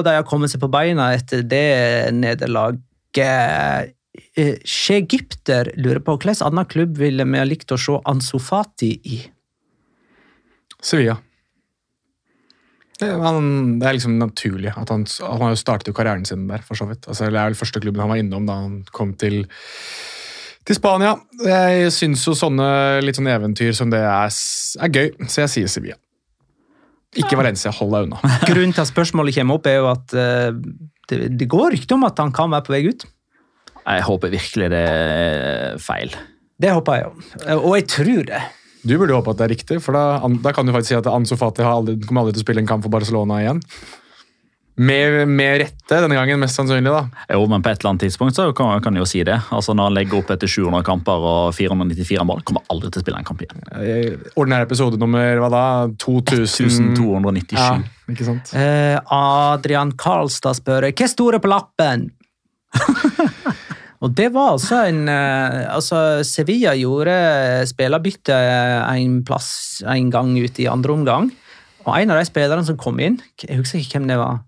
de 0.06 0.13
har 0.15 0.28
kommet 0.28 0.52
seg 0.54 0.62
på 0.62 0.71
beina 0.71 1.10
etter 1.17 1.41
det 1.43 2.12
nederlaget. 2.15 3.95
Skjegipter 4.67 5.73
lurer 5.77 6.01
på 6.05 6.15
hvilken 6.17 6.45
annen 6.47 6.69
klubb 6.69 6.97
ville 7.01 7.25
vi 7.27 7.41
ha 7.41 7.47
likt 7.47 7.73
å 7.73 7.79
se 7.79 7.99
Ansu 8.10 8.38
Fati 8.41 8.93
i? 9.03 9.19
Sevilla. 10.81 11.17
Det, 13.01 13.10
han, 13.17 13.79
det 13.81 13.88
er 13.88 13.97
liksom 13.97 14.19
naturlig. 14.21 14.73
at 14.77 14.89
Han, 14.93 15.07
han 15.25 15.43
har 15.45 15.53
jo 15.55 15.60
startet 15.60 15.89
jo 15.89 15.97
karrieren 15.97 16.25
sin 16.27 16.45
der, 16.49 16.62
for 16.65 16.77
så 16.77 16.86
vidt. 16.89 17.07
Altså, 17.07 17.29
det 17.29 17.39
er 17.39 17.49
vel 17.49 17.57
første 17.57 17.81
klubben 17.81 18.03
han 18.03 18.12
var 18.13 18.21
innom 18.21 18.45
da 18.49 18.60
han 18.62 18.75
kom 18.93 19.15
til, 19.17 19.41
til 20.67 20.77
Spania. 20.77 21.15
Jeg 21.41 21.89
syns 21.95 22.27
jo 22.27 22.36
sånne 22.38 22.69
litt 23.01 23.17
sånne 23.17 23.34
eventyr 23.39 23.73
som 23.77 23.93
det 23.93 24.03
er, 24.05 24.29
er 24.86 24.93
gøy, 24.93 25.12
så 25.25 25.45
jeg 25.45 25.53
sier 25.55 25.73
Sevilla. 25.73 25.97
Ikke 27.19 27.36
Valencia, 27.36 27.73
hold 27.75 27.91
deg 27.95 28.05
unna. 28.07 28.21
Grunnen 28.49 28.75
til 28.75 28.86
at 28.86 28.91
spørsmålet 28.91 29.36
kommer 29.36 29.57
opp, 29.57 29.67
er 29.67 29.81
jo 29.81 29.89
at 29.91 30.13
uh, 30.15 30.53
det, 31.10 31.25
det, 31.39 31.49
går 31.51 31.73
rykter 31.75 31.97
om 31.97 32.05
at 32.07 32.21
han 32.21 32.31
kan 32.36 32.53
være 32.53 32.67
på 32.67 32.75
vei 32.75 32.86
ut. 32.88 33.03
Jeg 33.85 34.07
håper 34.07 34.33
virkelig 34.33 34.71
det 34.73 34.81
er 34.87 35.79
feil. 35.81 36.13
Det 36.61 36.73
håper 36.75 36.99
jeg 36.99 37.07
òg, 37.09 37.31
og 37.57 37.71
jeg 37.79 37.87
tror 37.89 38.27
det. 38.29 38.41
Du 38.81 38.95
burde 38.97 39.13
håpe 39.13 39.33
at 39.33 39.39
det 39.39 39.45
er 39.45 39.53
riktig, 39.55 39.79
for 39.85 39.97
da, 39.97 40.19
da 40.41 40.53
kan 40.53 40.65
du 40.65 40.73
faktisk 40.73 40.93
si 40.93 40.97
at 40.97 41.09
Ansu 41.09 41.35
Fati 41.37 41.65
aldri, 41.65 41.99
kommer 42.05 42.23
aldri 42.23 42.37
til 42.37 42.43
å 42.43 42.47
spille 42.47 42.63
en 42.63 42.69
kamp 42.69 42.85
for 42.85 42.93
Barcelona 42.93 43.41
igjen. 43.43 43.61
Med, 44.81 45.27
med, 45.27 45.59
rette 45.61 45.97
denne 46.01 46.15
gangen, 46.15 46.39
mest 46.41 46.57
sannsynlig. 46.57 46.89
da. 46.89 47.25
Jo, 47.35 47.43
men 47.51 47.61
på 47.61 47.69
et 47.69 47.81
eller 47.81 47.91
annet 47.91 48.05
tidspunkt 48.07 48.37
så 48.37 48.47
kan, 48.57 48.71
kan 48.81 48.95
jeg 48.95 49.03
jo 49.03 49.09
si 49.09 49.21
det. 49.27 49.35
Altså 49.53 49.75
Når 49.77 49.89
han 49.89 49.97
legger 49.99 50.21
opp 50.21 50.31
etter 50.33 50.49
700 50.49 50.85
kamper 50.87 51.25
og 51.31 51.41
494 51.57 52.25
mål, 52.25 52.41
kommer 52.47 52.63
aldri 52.73 52.89
til 52.89 53.01
å 53.01 53.05
spille 53.05 53.19
en 53.21 53.27
kamp 53.27 53.43
igjen. 53.43 53.61
Ordinær 54.33 54.65
episode 54.65 54.97
nummer 55.01 55.43
hva 55.43 55.51
da? 55.53 55.65
2000... 56.01 56.95
1297. 56.95 57.59
Ja, 57.59 57.69
ikke 58.15 58.29
sant? 58.31 58.55
Eh, 58.57 58.97
Adrian 59.13 59.93
Karlstad 59.99 60.57
spør 60.57 60.89
hva 60.89 61.11
står 61.13 61.37
det 61.37 61.43
på 61.43 61.51
lappen? 61.51 62.09
Og 64.01 64.15
det 64.17 64.31
var 64.33 64.55
altså 64.55 64.79
en 64.89 65.05
altså 65.09 66.23
Sevilla 66.25 66.73
gjorde 66.73 67.13
spillerbytte 67.69 68.33
en 68.33 69.19
plass 69.25 69.83
en 69.85 70.09
gang 70.13 70.31
ut 70.41 70.57
i 70.57 70.65
andre 70.71 70.95
omgang. 70.95 71.29
Og 71.85 71.93
en 71.97 72.13
av 72.13 72.17
de 72.17 72.25
spillerne 72.25 72.65
som 72.65 72.79
kom 72.81 72.97
inn, 73.01 73.19
jeg 73.41 73.61
husker 73.61 73.81
ikke 73.81 73.99
hvem 73.99 74.09
det 74.09 74.17
var, 74.21 74.41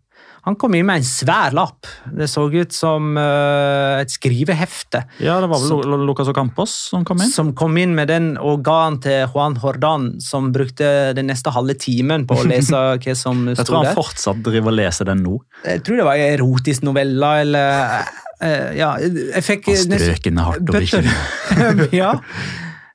han 0.44 0.58
kom 0.60 0.74
inn 0.76 0.84
med 0.84 1.00
en 1.00 1.06
svær 1.08 1.54
lapp. 1.56 1.88
Det 2.12 2.26
så 2.28 2.44
ut 2.52 2.74
som 2.76 3.14
uh, 3.16 4.02
et 4.02 4.12
skrivehefte. 4.12 5.06
Ja, 5.24 5.38
det 5.40 5.48
var 5.48 5.62
vel 5.62 5.70
som, 5.72 6.04
Lucas 6.04 6.28
Ocampos 6.28 6.74
som 6.92 7.06
kom 7.08 7.22
inn? 7.24 7.32
Som 7.32 7.54
kom 7.56 7.78
inn 7.80 7.94
med 7.96 8.12
den 8.12 8.34
og 8.36 8.66
ga 8.66 8.82
den 8.90 8.98
til 9.06 9.22
Juan 9.32 9.56
Hordan, 9.64 10.10
som 10.24 10.52
brukte 10.56 11.14
den 11.16 11.32
neste 11.32 11.54
halve 11.56 11.78
timen 11.80 12.28
på 12.28 12.42
å 12.42 12.44
lese 12.50 12.76
hva 13.06 13.16
som 13.16 13.46
sto 13.46 13.54
der. 13.54 13.62
Jeg 13.62 13.70
tror 13.70 13.80
han 13.80 13.96
fortsatt 14.02 14.44
driver 14.44 14.74
og 14.74 14.78
leser 14.82 15.12
den 15.14 15.24
nå. 15.24 15.38
Jeg 15.64 15.86
tror 15.88 16.02
det 16.02 16.10
var 16.10 16.26
en 16.26 16.36
erotisk 16.36 16.84
novelle, 16.90 17.32
eller 17.46 17.96
uh, 18.44 18.68
Ja, 18.76 18.92
jeg 19.00 19.48
fikk 19.48 19.72
Strøkende 19.80 20.44
hardt 20.50 20.76
over 20.76 20.92
kinnet. 20.92 21.88
ja. 22.02 22.18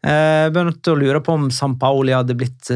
Jeg 0.05 0.53
begynte 0.53 0.93
å 0.93 1.01
lure 1.01 1.25
på 1.25 1.41
om 1.41 1.49
San 1.55 1.81
Paoli 1.81 2.13
hadde 2.13 2.37
blitt 2.37 2.69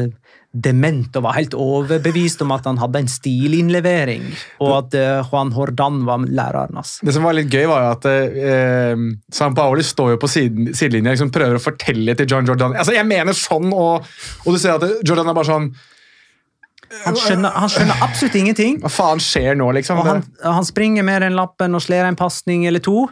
dement 0.53 1.15
og 1.17 1.23
var 1.25 1.37
helt 1.39 1.55
overbevist 1.57 2.43
om 2.45 2.51
at 2.53 2.67
han 2.69 2.77
hadde 2.77 3.01
en 3.01 3.09
stilinnlevering, 3.09 4.27
og 4.61 4.73
at 4.77 4.97
uh, 4.99 5.31
Juan 5.31 5.53
Hordan 5.55 6.03
var 6.05 6.27
læreren 6.29 6.77
hans. 6.77 6.99
Det 7.01 7.15
som 7.15 7.25
var 7.25 7.33
litt 7.37 7.49
gøy, 7.49 7.65
var 7.69 7.87
jo 7.87 7.93
at 7.95 8.05
uh, 8.11 9.07
San 9.33 9.57
Paoli 9.57 9.85
står 9.85 10.13
jo 10.13 10.19
på 10.21 10.29
siden, 10.29 10.69
sidelinja 10.77 11.13
og 11.13 11.17
liksom 11.17 11.33
prøver 11.33 11.57
å 11.57 11.63
fortelle 11.63 12.13
til 12.19 12.29
John 12.29 12.45
Jordan 12.47 12.77
Altså, 12.77 12.93
jeg 12.93 13.07
mener 13.09 13.33
sånn, 13.37 13.73
og, 13.73 14.05
og 14.45 14.53
du 14.53 14.61
ser 14.61 14.77
at 14.77 15.01
Jordan 15.01 15.31
er 15.31 15.37
bare 15.39 15.49
sånn 15.49 15.73
han 17.01 17.17
skjønner, 17.17 17.55
han 17.57 17.71
skjønner, 17.73 18.01
absolutt 18.05 18.35
ingenting. 18.37 18.75
Hva 18.83 18.91
faen 18.93 19.21
skjer 19.23 19.57
nå, 19.57 19.65
liksom? 19.79 19.97
Og 19.97 20.05
han, 20.05 20.19
han 20.45 20.67
springer 20.67 21.05
med 21.07 21.23
den 21.25 21.33
lappen 21.33 21.73
og 21.73 21.81
slår 21.81 22.05
en 22.05 22.19
pasning 22.19 22.67
eller 22.69 22.83
to. 22.85 23.07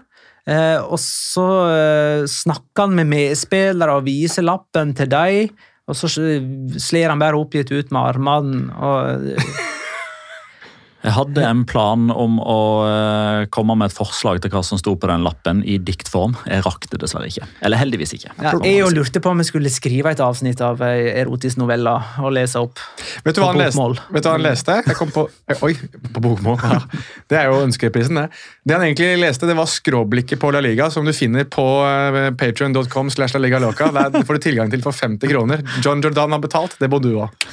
Eh, 0.49 0.77
og 0.81 0.97
så 1.01 1.47
eh, 1.69 2.23
snakker 2.29 2.87
han 2.87 2.95
med 2.97 3.09
medspillere 3.11 3.97
og 3.97 4.07
viser 4.07 4.45
lappen 4.45 4.93
til 4.97 5.09
dem. 5.11 5.51
Og 5.89 5.97
så 5.97 6.07
slir 6.11 7.09
han 7.09 7.21
bare 7.21 7.39
oppgitt 7.39 7.71
ut 7.73 7.91
med 7.93 8.01
armene. 8.01 8.63
og... 8.77 9.69
Jeg 11.01 11.15
hadde 11.15 11.41
en 11.41 11.63
plan 11.65 12.11
om 12.13 12.37
å 12.37 12.59
uh, 12.85 13.45
komme 13.53 13.73
med 13.79 13.89
et 13.89 13.95
forslag 13.95 14.41
til 14.43 14.51
hva 14.53 14.61
som 14.65 14.77
sto 14.77 14.93
på 14.99 15.09
den 15.09 15.23
lappen 15.25 15.63
i 15.65 15.79
diktform. 15.81 16.35
Jeg 16.45 16.61
rakk 16.67 16.85
det 16.91 16.99
dessverre 17.01 17.29
ikke. 17.31 17.47
Eller 17.65 17.81
heldigvis 17.81 18.13
ikke. 18.19 18.33
Ja, 18.37 18.53
jeg 18.61 18.83
jo 18.83 18.91
lurte 18.93 19.21
på 19.23 19.31
om 19.33 19.41
vi 19.41 19.47
skulle 19.47 19.71
skrive 19.73 20.13
et 20.13 20.21
avsnitt 20.21 20.61
av 20.61 20.83
ei 20.85 21.09
erotisk 21.23 21.57
novelle 21.57 21.95
og 22.21 22.35
lese 22.37 22.61
opp. 22.61 22.77
Vet 23.25 23.37
du 23.37 23.41
hva 23.41 23.49
han 23.49 23.61
leste? 23.63 23.87
Vet 24.13 24.25
du 24.25 24.29
hva 24.29 24.35
han 24.35 24.45
leste? 24.45 24.77
Jeg 24.91 24.99
kom 24.99 25.13
på, 25.15 25.25
Oi, 25.65 25.73
på 26.13 26.23
bokmål. 26.27 26.61
Ja. 26.61 26.79
Det 27.31 27.39
er 27.39 27.49
jo 27.49 27.63
ønskeprisen, 27.65 28.21
det. 28.21 28.27
Det 28.61 28.77
han 28.77 28.85
egentlig 28.85 29.09
leste, 29.23 29.49
det 29.49 29.57
var 29.57 29.69
skråblikket 29.71 30.41
på 30.41 30.53
La 30.53 30.61
Liga, 30.61 30.91
som 30.93 31.07
du 31.07 31.15
finner 31.17 31.49
på 31.49 31.65
uh, 31.81 32.29
patrion.com. 32.37 33.09
slash 33.09 33.33
La 33.33 33.41
Liga 33.41 33.61
Loca. 33.63 33.89
Der 33.97 34.21
får 34.21 34.37
du 34.37 34.45
tilgang 34.45 34.69
til 34.69 34.85
for 34.85 34.93
50 34.93 35.33
kroner. 35.33 35.65
John 35.81 36.05
Jordan 36.05 36.37
har 36.37 36.45
betalt, 36.45 36.77
det 36.77 36.91
må 36.93 37.01
du 37.01 37.15
òg. 37.15 37.49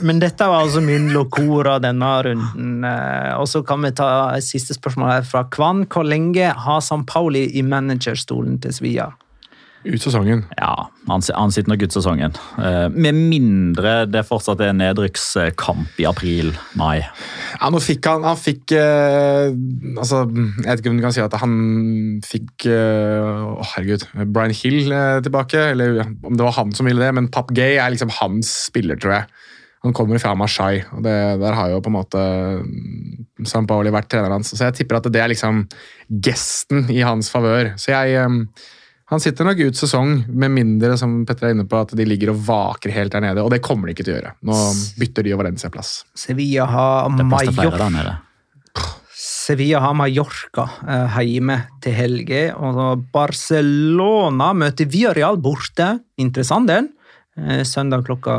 Men 0.00 0.22
dette 0.22 0.48
var 0.48 0.64
altså 0.64 0.80
min 0.80 1.10
locora 1.12 1.76
denne 1.82 2.14
runden. 2.24 2.85
Og 3.40 3.46
så 3.50 3.62
kan 3.66 3.82
vi 3.84 3.92
ta 3.96 4.08
et 4.36 4.46
siste 4.46 4.76
spørsmål 4.76 5.12
her 5.18 5.28
fra 5.28 5.44
Kvann. 5.52 5.84
Hvor 5.90 6.06
lenge 6.06 6.50
har 6.66 6.82
San 6.84 7.06
Pauli 7.06 7.46
i 7.58 7.64
managerstolen 7.66 8.60
til 8.62 8.74
Svia? 8.76 9.12
Ut 9.86 10.02
sesongen. 10.02 10.42
Ja, 10.58 10.88
han, 11.06 11.22
han 11.36 11.52
sitter 11.54 11.70
nok 11.70 11.84
ut 11.86 11.94
sesongen. 11.94 12.34
Eh, 12.58 12.86
med 12.90 13.14
mindre 13.30 13.92
det 14.10 14.24
fortsatt 14.26 14.62
er 14.64 14.74
nedrykkskamp 14.74 16.00
i 16.02 16.06
april-mai. 16.08 17.04
Ja, 17.60 17.70
nå 17.70 17.80
fikk 17.84 18.08
han, 18.10 18.26
han 18.26 18.40
fikk 18.40 18.74
eh, 18.74 19.52
altså, 19.94 20.24
Jeg 20.32 20.66
vet 20.66 20.82
ikke 20.82 20.94
om 20.94 20.98
du 20.98 21.04
kan 21.04 21.14
si 21.14 21.22
at 21.22 21.36
han 21.38 21.54
fikk 22.26 22.66
eh, 22.72 23.44
herregud. 23.74 24.08
Brian 24.34 24.56
Hill 24.56 24.90
eh, 24.90 25.20
tilbake. 25.26 25.68
Eller 25.76 26.02
om 26.02 26.34
det 26.34 26.48
var 26.48 26.58
han 26.58 26.74
som 26.74 26.90
ville 26.90 27.04
det, 27.06 27.12
men 27.20 27.30
Pap 27.30 27.54
Gay 27.54 27.78
er 27.78 27.94
liksom 27.94 28.10
hans 28.18 28.50
spiller, 28.66 28.98
tror 28.98 29.20
jeg. 29.20 29.30
Han 29.86 29.94
kommer 29.94 30.18
fra 30.18 30.34
Marseille, 30.34 30.82
og 30.96 31.04
det, 31.06 31.14
der 31.38 31.54
har 31.54 31.70
jo 31.70 31.82
på 31.84 31.92
en 31.92 31.94
måte 31.94 32.22
San 33.46 33.68
Paoli 33.70 33.92
vært 33.94 34.08
treneren 34.10 34.40
hans. 34.40 34.50
Så 34.50 34.64
jeg 34.64 34.80
tipper 34.80 34.98
at 34.98 35.06
det 35.12 35.20
er 35.22 35.30
liksom 35.30 35.62
gesten 36.10 36.88
i 36.90 37.04
hans 37.06 37.30
favør. 37.30 37.74
Så 37.78 37.92
jeg 37.92 38.16
eh, 38.18 38.66
Han 39.06 39.22
sitter 39.22 39.46
nok 39.46 39.60
ut 39.62 39.78
sesong, 39.78 40.24
med 40.26 40.50
mindre 40.50 40.96
som 40.98 41.20
Petter 41.28 41.46
er 41.46 41.52
inne 41.54 41.68
på, 41.70 41.78
at 41.78 41.92
de 41.94 42.02
ligger 42.08 42.32
og 42.32 42.40
vaker 42.48 42.90
helt 42.90 43.14
der 43.14 43.22
nede. 43.22 43.44
Og 43.44 43.52
det 43.54 43.62
kommer 43.62 43.86
de 43.86 43.94
ikke 43.94 44.08
til 44.08 44.16
å 44.16 44.18
gjøre. 44.18 44.32
Nå 44.50 44.56
bytter 44.98 45.22
de 45.22 45.34
og 45.36 45.42
Valencia 45.44 45.70
plass. 45.70 46.00
Sevilla 46.18 46.66
har 46.66 47.12
Mallorca. 47.14 48.16
Sevilla 49.14 49.84
har 49.84 49.94
Mallorca 49.94 50.66
eh, 50.82 51.20
hjemme 51.30 51.60
til 51.86 51.94
helga. 51.94 52.42
Og 52.58 53.06
Barcelona 53.14 54.50
møter 54.58 54.90
Villarreal 54.90 55.38
borte. 55.38 55.92
Interessant 56.18 56.66
den. 56.74 56.90
Eh, 57.38 57.62
søndag 57.62 58.02
klokka 58.08 58.34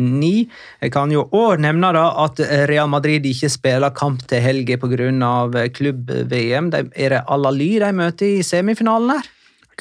ni. 0.00 0.48
Jeg 0.82 0.92
kan 0.92 1.10
jo 1.14 1.26
òg 1.32 1.60
nevne 1.62 1.92
da 1.96 2.06
at 2.24 2.40
Real 2.70 2.88
Madrid 2.88 3.24
ikke 3.28 3.50
spiller 3.52 3.90
kamp 3.94 4.22
til 4.30 4.40
helga 4.42 4.76
pga. 4.82 5.68
klubb-VM. 5.76 6.70
De- 6.70 6.90
Er 6.96 7.08
det 7.16 7.22
Al-Ali 7.28 7.78
de 7.78 7.92
møter 7.92 8.38
i 8.38 8.42
semifinalen 8.42 9.10
her? 9.10 9.28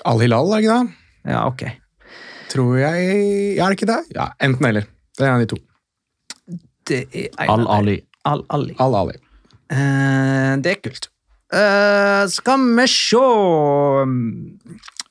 Al-Hilal, 0.06 0.54
er 0.54 0.62
det 0.62 0.64
ikke 0.64 0.80
det? 0.80 0.96
Ja, 1.34 1.46
ok. 1.48 1.64
Tror 2.50 2.78
jeg 2.80 3.58
er 3.60 3.66
det 3.70 3.78
ikke 3.80 3.90
det? 3.94 4.00
Ja, 4.16 4.30
Enten 4.42 4.66
eller. 4.66 4.86
Det 5.18 5.26
er 5.26 5.30
en 5.30 5.42
av 5.42 5.48
de 5.48 5.56
to. 5.56 5.58
Er. 6.90 7.50
Al-Ali. 7.50 8.00
Al-Ali. 8.26 8.76
Al-Ali. 8.80 9.14
Eh, 9.70 10.56
det 10.64 10.72
er 10.72 10.80
kult. 10.82 11.10
Eh, 11.54 12.24
skal 12.30 12.64
vi 12.78 12.86
se 12.88 13.18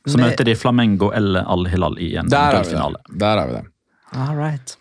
Så 0.08 0.16
møter 0.18 0.44
de 0.48 0.54
Flamengo 0.56 1.10
eller 1.14 1.44
Al-Hilal 1.46 1.98
i 2.00 2.14
en 2.16 2.28
gullfinale. 2.30 2.96
Der 3.18 3.36
har 3.38 3.46
vi 3.50 3.52
det. 3.58 3.64
All 4.16 4.36
right. 4.38 4.76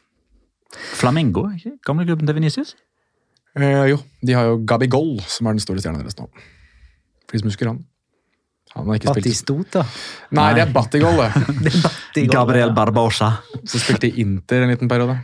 Flamengo, 0.98 1.48
ikke? 1.56 1.78
gamle 1.86 2.08
klubben 2.08 2.30
til 2.30 2.38
Venicius? 2.38 2.76
Eh, 3.58 3.84
jo, 3.92 4.00
de 4.22 4.38
har 4.38 4.50
jo 4.52 4.62
Gabi 4.70 4.90
Goll, 4.92 5.18
som 5.28 5.48
er 5.50 5.58
den 5.58 5.64
store 5.64 5.82
stjerna 5.82 6.04
deres 6.04 6.18
nå. 6.20 6.28
For 7.28 7.36
de 7.36 7.44
som 7.44 7.52
husker 7.52 7.72
han. 7.72 7.86
Han 8.76 8.90
har 8.92 9.00
ikke 9.00 9.14
spilt 9.14 9.26
Batistota. 9.26 9.82
Nei, 10.38 10.48
det 10.54 10.62
er 10.66 10.72
Batigol, 10.76 11.18
det. 11.18 11.30
Det 11.64 11.72
er 11.72 11.82
Batigol, 11.82 12.30
Gabriel. 12.34 12.74
Barbosa. 12.76 13.30
Som 13.64 13.82
spilte 13.82 14.10
i 14.10 14.22
Inter 14.22 14.66
en 14.66 14.72
liten 14.74 14.90
periode. 14.92 15.16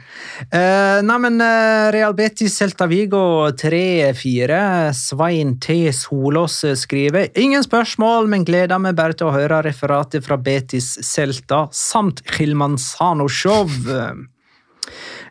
Eh, 0.48 1.00
nei, 1.06 1.18
men 1.22 1.38
eh, 1.44 1.90
Real 1.94 2.16
Betis 2.18 2.56
Celta 2.58 2.88
Vigo 2.90 3.22
3-4. 3.60 4.60
Svein 4.98 5.58
T. 5.62 5.92
Solås 5.96 6.62
skriver 6.82 7.30
Ingen 7.40 7.66
spørsmål, 7.66 8.30
men 8.32 8.48
gleder 8.48 8.82
meg 8.82 8.98
bare 8.98 9.18
til 9.18 9.30
å 9.30 9.36
høre 9.36 9.62
referatet 9.68 10.26
fra 10.26 10.40
Betis 10.42 10.96
Celta 11.06 11.66
samt 11.74 12.24
Hilmanzano-show. 12.38 13.70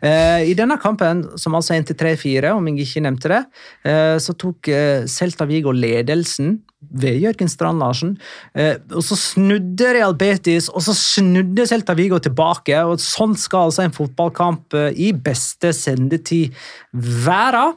Eh, 0.02 0.50
I 0.50 0.54
denne 0.58 0.78
kampen, 0.82 1.22
som 1.38 1.54
altså 1.54 1.76
endte 1.76 1.94
3-4, 1.94 2.50
om 2.56 2.66
jeg 2.68 2.82
ikke 2.82 3.02
nevnte 3.06 3.30
det, 3.30 3.40
eh, 3.86 4.16
så 4.22 4.34
tok 4.34 4.68
eh, 4.72 5.04
Celta 5.06 5.46
Vigo 5.46 5.70
ledelsen 5.70 6.56
ved 6.90 7.20
Jørgen 7.22 7.48
Strand 7.48 7.78
Larsen. 7.78 8.16
Eh, 8.58 8.76
og 8.90 9.04
så 9.06 9.14
snudde 9.18 9.92
Real 9.94 10.16
Betis, 10.18 10.68
og 10.72 10.82
så 10.82 10.94
snudde 10.98 11.68
Celta 11.70 11.94
Vigo 11.98 12.18
tilbake. 12.18 12.74
og 12.82 12.98
Sånn 13.02 13.36
skal 13.38 13.70
altså 13.70 13.86
en 13.86 13.94
fotballkamp 13.94 14.74
i 14.98 15.12
beste 15.14 15.70
sendetid 15.76 16.50
være. 16.92 17.68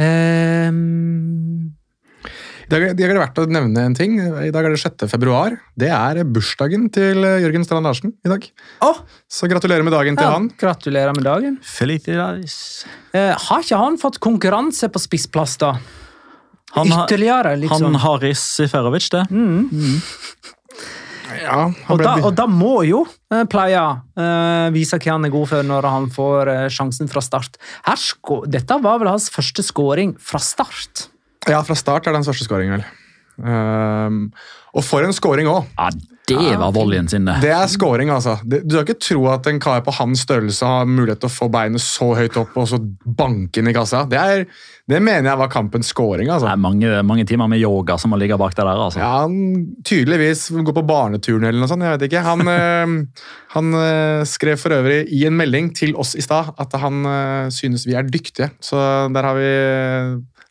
Eh, 0.00 0.70
I 0.70 1.79
dag, 2.70 2.84
I 2.88 3.04
er 3.06 3.12
det 3.14 3.20
verdt 3.20 3.40
å 3.42 3.46
nevne 3.50 3.84
en 3.88 3.96
ting. 3.96 4.16
I 4.20 4.52
dag 4.54 4.66
er 4.66 4.74
det 4.74 4.80
6. 4.82 5.06
februar. 5.10 5.56
Det 5.78 5.90
er 5.92 6.22
bursdagen 6.24 6.88
til 6.94 7.24
eh, 7.26 7.40
Jørgen 7.44 7.66
Strand 7.66 7.88
Larsen 7.88 8.14
i 8.26 8.32
dag. 8.32 8.46
Oh. 8.86 9.02
Så 9.30 9.50
gratulerer 9.50 9.86
med 9.86 9.94
dagen 9.96 10.18
til 10.18 10.28
ja, 10.28 10.36
han. 10.36 10.50
gratulerer 10.60 11.16
med 11.16 11.26
dagen. 11.26 11.58
Felicidades. 11.66 12.86
Eh, 13.16 13.34
har 13.34 13.66
ikke 13.66 13.80
han 13.80 13.98
fått 14.00 14.20
konkurranse 14.22 14.90
på 14.92 15.02
spissplass, 15.02 15.58
da? 15.60 15.74
Han 16.76 16.86
Ytterligere, 16.86 17.56
liksom. 17.58 17.90
han 17.90 18.00
Haris 18.04 18.42
Seferovic, 18.60 19.10
det. 19.10 19.26
Ja, 21.40 21.70
han 21.70 21.94
Og 21.94 22.02
da, 22.02 22.14
og 22.26 22.34
da 22.38 22.46
må 22.50 22.80
jo 22.86 23.04
eh, 23.32 23.44
Playa 23.50 23.84
eh, 24.18 24.66
vise 24.74 24.98
hva 24.98 25.16
han 25.16 25.26
er 25.26 25.32
god 25.32 25.50
for 25.50 25.66
når 25.66 25.88
han 25.88 26.08
får 26.14 26.50
eh, 26.52 26.66
sjansen 26.72 27.10
fra 27.10 27.22
start. 27.24 27.58
Her 27.86 28.00
sko 28.00 28.42
Dette 28.50 28.78
var 28.82 29.00
vel 29.02 29.12
hans 29.12 29.30
første 29.32 29.64
scoring 29.66 30.16
fra 30.18 30.42
start. 30.42 31.09
Ja, 31.50 31.62
fra 31.66 31.76
start 31.78 32.06
er 32.06 32.14
det 32.14 32.22
hans 32.22 32.30
første 32.30 32.46
scoring, 32.46 32.72
vel. 32.76 32.86
Um, 33.40 34.24
og 34.76 34.84
for 34.86 35.06
en 35.06 35.14
scoring 35.16 35.48
òg! 35.50 35.68
Ja, 35.78 35.90
det 36.30 36.58
var 36.60 36.70
volleyen 36.70 37.08
sin, 37.10 37.24
det. 37.26 37.40
Det 37.42 37.50
er 37.50 37.66
scoring, 37.70 38.10
altså. 38.14 38.36
Du 38.46 38.76
skal 38.76 38.84
ikke 38.84 39.00
tro 39.02 39.24
at 39.32 39.48
en 39.50 39.58
kar 39.62 39.80
på 39.82 39.94
hans 39.96 40.22
størrelse 40.22 40.66
har 40.66 40.86
mulighet 40.86 41.22
til 41.24 41.30
å 41.30 41.32
få 41.32 41.48
beinet 41.50 41.82
så 41.82 42.12
høyt 42.14 42.36
opp 42.38 42.54
og 42.60 42.68
så 42.70 42.78
banke 43.02 43.58
inn 43.58 43.70
i 43.70 43.74
kassa. 43.74 44.04
Det, 44.06 44.20
er, 44.20 44.44
det 44.90 45.00
mener 45.02 45.32
jeg 45.32 45.40
var 45.40 45.50
kampens 45.50 45.90
scoring, 45.90 46.30
altså. 46.30 46.46
Det 46.46 46.54
er 46.54 46.62
mange, 46.62 47.02
mange 47.08 47.26
timer 47.26 47.50
med 47.50 47.62
yoga 47.62 47.98
som 47.98 48.14
må 48.14 48.20
ligge 48.20 48.38
bak 48.38 48.54
det 48.54 48.62
der. 48.62 48.84
altså. 48.86 49.02
Ja, 49.02 49.10
han 49.24 49.74
tydeligvis 49.86 50.46
går 50.54 50.76
på 50.78 50.86
barneturn 50.86 51.48
eller 51.48 51.64
noe 51.64 51.70
sånt. 51.72 51.86
jeg 51.86 51.96
vet 51.96 52.06
ikke. 52.06 52.24
Han, 52.28 52.46
eh, 52.54 53.26
han 53.56 53.80
eh, 53.82 54.22
skrev 54.28 54.60
for 54.62 54.76
øvrig 54.78 55.02
i 55.10 55.24
en 55.26 55.38
melding 55.40 55.72
til 55.74 55.96
oss 55.98 56.14
i 56.14 56.22
stad 56.22 56.54
at 56.62 56.78
han 56.78 57.02
eh, 57.10 57.50
synes 57.54 57.88
vi 57.90 57.98
er 57.98 58.06
dyktige. 58.06 58.52
Så 58.62 58.78
der 59.10 59.32
har 59.32 59.40
vi, 59.40 59.50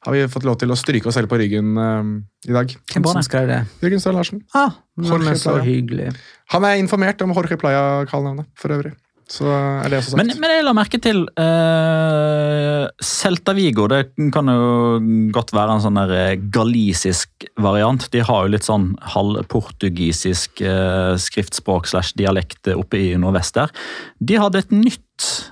har 0.06 0.16
vi 0.16 0.24
fått 0.32 0.48
lov 0.48 0.56
til 0.62 0.72
å 0.72 0.78
stryke 0.80 1.10
oss 1.12 1.18
selv 1.20 1.32
på 1.32 1.40
ryggen 1.42 1.76
uh, 1.76 2.14
i 2.48 2.56
dag. 2.56 2.72
Hvem 2.94 3.10
som 3.12 3.26
skrev 3.26 3.50
det? 3.52 3.60
Jørgen 3.84 4.04
Strand 4.04 4.22
Larsen. 4.22 4.42
Ah, 4.56 4.80
Jorge 4.96 5.36
så 5.40 5.58
Playa. 5.58 5.68
hyggelig. 5.68 6.10
Han 6.56 6.68
er 6.68 6.80
informert 6.80 7.22
om 7.26 7.36
Jorge 7.36 7.60
Playa-kallenavnet 7.60 8.48
for 8.60 8.78
øvrig. 8.78 8.96
Så 9.30 9.46
er 9.46 9.92
det 9.92 10.00
også 10.00 10.16
sagt. 10.16 10.18
Men, 10.18 10.32
men 10.42 10.52
jeg 10.56 10.64
la 10.66 10.72
merke 10.74 10.98
til 11.04 11.20
uh, 11.38 12.88
Celta 13.06 13.54
Vigo. 13.54 13.86
Det 13.92 14.02
kan 14.34 14.50
jo 14.50 14.98
godt 15.36 15.54
være 15.54 15.76
en 15.76 15.84
sånn 15.84 16.00
der 16.00 16.14
eh, 16.18 16.40
galisisk 16.50 17.46
variant. 17.62 18.08
De 18.10 18.24
har 18.26 18.48
jo 18.48 18.54
litt 18.56 18.66
sånn 18.66 18.96
halvportugisisk 19.14 20.64
uh, 20.66 21.14
skriftspråk 21.22 21.92
slash 21.92 22.18
dialekt 22.18 22.72
oppe 22.74 23.04
i 23.04 23.14
nordvest 23.22 23.60
der. 23.60 23.76
De 24.18 24.42
hadde 24.42 24.64
et 24.64 24.74
nytt, 24.74 25.06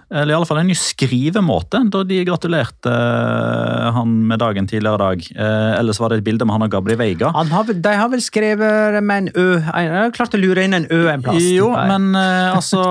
eller 0.07 0.31
i 0.31 0.35
alle 0.37 0.47
fall 0.47 0.61
en 0.61 0.69
ny 0.69 0.75
skrivemåte, 0.77 1.81
da 1.91 2.03
de 2.07 2.21
gratulerte 2.27 2.91
eh, 2.91 3.87
han 3.95 4.13
med 4.29 4.39
dagen 4.39 4.67
tidligere 4.69 4.97
dag. 5.01 5.19
Eh, 5.35 5.79
ellers 5.79 5.99
var 5.99 6.09
det 6.11 6.17
et 6.21 6.27
bilde 6.27 6.45
med 6.47 6.53
han 6.55 6.65
og 6.67 6.71
Gabri 6.71 6.95
Veiga. 6.99 7.31
Han 7.35 7.51
har, 7.51 7.63
de 7.67 7.93
har 8.01 8.09
vel 8.13 8.23
skrevet 8.23 9.03
med 9.03 9.17
en 9.17 9.29
ø. 9.35 9.47
Jeg 9.59 9.91
har 9.91 10.15
klart 10.15 10.35
å 10.37 10.39
lure 10.39 10.63
inn 10.63 10.75
en 10.77 10.87
ø 10.87 11.01
en 11.11 11.23
plass. 11.25 11.43
Jo, 11.43 11.67
men 11.75 12.15
eh, 12.15 12.55
altså, 12.55 12.81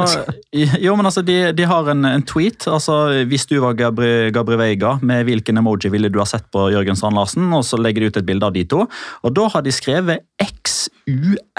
jo, 0.53 0.97
men 0.99 1.07
altså 1.09 1.22
de, 1.27 1.39
de 1.57 1.64
har 1.68 1.89
en, 1.93 2.05
en 2.11 2.27
tweet. 2.27 2.68
altså 2.68 3.24
Hvis 3.31 3.49
du 3.49 3.57
var 3.64 3.72
Gabri, 3.79 4.31
Gabri 4.35 4.57
Veiga, 4.61 4.99
med 5.01 5.24
hvilken 5.29 5.57
emoji 5.62 5.89
ville 5.93 6.12
du 6.12 6.18
ha 6.20 6.29
sett 6.29 6.47
på 6.53 6.70
Jørgen 6.74 6.97
Strand 6.99 7.16
Larsen? 7.16 7.49
Og 7.57 7.64
så 7.64 7.77
legger 7.81 8.01
de 8.05 8.09
ut 8.12 8.20
et 8.20 8.29
bilde 8.29 8.47
av 8.47 8.55
de 8.57 8.64
to. 8.68 8.81
Og 9.24 9.31
da 9.37 9.45
har 9.57 9.62
de 9.64 9.72
skrevet 9.74 10.18
XURXO 10.45 11.57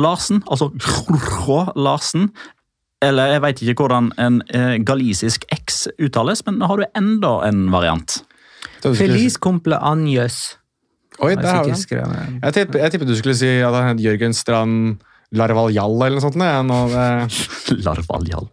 Larsen. 0.00 0.42
Altså 0.48 0.66
Rå 0.80 1.60
Larsen. 1.76 2.30
Eller 3.04 3.34
jeg 3.34 3.42
veit 3.44 3.60
ikke 3.62 3.84
hvordan 3.84 4.12
en 4.20 4.38
eh, 4.56 4.76
galisisk 4.86 5.44
X 5.52 5.84
uttales, 6.00 6.40
men 6.46 6.62
har 6.64 6.80
du 6.80 6.86
enda 6.96 7.34
en 7.48 7.66
variant. 7.72 8.22
Feliz 8.80 9.36
cumple 9.42 9.76
años. 9.76 10.56
Oi, 11.20 11.34
der 11.36 11.48
har 11.48 11.64
vi 11.64 11.72
den. 11.72 12.40
Jeg 12.42 12.56
tipper, 12.56 12.80
jeg 12.80 12.92
tipper 12.92 13.08
du 13.08 13.16
skulle 13.16 13.36
si 13.36 13.50
at 13.64 13.74
han 13.74 13.94
het 13.94 14.02
Jørgen 14.04 14.36
Strand 14.36 15.04
Larvaljal 15.34 15.96
eller 16.06 16.16
noe 16.16 16.24
sånt. 16.24 16.38
Ja, 16.38 16.62
nå, 16.64 16.78
det, 16.94 17.76
Larvaljal. 17.84 18.48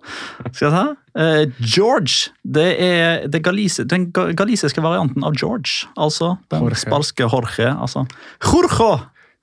Skal 0.51 0.67
jeg 0.67 0.73
ta? 0.73 0.83
Eh, 1.13 1.43
George. 1.61 2.33
Det 2.43 2.69
er 2.81 3.27
det 3.31 3.43
galise, 3.45 3.85
den 3.87 4.09
galisiske 4.11 4.83
varianten 4.83 5.25
av 5.27 5.37
George. 5.37 5.89
Altså 5.95 6.35
den 6.51 6.65
Jorge. 6.65 6.81
spanske 6.83 7.27
Jorge. 7.27 7.69
Altså 7.73 8.07
Jorge! 8.43 8.93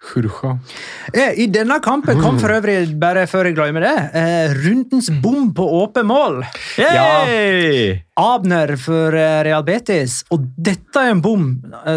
Jurjo. 0.00 0.54
Eh, 1.12 1.42
I 1.44 1.46
denne 1.52 1.76
kampen 1.84 2.20
kom 2.22 2.38
for 2.40 2.52
øvrig, 2.54 2.88
bare 3.00 3.26
før 3.28 3.50
jeg 3.50 3.56
glemmer 3.58 3.84
det, 3.84 3.96
eh, 4.16 4.54
rundens 4.64 5.10
bom 5.22 5.50
på 5.54 5.66
åpent 5.82 6.08
mål. 6.08 6.40
Ja. 6.80 7.20
Abner 8.20 8.74
for 8.80 9.14
eh, 9.16 9.42
Real 9.44 9.64
Betis. 9.64 10.22
Og 10.32 10.46
dette 10.56 11.04
er 11.04 11.12
en 11.12 11.20
bom 11.24 11.44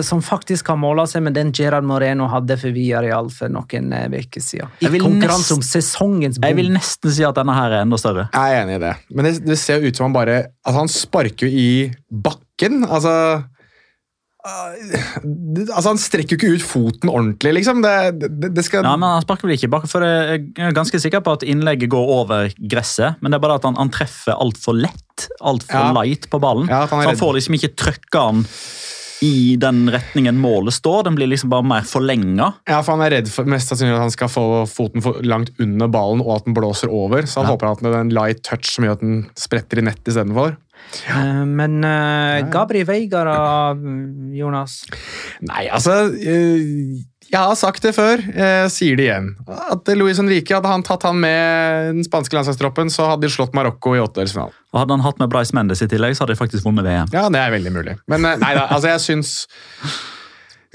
som 0.04 0.22
faktisk 0.24 0.68
kan 0.68 0.82
måle 0.82 1.06
seg 1.10 1.24
med 1.24 1.38
den 1.38 1.54
Gerard 1.56 1.88
Moreno 1.88 2.28
hadde 2.32 2.58
for 2.60 2.76
Villarreal 2.76 3.32
for 3.34 3.52
noen 3.52 3.92
uker 4.12 4.44
siden. 4.44 4.72
I 4.84 4.92
konkurranse 5.00 5.56
om 5.56 5.64
sesongens 5.64 6.40
bom. 6.40 6.50
Jeg 6.50 6.60
vil 6.60 6.72
nesten 6.76 7.16
si 7.16 7.26
at 7.28 7.40
denne 7.40 7.56
her 7.56 7.72
er 7.72 7.86
enda 7.88 8.00
større. 8.00 8.28
Jeg 8.36 8.58
er 8.60 8.66
enig 8.66 8.78
i 8.80 8.84
det. 8.84 8.94
Men 9.16 9.30
det, 9.30 9.34
det 9.48 9.60
ser 9.60 9.80
jo 9.80 9.92
ut 9.92 10.00
som 10.00 10.10
han 10.10 10.20
bare 10.20 10.42
Altså, 10.64 10.78
han 10.80 10.92
sparker 10.92 11.48
jo 11.48 11.60
i 11.60 11.72
bakken. 12.08 12.84
Altså 12.88 13.44
Altså, 14.44 15.88
Han 15.94 16.00
strekker 16.02 16.36
jo 16.36 16.40
ikke 16.40 16.58
ut 16.58 16.66
foten 16.68 17.12
ordentlig, 17.12 17.54
liksom. 17.60 17.82
Det, 17.84 17.94
det, 18.20 18.52
det 18.58 18.66
skal 18.68 18.84
Ja, 18.84 18.96
men 19.00 19.08
Han 19.16 19.24
sparker 19.24 19.48
vel 19.48 19.56
ikke 19.58 19.72
bak, 19.72 19.88
for 19.92 20.04
jeg 20.04 20.44
er 20.60 20.76
ganske 20.76 21.00
sikker 21.00 21.24
på 21.24 21.38
at 21.38 21.46
innlegget 21.48 21.92
går 21.94 22.12
over 22.20 22.52
gresset. 22.60 23.20
Men 23.24 23.32
det 23.32 23.40
er 23.40 23.46
bare 23.48 23.60
at 23.62 23.68
han, 23.70 23.80
han 23.80 23.94
treffer 23.94 24.36
altfor 24.36 24.76
lett, 24.84 25.30
altfor 25.40 25.80
Ja. 25.80 25.92
light 25.96 26.28
på 26.32 26.42
ballen. 26.44 26.68
Ja, 26.72 26.84
han 26.88 27.06
så 27.06 27.14
han 27.14 27.20
får 27.22 27.38
liksom 27.40 27.56
ikke 27.60 27.74
trøkka 27.80 28.26
han 28.30 28.44
i 29.24 29.56
den 29.56 29.86
retningen 29.88 30.36
målet 30.42 30.76
står. 30.76 31.06
Den 31.08 31.16
blir 31.16 31.30
liksom 31.32 31.48
bare 31.54 31.64
mer 31.64 31.86
forlenga. 31.88 32.50
Ja, 32.68 32.82
for 32.84 32.98
Han 32.98 33.06
er 33.06 33.14
redd 33.22 33.30
for 33.32 33.48
mest 33.48 33.72
sannsynlig 33.72 33.96
at 33.96 34.04
han 34.04 34.12
skal 34.12 34.28
få 34.34 34.44
foten 34.68 35.06
langt 35.24 35.54
under 35.64 35.88
ballen 35.88 36.20
og 36.26 36.34
at 36.42 36.50
den 36.50 36.58
blåser 36.58 36.92
over. 36.92 37.24
Så 37.24 37.40
han 37.40 37.48
Ja. 37.48 37.54
håper 37.56 37.72
at 37.72 37.86
er 37.88 38.02
en 38.02 38.12
light 38.12 38.44
touch 38.44 38.68
som 38.76 38.84
gjør 38.84 38.98
at 38.98 39.06
den 39.06 39.30
spretter 39.40 39.80
i 39.80 39.86
nett 39.88 40.04
istedenfor. 40.04 40.58
Eh, 41.10 41.46
Men 41.50 41.80
eh, 41.88 42.44
Gabri 42.54 42.84
Veigar 42.88 43.30
og 43.32 43.82
Jonas? 44.38 44.84
Nei, 45.42 45.66
altså 45.74 45.96
eh, 46.14 47.02
Jeg 47.34 47.40
har 47.40 47.56
sagt 47.58 47.82
det 47.82 47.96
før, 47.98 48.22
jeg 48.22 48.70
sier 48.74 49.00
det 49.00 49.08
igjen. 49.08 49.30
At 49.50 49.90
Luis 49.98 50.20
Henrique 50.22 50.54
Hadde 50.54 50.70
han 50.70 50.84
tatt 50.86 51.06
han 51.08 51.18
med 51.24 51.96
den 51.98 52.06
spanske 52.06 52.36
landslagstroppen, 52.38 52.92
så 52.94 53.08
hadde 53.14 53.26
de 53.26 53.34
slått 53.34 53.56
Marokko 53.58 53.96
i 53.98 54.02
åttedelsfinalen. 54.04 54.54
Og 54.74 54.82
Hadde 54.84 54.98
han 55.00 55.06
hatt 55.08 55.22
med 55.24 55.32
Bryce 55.34 55.56
Mendes 55.58 55.82
i 55.82 55.90
tillegg, 55.90 56.14
så 56.18 56.26
hadde 56.26 56.36
de 56.36 56.42
faktisk 56.44 56.68
vunnet 56.68 56.86
VM. 56.86 57.10
Ja, 57.16 57.26
det 57.34 57.42
er 57.42 57.56
veldig 57.56 57.74
mulig. 57.74 57.98
Men 58.12 58.30
eh, 58.30 58.38
nei 58.44 58.54
da, 58.60 58.68
altså 58.76 58.94
jeg 58.94 59.02
syns 59.08 59.34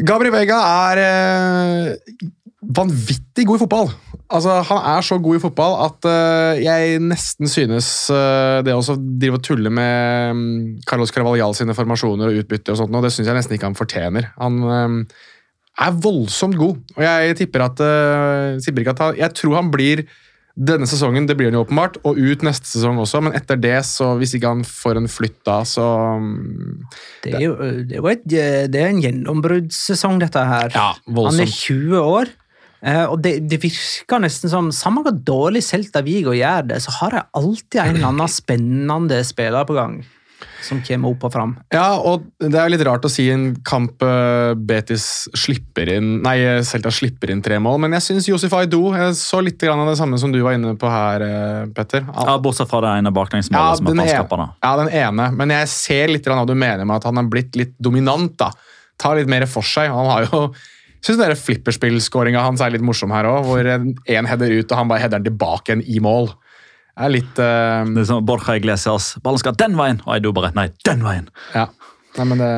Gabri 0.08 0.30
Veiga 0.34 0.58
er 0.90 1.00
eh, 1.04 2.26
vanvittig 2.74 3.46
god 3.48 3.58
i 3.58 3.62
fotball. 3.64 3.88
Altså, 4.28 4.58
Han 4.68 4.82
er 4.84 5.04
så 5.06 5.16
god 5.24 5.38
i 5.38 5.40
fotball 5.40 5.74
at 5.86 6.08
uh, 6.08 6.60
jeg 6.60 7.00
nesten 7.00 7.48
synes 7.48 7.88
uh, 8.12 8.60
det 8.64 8.74
å 8.76 8.82
drive 8.98 9.38
og 9.38 9.44
tulle 9.46 9.72
med 9.72 10.36
um, 10.36 10.44
Carlos 10.88 11.12
Carvalhal 11.14 11.56
sine 11.56 11.76
formasjoner 11.76 12.28
og 12.28 12.42
utbytte 12.42 12.74
og 12.74 12.82
sånt, 12.82 12.92
og 12.92 13.06
det 13.06 13.12
syns 13.14 13.30
jeg 13.30 13.38
nesten 13.38 13.56
ikke 13.56 13.70
han 13.70 13.78
fortjener. 13.78 14.28
Han 14.36 14.58
eh, 14.68 15.18
er 15.86 16.00
voldsomt 16.04 16.58
god, 16.60 16.80
og 16.96 17.04
jeg 17.06 17.38
tipper 17.40 17.64
at, 17.70 17.80
uh, 17.80 18.58
tipper 18.64 18.90
at 18.92 19.04
han, 19.06 19.20
Jeg 19.22 19.36
tror 19.38 19.62
han 19.62 19.70
blir 19.72 20.04
denne 20.58 20.88
sesongen, 20.90 21.28
det 21.28 21.36
blir 21.38 21.48
han 21.48 21.56
jo 21.56 21.62
åpenbart, 21.62 22.00
og 22.02 22.18
ut 22.18 22.42
neste 22.44 22.66
sesong 22.66 22.98
også, 22.98 23.22
men 23.22 23.36
etter 23.38 23.60
det, 23.62 23.78
så 23.86 24.10
hvis 24.18 24.34
ikke 24.36 24.50
han 24.56 24.64
får 24.66 24.98
en 24.98 25.08
flytt 25.08 25.38
da, 25.46 25.60
så 25.68 25.86
mm, 26.18 26.74
Det 27.24 27.32
er 27.38 27.44
jo, 27.44 27.54
det 27.86 27.96
er 28.00 28.10
et, 28.10 28.26
det 28.74 28.82
er 28.82 28.90
en 28.90 29.00
gjennombruddssesong, 29.04 30.18
dette 30.20 30.42
her. 30.50 30.74
Ja, 30.74 30.90
voldsomt. 31.06 31.38
Han 31.38 31.46
er 31.46 31.54
20 31.54 32.02
år, 32.02 32.34
eh, 32.82 33.04
og 33.06 33.18
det, 33.24 33.38
det 33.50 33.60
virker 33.62 34.22
nesten 34.22 34.52
som 34.52 34.70
Samme 34.74 35.02
hvor 35.06 35.16
dårlig 35.16 35.64
Celta 35.66 36.02
Vigo 36.06 36.36
gjør 36.36 36.70
det, 36.74 36.82
så 36.84 36.94
har 37.00 37.16
de 37.16 37.24
alltid 37.40 37.82
en 37.82 37.96
eller 37.96 38.12
annen 38.12 38.30
spennende 38.30 39.24
spiller 39.26 39.66
på 39.68 39.76
gang. 39.78 39.98
Som 40.62 40.80
kommer 40.86 41.10
opp 41.14 41.24
og 41.26 41.32
fram. 41.34 41.52
Ja, 41.74 41.96
og 41.98 42.24
det 42.38 42.58
er 42.58 42.70
litt 42.70 42.82
rart 42.86 43.06
å 43.06 43.10
si 43.10 43.24
en 43.30 43.56
kamp 43.66 44.02
eh, 44.06 44.52
Betis 44.54 45.28
slipper 45.38 45.90
inn 45.96 46.20
Nei, 46.22 46.36
Celta 46.66 46.90
slipper 46.94 47.30
inn 47.32 47.42
tre 47.42 47.58
mål, 47.62 47.78
men 47.82 47.94
jeg 47.96 48.04
syns 48.08 48.28
Josef 48.28 48.54
Aido 48.58 48.80
jeg 48.94 49.16
så 49.18 49.40
litt 49.42 49.58
grann 49.62 49.82
av 49.82 49.90
det 49.90 49.96
samme 49.98 50.18
som 50.20 50.34
du 50.34 50.38
var 50.44 50.54
inne 50.58 50.74
på 50.78 50.90
her, 50.90 51.24
eh, 51.26 51.66
Petter. 51.74 52.06
Ja, 52.06 52.36
Bortsett 52.42 52.70
fra 52.70 52.82
det 52.84 52.94
ene 53.00 53.10
Ja, 53.14 53.68
som 53.78 53.90
er 53.90 54.14
ene, 54.14 54.48
ja, 54.62 54.72
den 54.82 54.90
ene, 54.94 55.28
men 55.38 55.54
jeg 55.54 55.70
ser 55.74 56.14
litt 56.14 56.26
grann 56.26 56.42
hva 56.42 56.46
du 56.50 56.54
mener 56.58 56.84
med 56.84 56.98
at 56.98 57.06
han 57.10 57.22
har 57.22 57.30
blitt 57.30 57.58
litt 57.58 57.74
dominant. 57.78 58.36
da. 58.38 58.50
Tar 58.98 59.18
litt 59.18 59.30
mer 59.30 59.46
for 59.50 59.66
seg. 59.66 59.90
Han 59.94 60.10
har 60.10 60.26
jo 60.26 60.42
Syns 61.04 61.20
dere 61.20 61.38
flipperspillskåringa 61.38 62.42
hans 62.42 62.62
er 62.64 62.74
litt 62.74 62.84
morsom 62.84 63.12
her 63.14 63.28
òg, 63.30 63.46
hvor 63.46 63.68
én 63.70 64.28
header 64.28 64.54
ut, 64.58 64.66
og 64.72 64.76
han 64.80 64.90
bare 64.90 65.04
header 65.04 65.20
den 65.22 65.30
tilbake 65.30 65.72
igjen 65.72 65.84
i 65.86 66.02
mål. 66.04 66.32
Det 66.98 67.06
er 67.06 67.12
litt 67.14 67.38
uh... 67.38 67.86
Det 67.94 68.02
er 68.02 68.08
sånn, 68.08 68.24
Borja 68.26 68.56
Iglesias, 68.58 69.12
ballen 69.22 69.38
skal 69.38 69.54
den 69.58 69.76
veien! 69.78 70.00
Og 70.06 70.16
Eido 70.16 70.32
bare 70.34 70.50
nei, 70.58 70.68
den 70.88 71.04
veien! 71.06 71.28
Ja. 71.54 71.68
Nei, 72.18 72.24
men 72.26 72.40
det, 72.42 72.50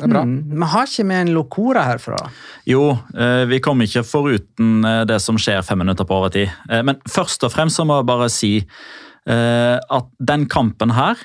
det 0.00 0.06
er 0.06 0.12
bra. 0.14 0.22
Mm, 0.24 0.38
Vi 0.62 0.68
har 0.72 0.88
ikke 0.88 1.04
med 1.10 1.20
en 1.26 1.32
Locora 1.36 1.82
herfra. 1.84 2.22
Jo, 2.70 2.86
eh, 3.12 3.42
vi 3.50 3.60
kommer 3.60 3.84
ikke 3.84 4.06
foruten 4.08 4.80
eh, 4.88 5.02
det 5.10 5.18
som 5.20 5.36
skjer 5.40 5.60
fem 5.66 5.82
minutter 5.84 6.08
på 6.08 6.16
overtid. 6.16 6.48
Eh, 6.70 6.80
Men 6.86 7.02
først 7.10 7.44
og 7.44 7.52
fremst 7.52 7.76
så 7.76 7.84
må 7.84 8.00
jeg 8.00 8.08
bare 8.08 8.30
si 8.32 8.54
eh, 8.62 9.76
at 9.76 10.08
den 10.32 10.48
kampen 10.48 10.96
her 10.96 11.20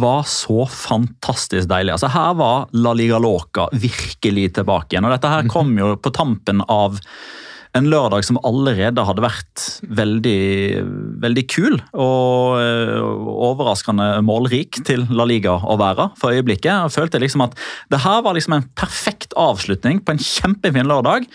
var 0.00 0.24
så 0.28 0.64
fantastisk 0.70 1.68
deilig. 1.70 1.96
Altså 1.96 2.12
Her 2.12 2.38
var 2.38 2.70
La 2.76 2.94
Liga 2.96 3.20
Loca 3.22 3.68
virkelig 3.72 4.52
tilbake 4.58 4.94
igjen. 4.94 5.08
Og 5.08 5.14
dette 5.14 5.32
her 5.32 5.50
kom 5.50 5.74
jo 5.78 5.94
på 6.00 6.14
tampen 6.14 6.64
av 6.68 6.98
en 7.76 7.88
lørdag 7.92 8.24
som 8.24 8.38
allerede 8.46 9.02
hadde 9.04 9.22
vært 9.22 9.64
veldig, 9.98 10.38
veldig 11.22 11.44
kul 11.52 11.76
og 11.92 12.56
eh, 12.62 12.96
overraskende 13.48 14.08
målrik 14.24 14.80
til 14.88 15.04
La 15.12 15.26
Liga 15.28 15.58
å 15.60 15.76
være 15.80 16.10
for 16.18 16.34
øyeblikket. 16.34 16.70
Jeg 16.70 16.94
følte 16.96 17.20
liksom 17.22 17.44
at 17.44 17.58
det 17.92 18.02
her 18.06 18.24
var 18.24 18.38
liksom 18.38 18.56
en 18.56 18.68
perfekt 18.78 19.36
avslutning 19.38 20.02
på 20.02 20.16
en 20.16 20.22
kjempefin 20.22 20.88
lørdag. 20.88 21.28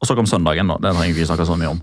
Og 0.00 0.08
så 0.08 0.16
kom 0.16 0.28
søndagen, 0.28 0.70
da. 0.70 0.78
Det 0.80 0.94
trenger 0.96 1.12
vi 1.12 1.20
ikke 1.20 1.28
snakke 1.28 1.46
så 1.48 1.56
mye 1.60 1.72
om. 1.74 1.80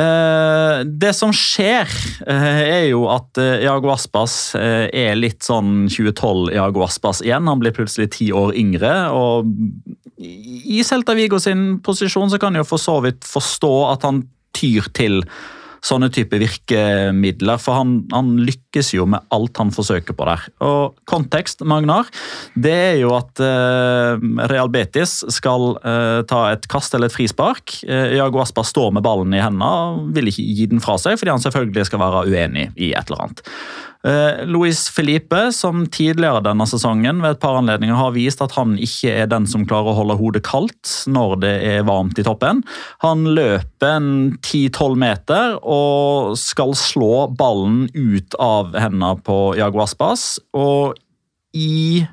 Eh, 0.00 0.78
det 1.04 1.10
som 1.16 1.34
skjer, 1.36 1.90
eh, 2.24 2.60
er 2.64 2.86
jo 2.88 3.02
at 3.12 3.40
eh, 3.42 3.66
Iago 3.66 3.92
Aspas 3.92 4.54
eh, 4.56 4.86
er 4.88 5.18
litt 5.20 5.44
sånn 5.44 5.84
2012 5.92 6.54
Iago 6.56 6.86
Aspas 6.86 7.20
igjen. 7.26 7.50
Han 7.50 7.60
blir 7.60 7.76
plutselig 7.76 8.08
ti 8.16 8.30
år 8.32 8.56
yngre. 8.56 8.94
og 9.12 9.52
I 10.16 10.80
Celta 10.86 11.12
Vigo 11.18 11.40
sin 11.44 11.82
posisjon 11.84 12.32
så 12.32 12.40
kan 12.40 12.56
jeg 12.56 12.64
jo 12.64 12.72
for 12.72 12.80
så 12.80 12.96
vidt 13.04 13.28
forstå 13.28 13.74
at 13.92 14.08
han 14.08 14.24
tyr 14.56 14.88
til 14.96 15.20
sånne 15.84 16.10
type 16.14 16.38
virkemidler, 16.40 17.60
for 17.62 17.78
han, 17.78 17.94
han 18.12 18.34
lykkes 18.46 18.92
jo 18.96 19.06
med 19.10 19.24
alt 19.34 19.60
han 19.60 19.72
forsøker 19.74 20.16
på 20.16 20.28
der. 20.28 20.46
Og 20.64 20.98
kontekst, 21.08 21.64
Magnar, 21.68 22.10
det 22.58 22.74
er 22.74 22.96
jo 23.02 23.14
at 23.16 23.42
eh, 23.44 24.28
Real 24.50 24.70
Betis 24.72 25.20
skal 25.34 25.76
eh, 25.78 26.20
ta 26.28 26.44
et 26.52 26.68
kast 26.70 26.96
eller 26.96 27.10
et 27.10 27.16
frispark. 27.16 27.80
Eh, 27.86 28.16
Iago 28.18 28.42
Aspa 28.42 28.64
står 28.66 28.94
med 28.96 29.06
ballen 29.06 29.34
i 29.36 29.42
hendene, 29.42 29.68
og 29.68 30.14
vil 30.16 30.32
ikke 30.32 30.46
gi 30.60 30.70
den 30.72 30.84
fra 30.84 30.98
seg, 31.00 31.18
fordi 31.20 31.34
han 31.34 31.44
selvfølgelig 31.44 31.88
skal 31.90 32.02
være 32.02 32.26
uenig 32.28 32.70
i 32.76 32.92
et 32.92 33.10
eller 33.10 33.28
annet. 33.28 33.44
Eh, 34.08 34.46
Luis 34.46 34.88
Felipe, 34.88 35.52
som 35.52 35.82
tidligere 35.92 36.40
denne 36.46 36.64
sesongen 36.70 37.18
ved 37.20 37.34
et 37.34 37.40
par 37.42 37.58
anledninger 37.58 37.98
har 37.98 38.14
vist 38.14 38.40
at 38.40 38.54
han 38.56 38.76
ikke 38.80 39.12
er 39.12 39.28
den 39.28 39.44
som 39.50 39.66
klarer 39.68 39.92
å 39.92 39.98
holde 39.98 40.16
hodet 40.16 40.44
kaldt 40.46 40.92
når 41.10 41.34
det 41.42 41.54
er 41.74 41.84
varmt 41.88 42.16
i 42.16 42.24
toppen. 42.24 42.62
Han 43.04 43.26
løper 43.36 43.98
en 43.98 44.10
10-12 44.38 44.96
meter 45.02 45.58
og 45.60 46.38
skal 46.40 46.72
slå 46.78 47.26
ballen 47.36 47.88
ut 47.92 48.38
av 48.40 48.72
hendene 48.78 49.18
på 49.26 49.58
Aspas. 49.84 50.38
Og 50.56 50.96
i 51.52 52.06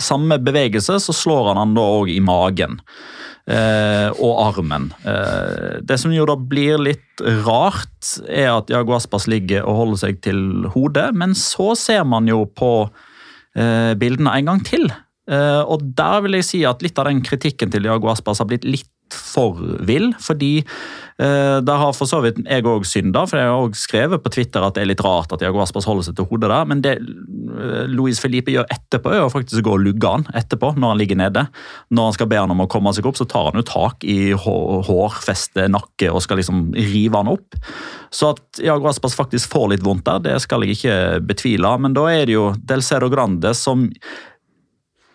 samme 0.00 0.40
bevegelse 0.40 0.96
så 1.04 1.12
slår 1.14 1.52
han 1.52 1.60
han 1.60 1.76
da 1.76 1.84
òg 2.00 2.14
i 2.14 2.22
magen 2.24 2.80
og 3.48 4.34
armen. 4.38 4.90
Eh, 5.02 5.80
det 5.82 5.98
som 5.98 6.12
jo 6.14 6.26
da 6.28 6.36
blir 6.38 6.78
litt 6.78 7.22
rart, 7.46 7.90
er 8.28 8.52
at 8.52 8.70
Jago 8.70 8.94
Aspas 8.96 9.26
ligger 9.30 9.66
og 9.66 9.80
holder 9.80 10.02
seg 10.04 10.20
til 10.22 10.68
hodet, 10.74 11.10
men 11.14 11.34
så 11.38 11.72
ser 11.78 12.04
man 12.08 12.30
jo 12.30 12.44
på 12.46 12.72
eh, 13.58 13.92
bildene 13.98 14.36
en 14.38 14.52
gang 14.52 14.62
til. 14.66 14.86
Eh, 15.30 15.62
og 15.62 15.84
der 15.98 16.24
vil 16.24 16.40
jeg 16.40 16.48
si 16.48 16.64
at 16.66 16.82
litt 16.82 16.98
av 16.98 17.06
den 17.10 17.22
kritikken 17.26 17.70
til 17.70 17.86
Jago 17.86 18.10
Aspas 18.10 18.42
har 18.42 18.50
blitt 18.50 18.66
litt 18.66 18.90
for 19.12 19.58
vill, 19.84 20.10
fordi 20.20 20.62
eh, 20.62 21.58
der 21.64 21.80
har 21.80 21.92
for 21.96 22.08
så 22.08 22.22
vidt 22.24 22.40
jeg 22.42 22.66
òg 22.68 22.86
synda, 22.88 23.24
for 23.28 23.38
jeg 23.38 23.50
har 23.50 23.66
også 23.66 23.84
skrevet 23.84 24.22
på 24.24 24.32
Twitter 24.32 24.64
at 24.64 24.76
det 24.76 24.84
er 24.84 24.90
litt 24.92 25.04
rart 25.04 25.34
at 25.34 25.44
Jago 25.44 25.62
Aspas 25.62 25.86
holder 25.88 26.06
seg 26.08 26.16
til 26.18 26.28
hodet 26.30 26.50
der, 26.52 26.68
men 26.68 26.82
det 26.84 26.94
eh, 26.96 27.84
Luis 27.92 28.22
Felipe 28.22 28.54
gjør 28.54 28.68
etterpå, 28.72 29.12
er 29.12 29.26
å 29.26 29.32
faktisk 29.32 29.64
gå 29.66 29.76
og 29.76 29.84
lugge 29.84 30.14
han 30.16 30.26
etterpå, 30.38 30.74
når 30.76 30.94
han 30.94 31.02
ligger 31.02 31.20
nede. 31.20 31.46
Når 31.92 32.08
han 32.08 32.18
skal 32.18 32.30
be 32.32 32.40
han 32.40 32.54
om 32.54 32.64
å 32.64 32.70
komme 32.72 32.94
seg 32.96 33.08
opp, 33.08 33.20
så 33.20 33.28
tar 33.28 33.50
han 33.50 33.60
jo 33.60 33.66
tak 33.68 34.06
i 34.08 34.32
hår, 34.32 35.20
feste, 35.22 35.68
nakke 35.72 36.10
og 36.12 36.24
skal 36.24 36.40
liksom 36.40 36.70
rive 36.76 37.20
han 37.20 37.32
opp. 37.32 37.60
Så 38.12 38.32
at 38.34 38.60
Jago 38.64 38.90
Aspas 38.90 39.16
faktisk 39.16 39.52
får 39.52 39.72
litt 39.72 39.86
vondt 39.86 40.08
der, 40.08 40.24
det 40.24 40.36
skal 40.44 40.64
jeg 40.64 40.76
ikke 40.76 40.98
betvile, 41.24 41.76
men 41.80 41.96
da 41.96 42.08
er 42.12 42.28
det 42.28 42.36
jo 42.36 42.50
Del 42.60 42.84
Cedo 42.84 43.08
Grande 43.12 43.54
som 43.56 43.88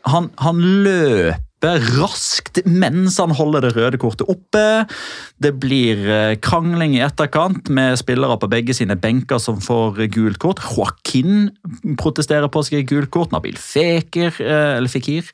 han, 0.08 0.32
han 0.42 0.62
løper 0.86 1.82
raskt 1.98 2.60
mens 2.70 3.16
han 3.18 3.34
holder 3.34 3.66
det 3.66 3.72
røde 3.76 4.00
kortet 4.02 4.30
oppe. 4.30 4.64
Det 5.42 5.54
blir 5.58 6.04
eh, 6.06 6.36
krangling 6.44 6.94
i 6.98 7.02
etterkant 7.06 7.72
med 7.74 7.98
spillere 7.98 8.38
på 8.38 8.50
begge 8.52 8.76
sine 8.78 8.98
benker 9.00 9.42
som 9.42 9.58
får 9.64 10.04
gult 10.14 10.38
kort. 10.44 10.62
Joaquin 10.62 11.50
protesterer 11.98 12.50
på 12.54 12.62
seg 12.66 12.84
et 12.84 12.92
gult 12.92 13.10
kort. 13.14 13.34
Nabil 13.34 13.58
Fekir, 13.58 14.38
eh, 14.38 14.86
Fikir 14.88 15.32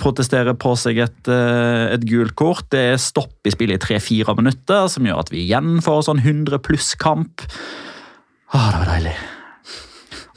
protesterer 0.00 0.56
på 0.58 0.72
seg 0.80 1.02
et, 1.04 1.32
eh, 1.32 1.94
et 1.94 2.08
gult 2.08 2.34
kort. 2.38 2.70
Det 2.72 2.84
er 2.94 3.02
stopp 3.02 3.46
i 3.46 3.52
spillet 3.52 3.78
i 3.78 3.84
tre-fire 3.84 4.34
minutter, 4.36 4.88
som 4.88 5.04
gjør 5.04 5.20
at 5.20 5.32
vi 5.34 5.44
igjen 5.44 5.82
får 5.84 6.08
sånn 6.08 6.24
100 6.24 6.64
pluss-kamp. 6.64 7.44
Åh, 8.56 8.70
det 8.72 8.80
var 8.80 8.90
deilig. 8.96 9.16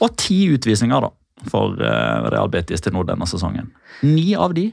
Og 0.02 0.16
ti 0.20 0.44
utvisninger, 0.52 1.08
da 1.08 1.12
for 1.50 1.78
eh, 1.80 2.28
Real 2.32 2.50
Betis 2.52 2.84
til 2.84 2.94
nå 2.94 3.04
denne 3.08 3.26
sesongen. 3.28 3.70
Ni 4.06 4.32
av 4.38 4.54
de 4.56 4.70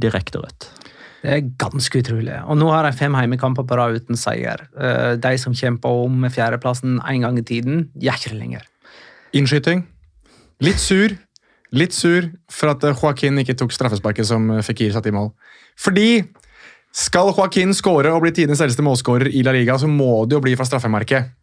direkte 0.00 0.42
rødt. 0.42 0.68
Det 1.20 1.32
er 1.34 1.48
ganske 1.60 2.00
utrolig. 2.00 2.36
Og 2.48 2.56
nå 2.56 2.70
har 2.72 2.86
de 2.86 2.96
fem 2.96 3.14
heimekamper 3.18 3.66
på 3.68 3.76
rad 3.76 3.98
uten 4.00 4.16
seier. 4.16 4.62
Eh, 4.72 5.16
De 5.20 5.32
som 5.38 5.56
kjemper 5.56 6.04
om 6.06 6.24
fjerdeplassen 6.32 7.00
en 7.00 7.26
gang 7.26 7.40
i 7.40 7.44
tiden, 7.44 7.88
gjør 8.00 8.20
ikke 8.20 8.32
det 8.32 8.40
lenger. 8.40 8.68
Innskyting. 9.36 9.84
Litt 10.64 10.80
sur. 10.80 11.16
Litt 11.76 11.94
sur 11.94 12.30
for 12.50 12.72
at 12.72 12.84
eh, 12.88 12.96
Joaquin 12.96 13.42
ikke 13.42 13.58
tok 13.58 13.74
straffesparket 13.76 14.26
som 14.26 14.48
Fikir 14.64 14.94
satte 14.96 15.12
i 15.12 15.16
mål. 15.16 15.34
Fordi 15.80 16.24
skal 16.96 17.30
Joaquin 17.36 17.76
skåre 17.76 18.10
og 18.14 18.24
bli 18.24 18.32
tidenes 18.34 18.62
eldste 18.64 18.82
målskårer 18.82 19.30
i 19.30 19.44
La 19.46 19.52
Liga, 19.54 19.76
så 19.78 19.86
må 19.86 20.24
det 20.26 20.34
jo 20.38 20.42
bli 20.42 20.56
fra 20.58 20.66
straffemerket. 20.66 21.36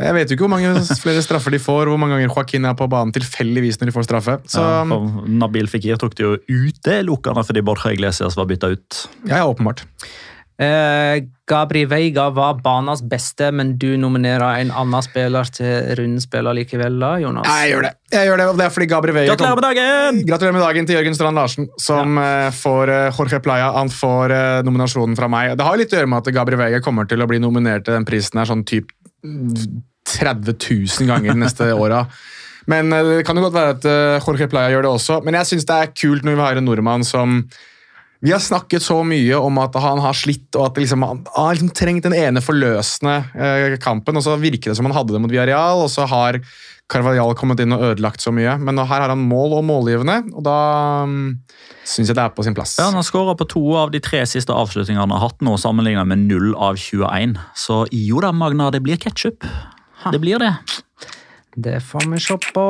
Jeg 0.00 0.16
vet 0.16 0.30
jo 0.30 0.36
ikke 0.36 0.46
hvor 0.46 0.54
mange 0.54 0.72
flere 1.04 1.22
straffer 1.24 1.54
de 1.54 1.60
får, 1.62 1.90
hvor 1.90 2.00
mange 2.00 2.16
ganger 2.16 2.30
Joaquin 2.30 2.68
er 2.68 2.76
på 2.78 2.88
banen 2.92 3.14
tilfeldigvis 3.14 3.80
når 3.80 3.90
de 3.90 3.96
får 3.98 4.08
straffe. 4.08 4.38
Så 4.50 4.64
Ja, 4.64 4.82
Nabil 5.42 5.70
Fikir 5.70 6.00
tok 6.00 6.16
det 6.18 6.26
jo 6.26 6.34
utelukkende 6.48 7.44
fordi 7.46 7.64
Borja 7.66 7.94
Iglesias 7.94 8.38
var 8.38 8.48
bytta 8.50 8.72
ut. 8.76 9.06
ja, 9.26 9.42
ja, 9.42 9.46
åpenbart. 9.48 9.86
Eh, 10.62 11.22
Gabri 11.48 11.82
Veiga 11.88 12.28
var 12.30 12.60
banens 12.62 13.02
beste, 13.02 13.48
men 13.52 13.74
du 13.80 13.96
nominerer 13.98 14.60
en 14.60 14.70
annen 14.82 15.04
spiller 15.04 15.48
til 15.52 15.96
rundspiller 15.98 16.54
likevel, 16.56 17.00
da, 17.02 17.16
Jonas? 17.20 17.48
Nei, 17.48 17.56
jeg 17.64 17.72
gjør 17.72 17.86
det. 17.88 17.92
Jeg 18.12 18.28
gjør 18.28 18.40
det, 18.40 18.46
og 18.52 18.60
det 18.60 18.66
er 18.66 18.74
fordi 18.76 18.88
Gabri 18.92 19.14
Veiga 19.16 19.32
Gratulerer 19.32 19.58
med 19.58 19.66
dagen! 19.66 20.22
Gratulerer 20.28 20.56
med 20.56 20.64
dagen 20.64 20.88
til 20.88 20.98
Jørgen 20.98 21.18
Strand 21.18 21.40
Larsen, 21.40 21.68
som 21.82 22.20
ja. 22.20 22.50
får 22.54 22.94
eh, 22.94 23.08
Jorge 23.18 23.42
Playa. 23.44 23.72
Han 23.78 23.92
får 23.92 24.36
eh, 24.36 24.62
nominasjonen 24.68 25.18
fra 25.18 25.28
meg. 25.32 25.56
Det 25.58 25.66
har 25.66 25.80
litt 25.80 25.92
å 25.92 25.98
gjøre 25.98 26.12
med 26.14 26.22
at 26.22 26.34
Gabri 26.36 26.60
Veiga 26.60 26.82
kommer 26.84 27.10
til 27.10 27.24
å 27.24 27.28
bli 27.30 27.42
nominert 27.42 27.88
til 27.88 27.98
den 27.98 28.08
prisen 28.08 28.40
her 28.40 28.52
sånn 28.52 28.66
typ 28.68 28.92
30 29.22 30.56
000 30.58 31.08
ganger 31.08 31.32
de 31.32 31.42
neste 31.44 31.68
åra. 31.74 32.04
Men 32.70 32.92
eh, 32.92 33.08
det 33.18 33.26
kan 33.26 33.38
jo 33.38 33.46
godt 33.46 33.56
være 33.56 33.74
at 33.76 33.86
eh, 33.88 34.22
Jorge 34.22 34.48
Playa 34.50 34.72
gjør 34.74 34.86
det 34.86 34.94
også. 34.96 35.20
Men 35.26 35.38
jeg 35.38 35.50
syns 35.50 35.68
det 35.68 35.78
er 35.78 35.94
kult 35.94 36.26
når 36.26 36.38
vi 36.38 36.46
har 36.46 36.58
en 36.60 36.68
nordmann 36.68 37.06
som 37.06 37.42
vi 38.22 38.30
har 38.30 38.38
snakket 38.38 38.84
så 38.84 39.00
mye 39.02 39.38
om 39.42 39.56
at 39.58 39.74
han 39.82 39.98
har 40.02 40.14
slitt 40.14 40.54
og 40.54 40.68
at 40.68 40.76
liksom, 40.78 41.02
han 41.02 41.24
har 41.34 41.56
liksom 41.56 41.72
trengt 41.74 42.04
den 42.06 42.14
ene 42.14 42.42
forløsende 42.44 43.16
eh, 43.34 43.74
kampen. 43.82 44.18
og 44.18 44.22
Så 44.22 44.36
virker 44.38 44.70
det 44.70 44.78
som 44.78 44.86
han 44.86 44.94
hadde 44.94 45.16
det 45.16 45.22
mot 45.24 45.32
Villarreal, 45.32 45.82
og 45.82 45.90
så 45.90 46.06
har 46.06 46.38
Carvajal 46.92 47.34
kommet 47.38 47.62
inn 47.64 47.74
og 47.74 47.82
ødelagt 47.88 48.22
så 48.22 48.30
mye. 48.34 48.54
Men 48.62 48.78
her 48.78 49.02
har 49.02 49.10
han 49.10 49.24
mål 49.26 49.56
og 49.58 49.66
målgivende, 49.66 50.20
og 50.36 50.46
da 50.46 50.56
um, 51.08 51.16
syns 51.88 52.12
jeg 52.12 52.18
det 52.18 52.26
er 52.28 52.34
på 52.36 52.46
sin 52.46 52.54
plass. 52.54 52.76
Ja, 52.78 52.90
Han 52.92 53.00
har 53.00 53.08
skåra 53.08 53.34
på 53.38 53.48
to 53.50 53.64
av 53.80 53.90
de 53.94 54.02
tre 54.04 54.22
siste 54.28 54.54
avslutningene 54.54 55.02
han 55.02 55.14
har 55.16 55.24
hatt 55.24 55.42
nå, 55.42 55.56
sammenlignet 55.58 56.06
med 56.06 56.26
0 56.28 56.52
av 56.54 56.78
21. 56.78 57.34
Så 57.58 57.82
jo 57.90 58.22
da, 58.22 58.30
Magna, 58.36 58.70
det 58.70 58.84
blir 58.86 59.00
ketsjup. 59.02 59.42
Det 60.12 60.22
blir 60.22 60.42
det. 60.42 60.54
Det 61.54 61.80
får 61.84 62.10
vi 62.10 62.20
se 62.20 62.36
på. 62.54 62.66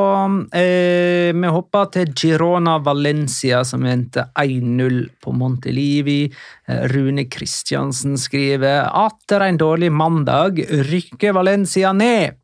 Eh, 0.58 1.30
vi 1.34 1.50
hopper 1.54 1.86
til 1.94 2.10
Girona 2.18 2.78
Valencia, 2.82 3.62
som 3.64 3.84
endte 3.86 4.24
1-0 4.34 5.04
på 5.22 5.34
Montelivi. 5.38 6.24
Eh, 6.66 6.82
Rune 6.90 7.28
Kristiansen 7.30 8.18
skriver 8.18 8.90
atter 8.90 9.46
en 9.46 9.60
dårlig 9.60 9.92
mandag 9.92 10.58
rykker 10.90 11.32
Valencia 11.32 11.92
ned. 11.92 12.41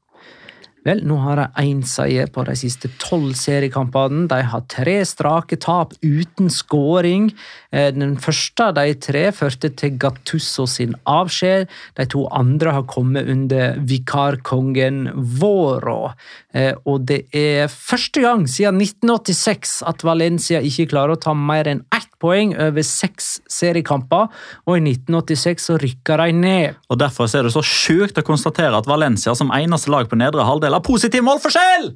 Vel, 0.88 1.02
nå 1.04 1.18
har 1.20 1.36
de 1.36 1.46
én 1.66 1.82
seier 1.84 2.30
på 2.32 2.46
de 2.48 2.54
siste 2.56 2.88
tolv 3.02 3.34
seriekampene. 3.36 4.24
De 4.30 4.38
har 4.52 4.62
tre 4.72 4.96
strake 5.04 5.58
tap 5.60 5.92
uten 6.00 6.48
skåring. 6.48 7.28
Eh, 7.72 7.90
Den 7.92 8.16
første 8.16 8.70
av 8.70 8.74
de 8.78 8.94
tre 8.94 9.26
førte 9.36 9.68
til 9.76 9.98
Gattusso 10.00 10.64
sin 10.66 10.94
avskjed. 11.04 11.68
De 11.98 12.06
to 12.06 12.24
andre 12.32 12.72
har 12.72 12.86
kommet 12.88 13.28
under 13.28 13.76
vikarkongen 13.84 15.10
Vårå. 15.12 16.14
Eh, 16.54 16.72
Og 16.86 17.04
det 17.06 17.26
er 17.34 17.68
første 17.68 18.22
gang 18.24 18.46
siden 18.48 18.80
1986 18.80 19.82
at 19.86 20.04
Valencia 20.04 20.60
ikke 20.60 20.88
klarer 20.94 21.16
å 21.16 21.20
ta 21.20 21.34
mer 21.34 21.68
enn 21.68 21.84
ett 21.92 22.07
poeng 22.22 22.54
over 22.58 22.84
seks 22.86 23.38
seriekamper, 23.50 24.28
og 24.66 24.76
i 24.78 24.82
1986 24.82 25.68
så 25.70 25.76
rykka 25.80 26.18
de 26.22 26.32
ned. 26.34 26.78
Og 26.90 26.98
Derfor 27.00 27.30
er 27.30 27.46
det 27.46 27.54
så 27.54 27.62
sjukt 27.64 28.18
å 28.18 28.26
konstatere 28.26 28.74
at 28.78 28.88
Valencia 28.90 29.34
som 29.38 29.52
eneste 29.54 29.92
lag 29.94 30.08
på 30.10 30.18
nedre 30.18 30.46
halvdel 30.46 30.74
har 30.76 30.84
positiv 30.86 31.22
målforskjell! 31.26 31.92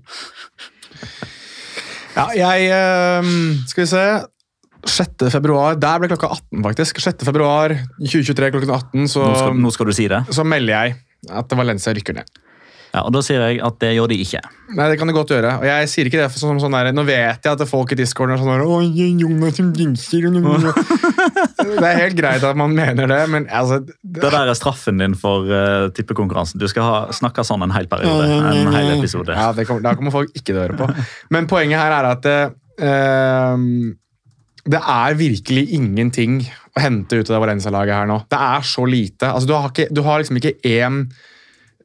Ja, 2.12 2.26
jeg 2.36 2.68
eh, 2.68 3.30
Skal 3.70 3.86
vi 3.86 3.88
se 3.88 4.04
6. 4.92 5.30
februar, 5.32 5.78
Der 5.80 6.00
ble 6.02 6.10
klokka 6.10 6.28
18, 6.34 6.62
faktisk. 6.66 7.00
6. 7.00 7.24
februar 7.28 7.72
2023 8.02 8.50
klokken 8.56 8.74
18 8.74 9.08
så, 9.14 9.22
Nå 9.24 9.38
skal, 9.38 9.60
nå 9.62 9.72
skal 9.74 9.88
du 9.88 9.94
si 9.96 10.08
det. 10.10 10.24
så 10.34 10.44
melder 10.44 10.74
jeg 10.74 10.96
at 11.30 11.54
Valencia 11.54 11.94
rykker 11.94 12.18
ned. 12.18 12.41
Ja, 12.92 13.06
og 13.06 13.12
Da 13.14 13.22
sier 13.24 13.40
jeg 13.40 13.60
at 13.64 13.78
det 13.80 13.94
gjør 13.94 14.10
de 14.12 14.18
ikke. 14.20 14.40
Nei, 14.76 14.86
det 14.92 14.98
kan 15.00 15.08
de 15.08 15.14
godt 15.16 15.32
gjøre. 15.32 15.54
Og 15.62 15.64
jeg 15.64 15.88
sier 15.88 16.08
ikke 16.08 16.20
det 16.20 16.28
for 16.32 16.42
sånn, 16.42 16.60
sånn 16.60 16.74
der, 16.76 16.90
Nå 16.96 17.04
vet 17.08 17.46
jeg 17.46 17.56
at 17.56 17.64
folk 17.68 17.94
i 17.94 17.98
discorden 17.98 18.36
er 18.36 18.40
sånn 18.40 18.52
der, 18.52 18.64
Oi, 18.68 19.08
Jonas 19.20 19.60
dinser, 19.76 20.28
Det 21.62 21.88
er 21.88 22.00
helt 22.02 22.18
greit 22.18 22.44
at 22.44 22.58
man 22.58 22.74
mener 22.76 23.08
det, 23.08 23.20
men 23.32 23.48
altså 23.48 23.80
Det 23.86 24.22
der 24.24 24.36
er 24.42 24.58
straffen 24.58 25.00
din 25.00 25.16
for 25.18 25.48
uh, 25.48 25.88
tippekonkurransen. 25.96 26.60
Du 26.60 26.68
skal 26.70 26.88
ha, 26.88 27.00
snakke 27.16 27.44
sånn 27.46 27.64
en 27.64 27.72
hel 27.72 27.88
periode. 27.90 28.28
En 28.52 28.72
hel 28.76 28.94
episode. 28.98 29.36
Ja, 29.36 29.50
det 29.56 29.66
kommer, 29.68 29.84
Da 29.88 29.96
kommer 29.96 30.14
folk 30.14 30.32
ikke 30.36 30.50
til 30.52 30.60
å 30.60 30.66
høre 30.66 30.78
på. 30.84 30.90
Men 31.32 31.48
poenget 31.50 31.80
her 31.80 31.96
er 31.96 32.12
at 32.12 32.24
det, 32.26 32.38
ehm, 32.84 33.92
det 34.68 34.78
er 34.78 35.18
virkelig 35.18 35.68
ingenting 35.78 36.42
å 36.76 36.80
hente 36.82 37.18
ut 37.18 37.28
av 37.28 37.36
det 37.36 37.44
Valencia-laget 37.46 38.02
her 38.02 38.08
nå. 38.08 38.22
Det 38.32 38.40
er 38.52 38.66
så 38.66 38.84
lite. 38.88 39.28
Altså, 39.32 39.48
du, 39.48 39.54
har 39.56 39.72
ikke, 39.72 39.88
du 39.92 40.02
har 40.06 40.22
liksom 40.22 40.40
ikke 40.40 40.58
én 40.68 41.04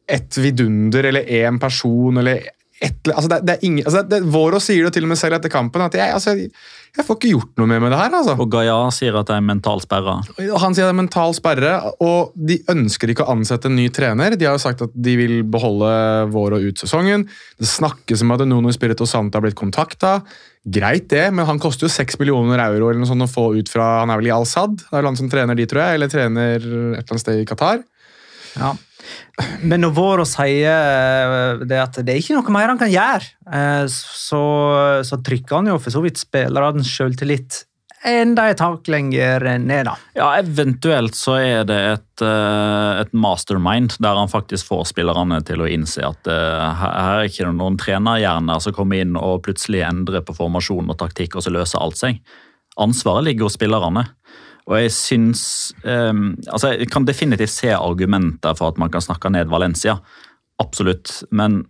et 0.07 0.39
vidunder 0.39 1.09
eller 1.09 1.27
én 1.39 1.59
person 1.59 2.21
eller 2.21 2.45
et, 2.77 2.97
altså 3.09 3.29
det, 3.31 3.37
det 3.47 3.53
er 3.55 3.63
ingen, 3.65 3.85
altså 3.89 4.03
det, 4.05 4.19
Våro 4.29 4.59
sier 4.61 4.85
det 4.85 4.91
til 4.93 5.07
og 5.07 5.09
med 5.09 5.17
selv 5.17 5.39
etter 5.39 5.49
kampen 5.49 5.81
at 5.81 5.95
jeg, 5.97 6.13
altså, 6.13 6.35
jeg 6.37 7.05
får 7.07 7.17
ikke 7.17 7.31
gjort 7.31 7.61
noe 7.61 7.69
mer 7.71 7.81
med 7.81 7.93
det 7.93 7.97
her. 7.97 8.13
altså. 8.19 8.35
Og 8.37 8.51
Gaia 8.53 8.75
sier 8.93 9.17
at 9.17 9.29
det 9.29 9.37
er 9.37 9.45
mental 9.45 9.81
sperre. 9.81 10.19
Han 10.37 10.77
sier 10.77 10.85
det 10.85 10.93
er 10.93 10.99
mental 10.99 11.33
sperre, 11.37 11.71
og 12.05 12.35
de 12.37 12.59
ønsker 12.73 13.13
ikke 13.13 13.25
å 13.25 13.33
ansette 13.33 13.69
en 13.69 13.77
ny 13.77 13.87
trener. 13.93 14.37
De 14.37 14.45
har 14.45 14.57
jo 14.57 14.61
sagt 14.61 14.85
at 14.85 14.93
de 14.93 15.15
vil 15.17 15.35
beholde 15.49 15.89
Våro 16.33 16.61
ut 16.61 16.81
sesongen. 16.83 17.25
Det 17.57 17.69
snakkes 17.69 18.21
om 18.25 18.35
at 18.37 18.45
Nuno 18.45 18.73
Spirito 18.75 19.09
Santa 19.09 19.41
har 19.41 19.47
blitt 19.47 19.57
kontakta. 19.57 20.19
Greit 20.61 21.09
det, 21.13 21.27
men 21.33 21.49
han 21.49 21.61
koster 21.63 21.87
jo 21.87 21.93
6 21.93 22.19
millioner 22.21 22.61
euro 22.67 22.91
eller 22.91 23.01
noe 23.01 23.09
sånt 23.09 23.25
å 23.25 23.29
få 23.31 23.51
ut 23.55 23.69
fra 23.71 24.01
Han 24.03 24.11
er 24.11 24.19
vel 24.19 24.29
i 24.29 24.35
Al-Sad? 24.35 24.81
Det 24.83 24.91
er 24.91 25.05
jo 25.05 25.09
han 25.13 25.17
som 25.17 25.29
trener 25.31 25.57
de, 25.57 25.65
tror 25.69 25.85
jeg. 25.85 25.97
Eller 25.97 26.13
trener 26.13 26.57
et 26.57 26.67
eller 26.67 27.05
annet 27.07 27.25
sted 27.25 27.41
i 27.41 27.47
Qatar. 27.47 27.81
Ja. 28.57 28.75
Men 29.61 29.83
når 29.83 29.93
Vårå 29.95 30.25
sier 30.27 30.73
eh, 30.73 31.63
det 31.67 31.79
at 31.81 31.99
det 32.01 32.13
er 32.13 32.21
ikke 32.21 32.37
noe 32.37 32.53
mer 32.53 32.71
han 32.71 32.81
kan 32.81 32.91
gjøre, 32.91 33.31
eh, 33.53 33.85
så, 33.91 34.43
så 35.05 35.19
trykker 35.23 35.59
han 35.59 35.71
jo 35.73 35.79
for 35.81 35.93
så 35.93 36.03
vidt 36.03 36.21
spillerne 36.21 36.85
sjøltillit 36.85 37.63
enda 38.07 38.45
et 38.47 38.59
tak 38.61 38.85
lenger 38.87 39.43
ned, 39.59 39.87
da. 39.89 39.95
Ja, 40.15 40.27
Eventuelt 40.37 41.17
så 41.17 41.33
er 41.41 41.65
det 41.67 41.77
et, 41.95 42.23
eh, 42.23 43.01
et 43.01 43.15
mastermind 43.17 43.97
der 44.03 44.19
han 44.21 44.31
faktisk 44.31 44.69
får 44.69 44.85
spillerne 44.93 45.41
til 45.43 45.65
å 45.65 45.67
innse 45.67 46.05
at 46.05 46.29
her 46.29 46.93
er 46.93 47.23
er 47.23 47.31
ikke 47.31 47.49
noen 47.51 47.79
trenerhjerner 47.81 48.61
som 48.63 48.75
kommer 48.77 49.01
inn 49.01 49.17
og 49.17 49.41
plutselig 49.49 49.81
endrer 49.89 50.23
på 50.23 50.37
formasjon 50.37 50.93
og 50.93 50.99
taktikk, 51.01 51.35
og 51.35 51.43
så 51.43 51.51
løser 51.51 51.83
alt 51.83 51.99
seg. 51.99 52.21
Ansvaret 52.77 53.25
ligger 53.25 53.49
hos 53.49 53.57
spillerne. 53.57 54.05
Og 54.67 54.75
jeg 54.81 54.91
syns 54.91 55.43
um, 55.87 56.33
altså 56.51 56.73
Jeg 56.75 56.89
kan 56.91 57.07
definitivt 57.07 57.53
se 57.53 57.71
argumenter 57.75 58.55
for 58.57 58.73
at 58.73 58.81
man 58.81 58.91
kan 58.91 59.03
snakke 59.03 59.31
ned 59.31 59.51
Valencia. 59.51 59.97
Absolutt. 60.59 61.21
Men 61.31 61.61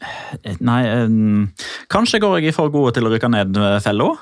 eh, 0.00 0.56
Nei 0.64 0.80
um, 1.04 1.50
Kanskje 1.92 2.22
går 2.24 2.38
jeg 2.38 2.52
i 2.52 2.56
for 2.56 2.72
gode 2.72 2.96
til 2.96 3.08
å 3.08 3.12
rykke 3.12 3.30
ned 3.34 3.60
eh, 3.60 3.76
fella. 3.84 4.14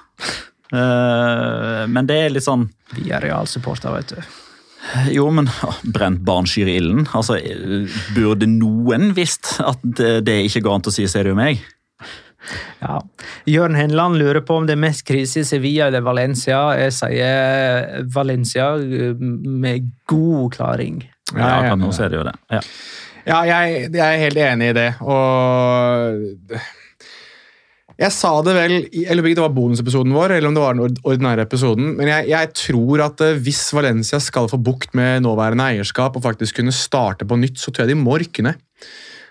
Uh, 0.75 1.85
men 1.87 2.09
det 2.09 2.17
er 2.25 2.33
litt 2.35 2.43
sånn 2.43 2.65
Vi 2.97 3.13
er 3.15 3.23
realsupporter, 3.23 3.95
vet 3.95 4.17
du. 4.17 4.35
Jo, 5.15 5.29
men 5.35 5.49
brent 5.95 6.21
barn 6.27 6.47
skyr 6.51 6.69
ilden. 6.71 7.07
Altså, 7.15 7.39
burde 8.15 8.47
noen 8.51 9.13
visst 9.17 9.57
at 9.63 9.83
det, 9.83 10.21
det 10.27 10.37
ikke 10.47 10.63
går 10.67 10.77
an 10.77 10.85
til 10.87 10.93
å 10.93 10.97
si 10.99 11.07
'ser 11.11 11.31
du 11.31 11.35
meg'? 11.39 11.63
Ja. 12.83 13.01
Jørn 13.51 13.75
Henland 13.79 14.19
lurer 14.21 14.41
på 14.47 14.57
om 14.61 14.67
det 14.69 14.77
er 14.77 14.83
mest 14.85 15.05
krise 15.09 15.41
i 15.43 15.47
Sevilla 15.49 15.89
eller 15.91 16.05
Valencia. 16.07 16.61
Jeg 16.79 16.93
sier 16.97 18.05
Valencia 18.15 18.73
eh, 18.79 19.15
med 19.19 19.91
god 20.11 20.53
klaring. 20.59 21.03
Ja, 21.35 21.57
akkurat 21.59 21.81
nå 21.83 21.93
ser 21.97 22.11
du 22.13 22.17
det 22.17 22.23
jo 22.23 22.29
det. 22.31 22.37
Ja. 22.55 22.61
Ja, 23.27 23.39
jeg, 23.49 23.89
jeg 23.91 24.07
er 24.07 24.21
helt 24.23 24.39
enig 24.39 24.69
i 24.71 24.75
det, 24.77 24.89
og 25.03 26.61
Jeg 27.97 28.13
sa 28.13 28.31
det 28.45 28.53
vel 28.55 28.75
i- 28.93 29.05
Jeg 29.07 29.17
lurer 29.17 29.25
på 29.25 29.31
ikke 29.33 29.39
det 29.41 29.47
var 29.47 29.55
bonusepisoden 29.57 30.13
vår, 30.13 30.35
eller 30.37 30.49
om 30.51 30.55
det 30.55 30.63
var 30.63 30.75
den 30.77 30.97
ordinære 31.03 31.47
episoden, 31.47 31.97
men 31.97 32.07
jeg, 32.11 32.29
jeg 32.29 32.51
tror 32.55 33.01
at 33.07 33.21
eh, 33.25 33.39
hvis 33.41 33.63
Valencia 33.73 34.21
skal 34.21 34.49
få 34.53 34.59
bukt 34.63 34.93
med 34.95 35.23
nåværende 35.25 35.65
eierskap 35.73 36.15
og 36.17 36.23
faktisk 36.23 36.57
kunne 36.61 36.75
starte 36.77 37.25
på 37.27 37.39
nytt, 37.41 37.57
så 37.59 37.73
tror 37.73 37.87
jeg 37.87 37.95
de 37.97 38.03
må 38.03 38.19
rykke 38.21 38.43
ned. 38.45 38.55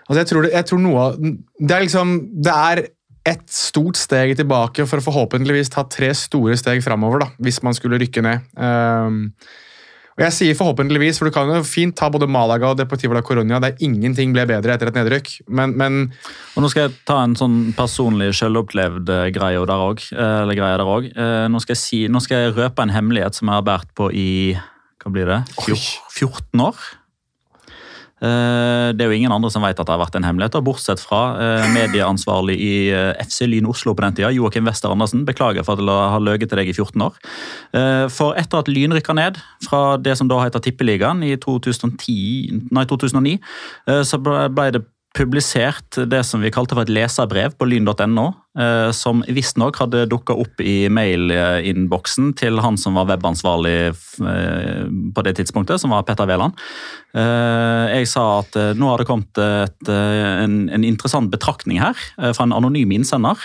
Altså, 0.08 0.18
jeg 0.20 0.26
tror, 0.32 0.42
det, 0.42 0.50
jeg 0.52 0.66
tror 0.66 0.78
noe 0.84 0.98
av 1.02 1.16
Det 1.18 1.70
er 1.74 1.80
liksom 1.82 2.10
Det 2.42 2.52
er 2.54 2.80
et 3.26 3.44
stort 3.50 3.98
steg 3.98 4.36
tilbake 4.38 4.86
for 4.86 5.02
å 5.02 5.06
forhåpentligvis 5.08 5.72
ta 5.74 5.86
tre 5.90 6.12
store 6.14 6.56
steg 6.58 6.82
framover, 6.84 7.24
da, 7.24 7.30
hvis 7.42 7.62
man 7.66 7.74
skulle 7.76 7.98
rykke 8.02 8.22
ned. 8.22 8.44
Um, 8.54 9.32
og 10.16 10.22
jeg 10.24 10.32
sier 10.32 10.56
forhåpentligvis, 10.56 11.18
for 11.20 11.28
du 11.28 11.34
kan 11.34 11.50
jo 11.52 11.58
fint 11.66 11.92
ta 11.98 12.08
både 12.08 12.28
Malaga 12.30 12.70
og 12.70 12.78
Deportivo 12.78 13.12
la 13.12 13.20
Coronia, 13.20 13.58
Der 13.60 13.76
ingenting 13.84 14.32
ble 14.32 14.46
bedre 14.48 14.72
etter 14.72 14.88
et 14.88 14.96
nedrykk. 14.96 15.28
Men, 15.52 15.74
men 15.76 15.98
Og 16.56 16.64
Nå 16.64 16.70
skal 16.72 16.86
jeg 16.86 16.96
ta 17.04 17.18
en 17.20 17.36
sånn 17.36 17.74
personlig 17.76 18.30
selvopplevd 18.38 19.12
eh, 19.12 19.26
greie 19.36 19.60
der 19.68 19.84
òg. 19.90 20.00
Også. 20.00 21.12
Eh, 21.12 21.48
Nå, 21.52 21.60
skal 21.60 21.76
jeg 21.76 21.82
si, 21.82 22.00
nå 22.08 22.22
skal 22.24 22.46
jeg 22.46 22.56
røpe 22.56 22.86
en 22.86 22.94
hemmelighet 22.94 23.36
som 23.36 23.52
jeg 23.52 23.60
har 23.60 23.66
båret 23.68 23.92
på 23.98 24.08
i 24.16 24.30
hva 25.04 25.12
blir 25.12 25.28
det? 25.28 25.42
Fjor, 25.60 25.84
14 26.16 26.64
år. 26.64 26.80
Eh, 28.22 28.92
Det 28.96 29.04
er 29.04 29.10
jo 29.10 29.16
ingen 29.16 29.32
andre 29.32 29.50
som 29.52 29.64
vet 29.64 29.78
at 29.78 29.86
det 29.86 29.92
har 29.92 30.00
vært 30.00 30.16
en 30.16 30.24
hemmelighet, 30.24 30.56
bortsett 30.64 31.02
fra 31.02 31.36
eh, 31.36 31.66
medieansvarlig 31.74 32.56
i 32.56 32.74
eh, 32.94 33.12
FC 33.20 33.44
Lyn 33.50 33.68
Oslo 33.68 33.92
på 33.94 34.04
den 34.04 34.16
tida, 34.16 34.32
Joakim 34.32 34.64
Wester 34.68 34.92
Andersen. 34.92 35.26
Beklager 35.28 35.66
for 35.66 35.76
at 35.76 35.84
jeg 35.84 36.12
har 36.14 36.24
løyet 36.24 36.48
til 36.48 36.56
deg 36.62 36.72
i 36.72 36.76
14 36.76 37.06
år. 37.06 37.20
For 38.12 38.36
etter 38.38 38.62
at 38.62 38.70
Lyn 38.72 38.94
rykka 38.96 39.14
ned 39.16 39.40
fra 39.66 39.96
det 40.00 40.16
som 40.16 40.28
da 40.30 40.40
heter 40.44 40.62
Tippeligaen 40.64 41.22
i 41.26 41.34
2010, 41.36 42.70
nei, 42.72 42.84
2009, 42.88 43.36
eh, 43.90 44.02
så 44.06 44.20
ble 44.22 44.70
det 44.72 44.84
publisert 45.16 45.96
det 46.10 46.20
som 46.28 46.42
vi 46.44 46.52
kalte 46.52 46.76
for 46.76 46.84
et 46.84 46.92
leserbrev 46.92 47.54
på 47.56 47.68
lyn.no, 47.68 48.26
eh, 48.60 48.90
som 48.96 49.22
visstnok 49.24 49.78
hadde 49.80 50.04
dukka 50.10 50.36
opp 50.36 50.60
i 50.60 50.90
mailinnboksen 50.92 52.34
til 52.36 52.60
han 52.64 52.76
som 52.80 52.98
var 52.98 53.08
webansvarlig 53.10 53.76
eh, 53.88 54.84
på 55.16 55.24
det 55.26 55.36
tidspunktet, 55.40 55.80
som 55.82 55.94
var 55.96 56.04
Petter 56.08 56.28
Wæland. 56.28 56.58
Eh, 57.16 57.96
Jeg 57.96 58.10
sa 58.12 58.26
at 58.42 58.60
nå 58.76 58.92
har 58.92 59.00
det 59.00 59.08
kommet 59.08 59.40
et, 59.40 59.88
en, 59.88 60.66
en 60.68 60.84
interessant 60.84 61.32
betraktning 61.32 61.80
her 61.80 61.96
fra 62.20 62.44
en 62.44 62.54
anonym 62.56 62.92
innsender. 62.98 63.40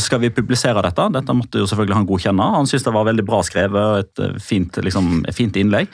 Skal 0.00 0.22
vi 0.22 0.30
publisere 0.32 0.80
dette? 0.80 1.04
Dette 1.12 1.34
måtte 1.36 1.60
jo 1.60 1.66
selvfølgelig 1.68 1.98
han 1.98 2.06
godkjenne. 2.08 2.46
Han 2.54 2.68
syntes 2.68 2.86
det 2.86 2.94
var 2.94 3.04
veldig 3.04 3.24
bra 3.28 3.42
skrevet 3.44 3.76
og 3.80 3.98
et 4.00 4.22
eh, 4.24 4.38
fint, 4.40 4.80
liksom, 4.80 5.10
fint 5.36 5.58
innlegg. 5.60 5.90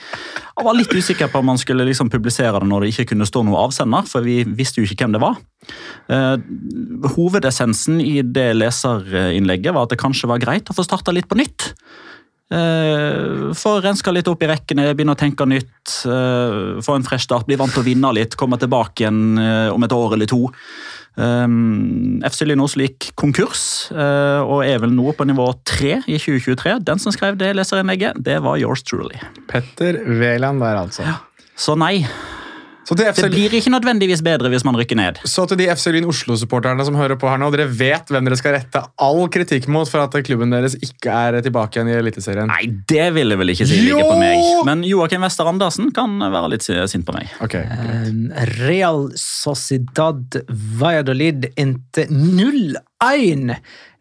Han 0.55 0.67
var 0.69 0.77
litt 0.77 0.95
usikker 0.95 1.27
på 1.33 1.41
om 1.43 1.51
han 1.51 1.59
skulle 1.59 1.85
liksom 1.89 2.11
publisere 2.13 2.55
det 2.55 2.69
når 2.71 2.85
det 2.85 2.93
ikke 2.93 3.09
kunne 3.11 3.27
stå 3.27 3.43
noe 3.43 3.65
avsender, 3.67 4.07
for 4.07 4.23
vi 4.23 4.39
visste 4.47 4.79
jo 4.79 4.87
ikke 4.87 5.03
hvem 5.03 5.17
det 5.17 5.23
var. 5.25 5.35
Eh, 6.07 6.37
hovedessensen 7.17 7.99
i 7.99 8.21
det 8.23 8.53
leserinnlegget 8.61 9.75
var 9.75 9.89
at 9.89 9.95
det 9.95 10.01
kanskje 10.01 10.31
var 10.31 10.43
greit 10.43 10.71
å 10.71 10.77
få 10.77 10.87
starta 10.87 11.15
litt 11.15 11.27
på 11.27 11.41
nytt. 11.41 11.73
Eh, 12.47 13.53
få 13.59 13.73
renska 13.83 14.11
litt 14.15 14.27
opp 14.31 14.43
i 14.45 14.47
rekkene, 14.47 14.85
begynne 14.95 15.17
å 15.17 15.19
tenke 15.19 15.43
nytt. 15.45 16.05
eh, 16.05 16.79
få 16.79 16.95
en 16.95 17.03
fresh 17.03 17.27
start, 17.27 17.45
bli 17.45 17.57
vant 17.59 17.71
til 17.73 17.83
å 17.83 17.85
vinne 17.85 18.13
litt, 18.13 18.35
komme 18.35 18.57
tilbake 18.57 19.03
igjen 19.03 19.37
eh, 19.37 19.73
om 19.73 19.83
et 19.83 19.91
år 19.91 20.13
eller 20.13 20.25
to. 20.25 20.47
Um, 21.17 22.19
FC 22.21 22.45
Lynås 22.45 22.75
gikk 22.77 23.09
konkurs 23.17 23.89
uh, 23.89 24.45
og 24.45 24.61
er 24.67 24.77
vel 24.83 24.93
nå 24.93 25.15
på 25.17 25.25
nivå 25.25 25.49
tre 25.65 25.97
i 26.05 26.19
2023. 26.21 26.77
Den 26.85 27.01
som 27.01 27.15
skrev 27.15 27.39
det 27.39 27.55
leserinnlegget, 27.57 28.21
det 28.21 28.37
var 28.45 28.59
yours 28.61 28.85
truly. 28.85 29.17
Petter 29.49 29.97
Wæland 30.05 30.61
der, 30.61 30.77
altså. 30.85 31.07
Så 31.57 31.73
nei, 31.73 32.05
Så 32.05 32.05
FC 32.05 32.13
det 32.95 33.11
blir 33.33 33.51
ikke 33.57 33.71
nødvendigvis 33.73 34.21
bedre 34.23 34.51
hvis 34.53 34.63
man 34.63 34.77
rykker 34.79 34.95
ned. 34.95 35.19
Så 35.27 35.43
til 35.49 35.59
de 35.59 35.67
FC 35.73 35.91
Lyn 35.91 36.07
Oslo-supporterne 36.07 36.85
som 36.87 36.95
hører 36.95 37.19
på 37.19 37.27
her 37.27 37.41
nå, 37.41 37.49
dere 37.51 37.67
vet 37.67 38.07
hvem 38.13 38.27
dere 38.27 38.37
skal 38.39 38.55
rette 38.55 38.83
all 39.03 39.25
kritikk 39.33 39.67
mot 39.73 39.89
for 39.91 40.05
at 40.05 40.15
klubben 40.27 40.53
deres 40.53 40.77
ikke 40.79 41.11
er 41.11 41.39
tilbake 41.43 41.79
igjen 41.79 41.91
i 41.91 41.97
Eliteserien. 41.99 42.47
Nei, 42.47 42.69
det 42.87 43.09
vil 43.17 43.35
jeg 43.35 43.41
vel 43.41 43.53
ikke 43.55 43.67
si 43.67 43.81
ligger 43.83 44.07
på 44.07 44.19
meg. 44.21 44.45
Men 44.69 44.85
Joakim 44.87 45.25
Wester 45.27 45.49
Andersen 45.49 45.91
kan 45.95 46.15
være 46.21 46.53
litt 46.55 46.67
sint 46.67 47.07
på 47.07 47.15
meg. 47.17 47.31
Okay. 47.43 47.67
Um, 47.67 48.27
Real 48.61 49.09
Sociedad 49.19 50.39
Valladolid 50.79 51.49
endte 51.59 52.07
0-1. 52.07 53.57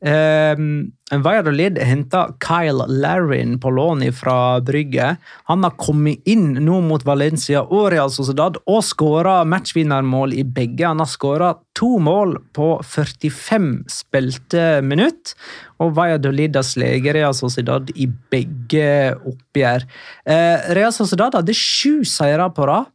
Um, 0.07 0.92
Valladolid 1.11 1.78
henta 1.82 2.28
Kyle 2.38 2.84
Larrin 2.86 3.61
på 3.61 3.70
lån 3.70 4.12
fra 4.12 4.61
Brygge. 4.61 5.16
Han 5.44 5.64
har 5.64 5.74
kommet 5.78 6.22
inn 6.28 6.52
nå 6.62 6.78
mot 6.86 7.02
Valencia 7.07 7.64
og 7.64 7.88
Real 7.90 8.12
Sociedad 8.14 8.61
og 8.70 8.84
skåra 8.86 9.40
matchvinnermål 9.48 10.36
i 10.38 10.44
begge. 10.46 10.86
Han 10.86 11.02
har 11.02 11.11
skåra 11.11 11.52
to 11.74 11.96
mål 11.98 12.36
på 12.54 12.68
45 12.86 13.70
spilte 13.90 14.66
minutt. 14.86 15.34
Og 15.82 15.96
Valladolid 15.98 16.54
har 16.54 16.66
sleget 16.66 17.18
Real 17.18 17.34
Sociedad 17.34 17.90
i 17.98 18.07
begge 18.07 19.16
oppgjør. 19.26 19.88
Uh, 20.22 20.70
Real 20.78 20.94
Sociedad 20.94 21.34
hadde 21.34 21.57
sju 21.57 22.04
seire 22.07 22.46
på 22.54 22.70
rad. 22.70 22.92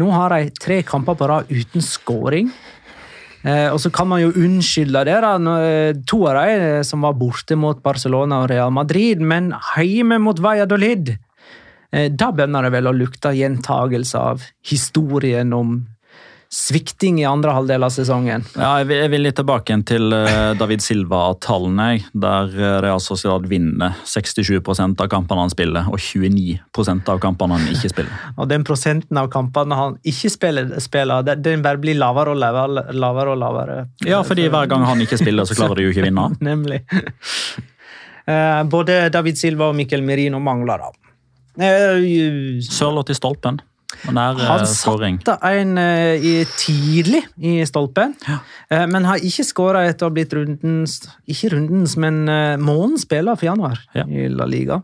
Nå 0.00 0.08
har 0.10 0.32
de 0.32 0.48
tre 0.58 0.80
kamper 0.82 1.14
på 1.18 1.28
rad 1.30 1.52
uten 1.52 1.84
skåring. 1.84 2.48
Eh, 3.44 3.68
og 3.68 3.76
så 3.82 3.90
kan 3.92 4.08
man 4.08 4.22
jo 4.22 4.32
unnskylde 4.40 5.04
det, 5.04 5.18
da, 5.20 5.34
eh, 5.60 5.92
to 6.08 6.22
av 6.30 6.38
de 6.38 6.52
eh, 6.54 6.82
som 6.86 7.04
var 7.04 7.16
borte 7.20 7.58
mot 7.60 7.82
Barcelona 7.84 8.40
og 8.42 8.48
Real 8.48 8.72
Madrid, 8.72 9.20
men 9.20 9.52
hjemme 9.76 10.18
mot 10.18 10.40
Valladolid. 10.40 11.18
Da 11.94 12.32
begynner 12.34 12.64
det 12.66 12.72
vel 12.74 12.88
å 12.90 12.92
lukte 12.96 13.30
gjentagelse 13.36 14.18
av 14.18 14.40
historien 14.66 15.52
om 15.54 15.76
svikting 16.54 17.16
i 17.18 17.24
andre 17.26 17.50
halvdel 17.56 17.82
av 17.82 17.90
sesongen. 17.90 18.44
Ja, 18.54 18.76
jeg 18.78 18.86
vil, 18.86 18.98
jeg 19.02 19.10
vil 19.10 19.24
litt 19.26 19.36
tilbake 19.40 19.74
til 19.88 20.14
eh, 20.14 20.52
David 20.58 20.84
Silva-tallene, 20.84 21.88
der 22.14 22.52
eh, 22.54 22.76
Real 22.84 23.00
Sociedad 23.02 23.48
vinner 23.50 23.96
67% 24.06 25.02
av 25.02 25.10
kampene 25.10 25.42
han 25.42 25.50
spiller, 25.50 25.88
og 25.90 25.98
29% 25.98 27.10
av 27.10 27.18
kampene 27.24 27.58
han 27.58 27.66
ikke 27.74 27.90
spiller. 27.90 28.22
Og 28.38 28.46
den 28.52 28.62
prosenten 28.68 29.18
av 29.18 29.32
kampene 29.34 29.80
han 29.80 29.98
ikke 30.06 30.30
spiller, 30.30 30.70
spiller 30.84 31.26
den- 31.34 31.64
bare 31.64 31.80
blir 31.82 31.98
lavere 31.98 32.30
og 32.36 32.38
lavere. 32.38 32.86
lavere, 32.94 33.34
og 33.34 33.38
lavere. 33.42 33.78
Ja, 34.06 34.22
fordi 34.22 34.46
hver 34.52 34.70
gang 34.70 34.86
han 34.86 35.02
ikke 35.02 35.18
spiller, 35.18 35.44
så 35.50 35.58
klarer 35.58 35.80
de 35.82 35.88
jo 35.88 35.94
ikke 35.94 36.04
å 36.06 36.08
vinne. 36.10 36.28
Nemlig. 36.52 36.82
Eh, 38.30 38.62
Både 38.70 39.08
David 39.12 39.36
Silva 39.42 39.72
og 39.72 39.78
Mikkel 39.78 40.02
Merino 40.06 40.38
mangler, 40.40 40.86
da. 40.86 40.92
Sørloth 42.64 43.10
i 43.10 43.18
stolpen. 43.18 43.58
Nær 44.12 44.38
eh, 44.38 44.48
Han 44.48 44.64
satte 44.68 45.36
en 45.48 45.78
eh, 45.80 46.14
i, 46.20 46.32
tidlig 46.58 47.22
i 47.36 47.56
stolpen, 47.68 48.14
eh, 48.28 48.86
men 48.90 49.06
har 49.08 49.22
ikke 49.24 49.46
skåra 49.46 49.84
etter 49.88 50.06
å 50.06 50.10
ha 50.10 50.14
blitt 50.16 50.34
rundens 50.36 50.98
Ikke 51.30 51.54
rundens, 51.54 51.96
men 52.00 52.24
månedens 52.60 53.06
spiller 53.06 53.38
for 53.38 53.50
januar 53.52 53.80
Ja. 53.96 54.06
i 54.08 54.28
La 54.32 54.48
Liga. 54.48 54.82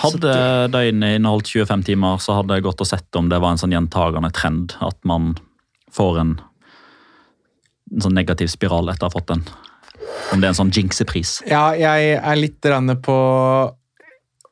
Hadde 0.00 0.34
døgnet 0.72 1.18
inneholdt 1.18 1.50
25 1.52 1.82
timer, 1.90 2.20
så 2.24 2.38
hadde 2.38 2.56
jeg 2.56 2.64
gått 2.64 2.80
og 2.80 2.88
sett 2.88 3.18
om 3.20 3.28
det 3.28 3.40
var 3.42 3.52
en 3.52 3.60
sånn 3.60 3.74
gjentagende 3.74 4.30
trend. 4.32 4.72
At 4.80 4.96
man 5.04 5.34
får 5.92 6.22
en, 6.22 6.30
en 7.92 8.06
sånn 8.06 8.16
negativ 8.16 8.48
spiral 8.48 8.88
etter 8.88 9.04
å 9.04 9.10
ha 9.10 9.16
fått 9.18 9.28
den. 9.28 9.44
Om 10.32 10.40
det 10.40 10.48
er 10.48 10.54
en 10.54 10.60
sånn 10.62 10.72
jinxepris. 10.72 11.40
Ja, 11.50 11.74
jeg 11.76 12.16
er 12.16 12.40
litt 12.40 12.64
på 13.04 13.18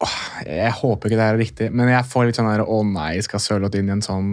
Åh, 0.04 0.18
Jeg 0.46 0.72
håper 0.78 1.10
ikke 1.10 1.18
det 1.18 1.26
er 1.26 1.40
riktig, 1.40 1.68
men 1.74 1.90
jeg 1.90 2.06
får 2.06 2.28
litt 2.28 2.38
sånn 2.38 2.50
her 2.50 2.62
Å 2.62 2.80
nei, 2.86 3.16
skal 3.24 3.42
Sørloth 3.42 3.78
inn 3.78 3.90
i 3.90 3.96
en 3.96 4.04
sånn 4.04 4.32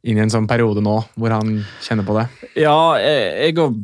inn 0.00 0.16
i 0.16 0.22
en 0.24 0.32
sånn 0.32 0.46
periode 0.48 0.80
nå 0.80 0.94
hvor 1.20 1.32
han 1.34 1.58
kjenner 1.84 2.06
på 2.08 2.14
det? 2.16 2.22
Ja, 2.62 2.96
jeg, 2.96 3.52
òg 3.60 3.74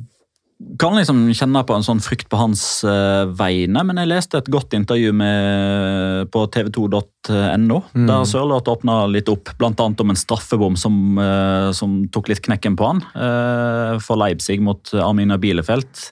kan 0.81 0.97
liksom 0.97 1.27
kjenne 1.37 1.61
på 1.69 1.75
en 1.77 1.85
sånn 1.85 2.01
frykt 2.01 2.31
på 2.33 2.39
hans 2.41 2.63
uh, 2.89 3.29
vegne, 3.37 3.83
men 3.85 4.01
jeg 4.01 4.09
leste 4.09 4.41
et 4.41 4.49
godt 4.53 4.73
intervju 4.77 5.13
med, 5.13 6.31
på 6.33 6.47
tv2.no, 6.55 7.81
der 7.93 8.25
Sørloth 8.29 8.73
åpna 8.73 9.03
litt 9.13 9.29
opp, 9.29 9.53
bl.a. 9.61 9.75
om 9.77 10.15
en 10.15 10.19
straffebom 10.19 10.79
som, 10.81 11.21
uh, 11.21 11.69
som 11.77 11.99
tok 12.13 12.33
litt 12.33 12.41
knekken 12.49 12.79
på 12.79 12.89
han 12.89 13.05
uh, 13.13 14.01
for 14.01 14.17
Leipzig 14.21 14.63
mot 14.65 14.95
Armina 14.97 15.37
Bielefeld. 15.41 16.07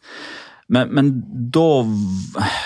Men, 0.72 0.88
men 0.96 1.10
da, 1.52 1.84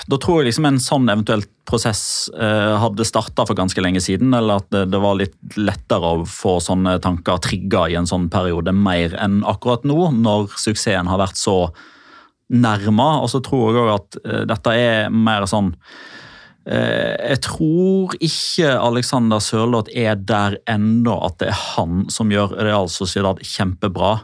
da 0.07 0.19
tror 0.23 0.41
jeg 0.41 0.53
liksom 0.53 0.69
en 0.69 0.79
sånn 0.83 1.09
eventuelt 1.11 1.51
prosess 1.69 2.31
eh, 2.31 2.75
hadde 2.79 3.07
starta 3.07 3.45
for 3.49 3.59
ganske 3.59 3.83
lenge 3.83 4.01
siden, 4.05 4.31
eller 4.37 4.63
at 4.63 4.69
det, 4.75 4.85
det 4.93 5.01
var 5.03 5.19
litt 5.19 5.59
lettere 5.59 6.13
å 6.15 6.27
få 6.29 6.59
sånne 6.63 6.99
tanker 7.05 7.43
trigga 7.43 7.89
i 7.91 7.97
en 7.99 8.07
sånn 8.09 8.29
periode, 8.33 8.73
mer 8.73 9.17
enn 9.19 9.41
akkurat 9.49 9.87
nå, 9.89 10.13
når 10.15 10.55
suksessen 10.55 11.11
har 11.11 11.21
vært 11.21 11.41
så 11.41 11.59
nærma. 12.49 13.19
Og 13.25 13.33
så 13.35 13.43
tror 13.45 13.67
jeg 13.67 13.83
òg 13.83 13.93
at 13.97 14.23
eh, 14.23 14.47
dette 14.55 14.79
er 14.79 15.13
mer 15.13 15.49
sånn 15.51 15.75
eh, 16.71 17.19
Jeg 17.35 17.43
tror 17.51 18.15
ikke 18.23 18.73
Alexander 18.79 19.43
Sørloth 19.43 19.91
er 19.91 20.17
der 20.23 20.61
ennå 20.71 21.19
at 21.27 21.43
det 21.43 21.51
er 21.51 21.63
han 21.75 22.07
som 22.15 22.31
gjør 22.33 22.57
Real 22.63 22.89
Sociedad 22.93 23.43
kjempebra 23.43 24.21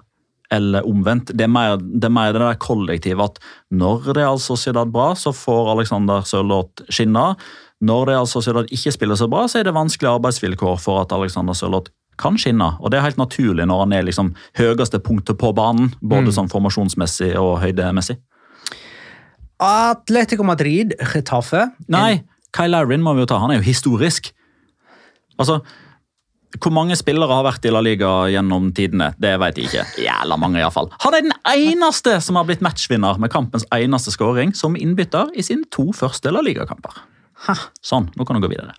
eller 0.54 0.86
omvendt. 0.86 1.32
Det 1.34 1.46
er, 1.46 1.50
mer, 1.50 1.76
det 1.80 2.08
er 2.08 2.14
mer 2.14 2.32
det 2.34 2.42
der 2.42 2.60
kollektive 2.62 3.26
at 3.26 3.40
når 3.74 4.12
det 4.12 4.22
er 4.22 4.30
altså 4.30 4.54
Sociedad 4.54 4.92
bra, 4.94 5.12
så 5.18 5.34
får 5.34 5.72
Alexander 5.74 6.24
Sørloth 6.28 6.86
skinne. 6.92 7.32
Når 7.84 8.06
det 8.06 8.14
er 8.14 8.22
altså 8.22 8.40
Sociedad 8.40 8.70
ikke 8.72 8.94
spiller 8.94 9.18
så 9.18 9.28
bra, 9.30 9.44
så 9.50 9.60
er 9.60 9.68
det 9.68 9.76
vanskelige 9.76 10.14
arbeidsvilkår 10.18 10.78
for 10.82 11.02
at 11.02 11.14
Alexander 11.14 11.56
Sørloth 11.58 11.92
kan 12.20 12.38
skinne. 12.38 12.70
Og 12.80 12.92
det 12.92 13.00
er 13.00 13.08
helt 13.08 13.18
naturlig 13.18 13.66
når 13.66 13.82
han 13.84 13.96
er 13.96 14.06
liksom 14.06 14.34
høyeste 14.58 15.00
punktet 15.02 15.38
på 15.40 15.50
banen, 15.56 15.90
både 16.02 16.34
sånn 16.34 16.50
formasjonsmessig 16.52 17.34
og 17.40 17.58
høydemessig. 17.64 18.16
Atletico 19.64 20.44
Madrid, 20.46 20.96
Getafe 20.98 21.68
Nei, 21.88 22.24
Kyle 22.54 22.74
Larin 22.74 23.02
må 23.02 23.14
vi 23.14 23.24
jo 23.24 23.30
ta. 23.30 23.40
Han 23.42 23.54
er 23.54 23.60
jo 23.60 23.66
historisk. 23.66 24.30
Altså, 25.40 25.60
hvor 26.60 26.72
mange 26.74 26.96
spillere 26.98 27.34
har 27.34 27.46
vært 27.46 27.66
i 27.66 27.72
La 27.72 27.80
Liga 27.84 28.10
gjennom 28.32 28.70
tidene? 28.76 29.12
Det 29.20 29.34
vet 29.42 29.58
jeg 29.58 29.70
ikke. 29.70 29.86
Jævla 30.04 30.38
mange, 30.40 30.60
i 30.62 30.70
fall. 30.74 30.90
Han 31.04 31.16
er 31.16 31.26
den 31.26 31.34
eneste 31.50 32.18
som 32.24 32.38
har 32.38 32.46
blitt 32.48 32.62
matchvinner 32.64 33.18
med 33.22 33.32
kampens 33.34 33.66
eneste 33.74 34.14
skåring 34.14 34.54
som 34.56 34.78
innbytter 34.78 35.32
i 35.34 35.44
sine 35.46 35.66
to 35.74 35.90
første 35.96 36.32
La 36.34 36.44
Liga-kamper. 36.44 37.02
Sånn, 37.84 38.08
nå 38.16 38.24
kan 38.24 38.38
du 38.38 38.46
gå 38.46 38.52
videre. 38.54 38.72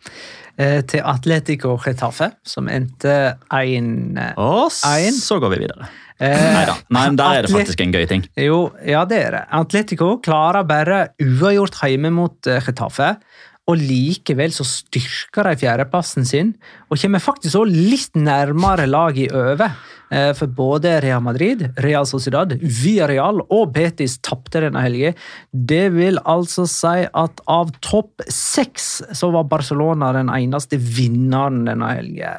eh, 0.58 0.82
til 0.88 1.02
Atletico 1.04 1.76
Getafe, 1.84 2.32
som 2.48 2.70
endte 2.72 3.36
1-1. 3.52 5.12
Så 5.20 5.40
går 5.44 5.52
vi 5.52 5.60
videre. 5.66 5.90
Eh, 6.18 6.32
Neida. 6.32 6.78
Nei, 6.90 7.08
men 7.10 7.18
Der 7.20 7.42
er 7.42 7.42
det 7.44 7.52
faktisk 7.52 7.82
en 7.84 7.92
gøy 7.92 8.08
ting. 8.08 8.24
Jo, 8.40 8.72
ja 8.88 9.04
det 9.06 9.20
er 9.20 9.32
det. 9.36 9.44
Atletico 9.52 10.16
klarer 10.24 10.64
bare 10.64 11.10
uavgjort 11.20 11.76
hjemme 11.84 12.14
mot 12.16 12.40
Retafe. 12.48 12.64
Getafe. 12.66 13.18
Og 13.66 13.82
likevel 13.82 14.54
så 14.54 14.66
styrker 14.68 15.48
de 15.50 15.58
fjerdeplassen 15.58 16.28
sin, 16.28 16.54
og 16.90 17.02
kommer 17.02 17.24
faktisk 17.24 17.58
også 17.58 17.90
litt 17.90 18.18
nærmere 18.18 18.86
laget 18.86 19.26
i 19.26 19.30
over. 19.34 19.74
Eh, 20.14 20.32
For 20.38 20.48
både 20.48 21.00
Real 21.02 21.24
Madrid, 21.26 21.64
Real 21.82 22.06
Sociedad, 22.06 22.54
Villarreal 22.62 23.42
og 23.50 23.74
Betis 23.74 24.20
tapte 24.22 24.62
denne 24.62 24.84
helga. 24.86 25.16
Det 25.50 25.88
vil 25.96 26.22
altså 26.26 26.68
si 26.70 27.08
at 27.10 27.42
av 27.50 27.74
topp 27.82 28.22
seks 28.30 29.02
så 29.18 29.32
var 29.34 29.50
Barcelona 29.50 30.14
den 30.14 30.30
eneste 30.30 30.78
vinneren 30.78 31.66
denne 31.66 31.96
helga. 31.98 32.38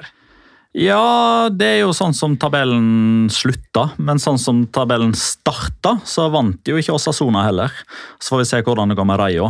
Ja, 0.76 1.48
det 1.48 1.66
er 1.66 1.78
jo 1.86 1.94
sånn 1.96 2.12
som 2.12 2.34
tabellen 2.36 3.30
slutta, 3.32 3.94
men 3.96 4.20
sånn 4.20 4.36
som 4.38 4.66
tabellen 4.68 5.14
starta, 5.16 5.94
så 6.04 6.28
vant 6.28 6.68
jo 6.68 6.76
ikke 6.76 6.92
Osasona 6.92 7.46
heller. 7.46 7.72
Så 8.20 8.34
får 8.34 8.42
vi 8.42 8.48
se 8.50 8.60
hvordan 8.66 8.92
det 8.92 8.98
går 8.98 9.08
med 9.08 9.18
Rayo. 9.22 9.48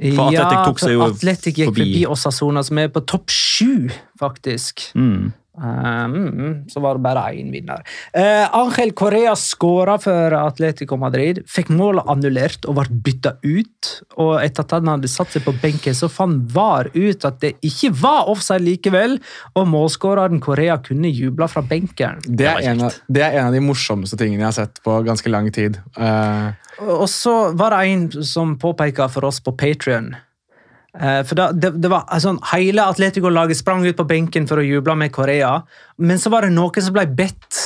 For 0.00 0.32
Atletic 0.32 0.64
tok 0.66 0.80
seg 0.82 0.96
jo 0.96 1.04
Atletic 1.06 1.58
gikk 1.60 1.70
forbi. 1.70 1.84
forbi 1.84 2.02
Osasona, 2.10 2.62
som 2.66 2.80
er 2.80 2.90
på 2.92 3.02
topp 3.06 3.30
sju, 3.30 3.90
faktisk. 4.18 4.88
Mm. 4.98 5.32
Mm, 5.58 6.64
så 6.68 6.80
var 6.80 6.96
det 6.96 7.04
bare 7.04 7.22
én 7.36 7.50
vinner. 7.52 7.82
Uh, 8.16 8.48
Angel 8.56 8.92
Correa 8.96 9.34
skåra 9.36 9.98
for 10.00 10.32
Atletico 10.32 10.96
Madrid. 10.96 11.42
Fikk 11.48 11.68
målet 11.68 12.08
annullert 12.08 12.64
og 12.64 12.78
ble 12.78 13.00
bytta 13.04 13.34
ut. 13.44 13.90
Og 14.16 14.38
etter 14.40 14.64
at 14.64 14.72
han 14.78 14.88
hadde 14.94 15.10
satt 15.12 15.34
seg 15.34 15.44
på 15.44 15.54
benken, 15.62 15.96
så 15.96 16.08
fant 16.12 16.48
VAR 16.54 16.88
ut 16.94 17.28
at 17.28 17.42
det 17.44 17.52
ikke 17.60 17.92
var 18.00 18.30
offside 18.32 18.64
likevel, 18.64 19.18
og 19.58 19.68
målskåreren 19.68 20.40
Correa 20.42 20.78
kunne 20.80 21.12
jubla 21.12 21.50
fra 21.52 21.62
benken. 21.62 22.22
Det 22.24 22.42
Det 22.42 22.48
er, 22.48 22.64
en 22.72 22.82
av, 22.88 22.96
det 23.08 23.22
er 23.22 23.38
en 23.38 23.50
av 23.50 23.54
de 23.54 23.62
morsomste 23.62 24.16
tingene 24.18 24.42
jeg 24.42 24.48
har 24.48 24.58
sett 24.64 24.82
på 24.82 24.98
ganske 25.06 25.30
lang 25.30 25.52
tid. 25.52 25.78
Uh... 25.98 26.56
Og 26.80 27.08
så 27.10 27.52
var 27.54 27.76
det 27.76 27.86
en 27.92 28.24
som 28.24 28.56
påpeka 28.58 29.08
for 29.12 29.28
oss 29.28 29.38
på 29.44 29.52
Patrion. 29.52 30.14
For 30.92 31.38
da, 31.38 31.46
det, 31.56 31.70
det 31.80 31.88
var 31.88 32.04
sånn, 32.20 32.36
Hele 32.50 32.84
Atletico-laget 32.84 33.56
sprang 33.56 33.86
ut 33.86 33.96
på 33.96 34.04
benken 34.04 34.44
for 34.44 34.60
å 34.60 34.64
juble 34.66 34.92
med 35.00 35.08
Korea, 35.14 35.54
men 35.96 36.20
så 36.20 36.28
var 36.28 36.44
det 36.44 36.52
noen 36.52 36.84
som 36.84 36.92
ble 36.92 37.06
bedt 37.08 37.60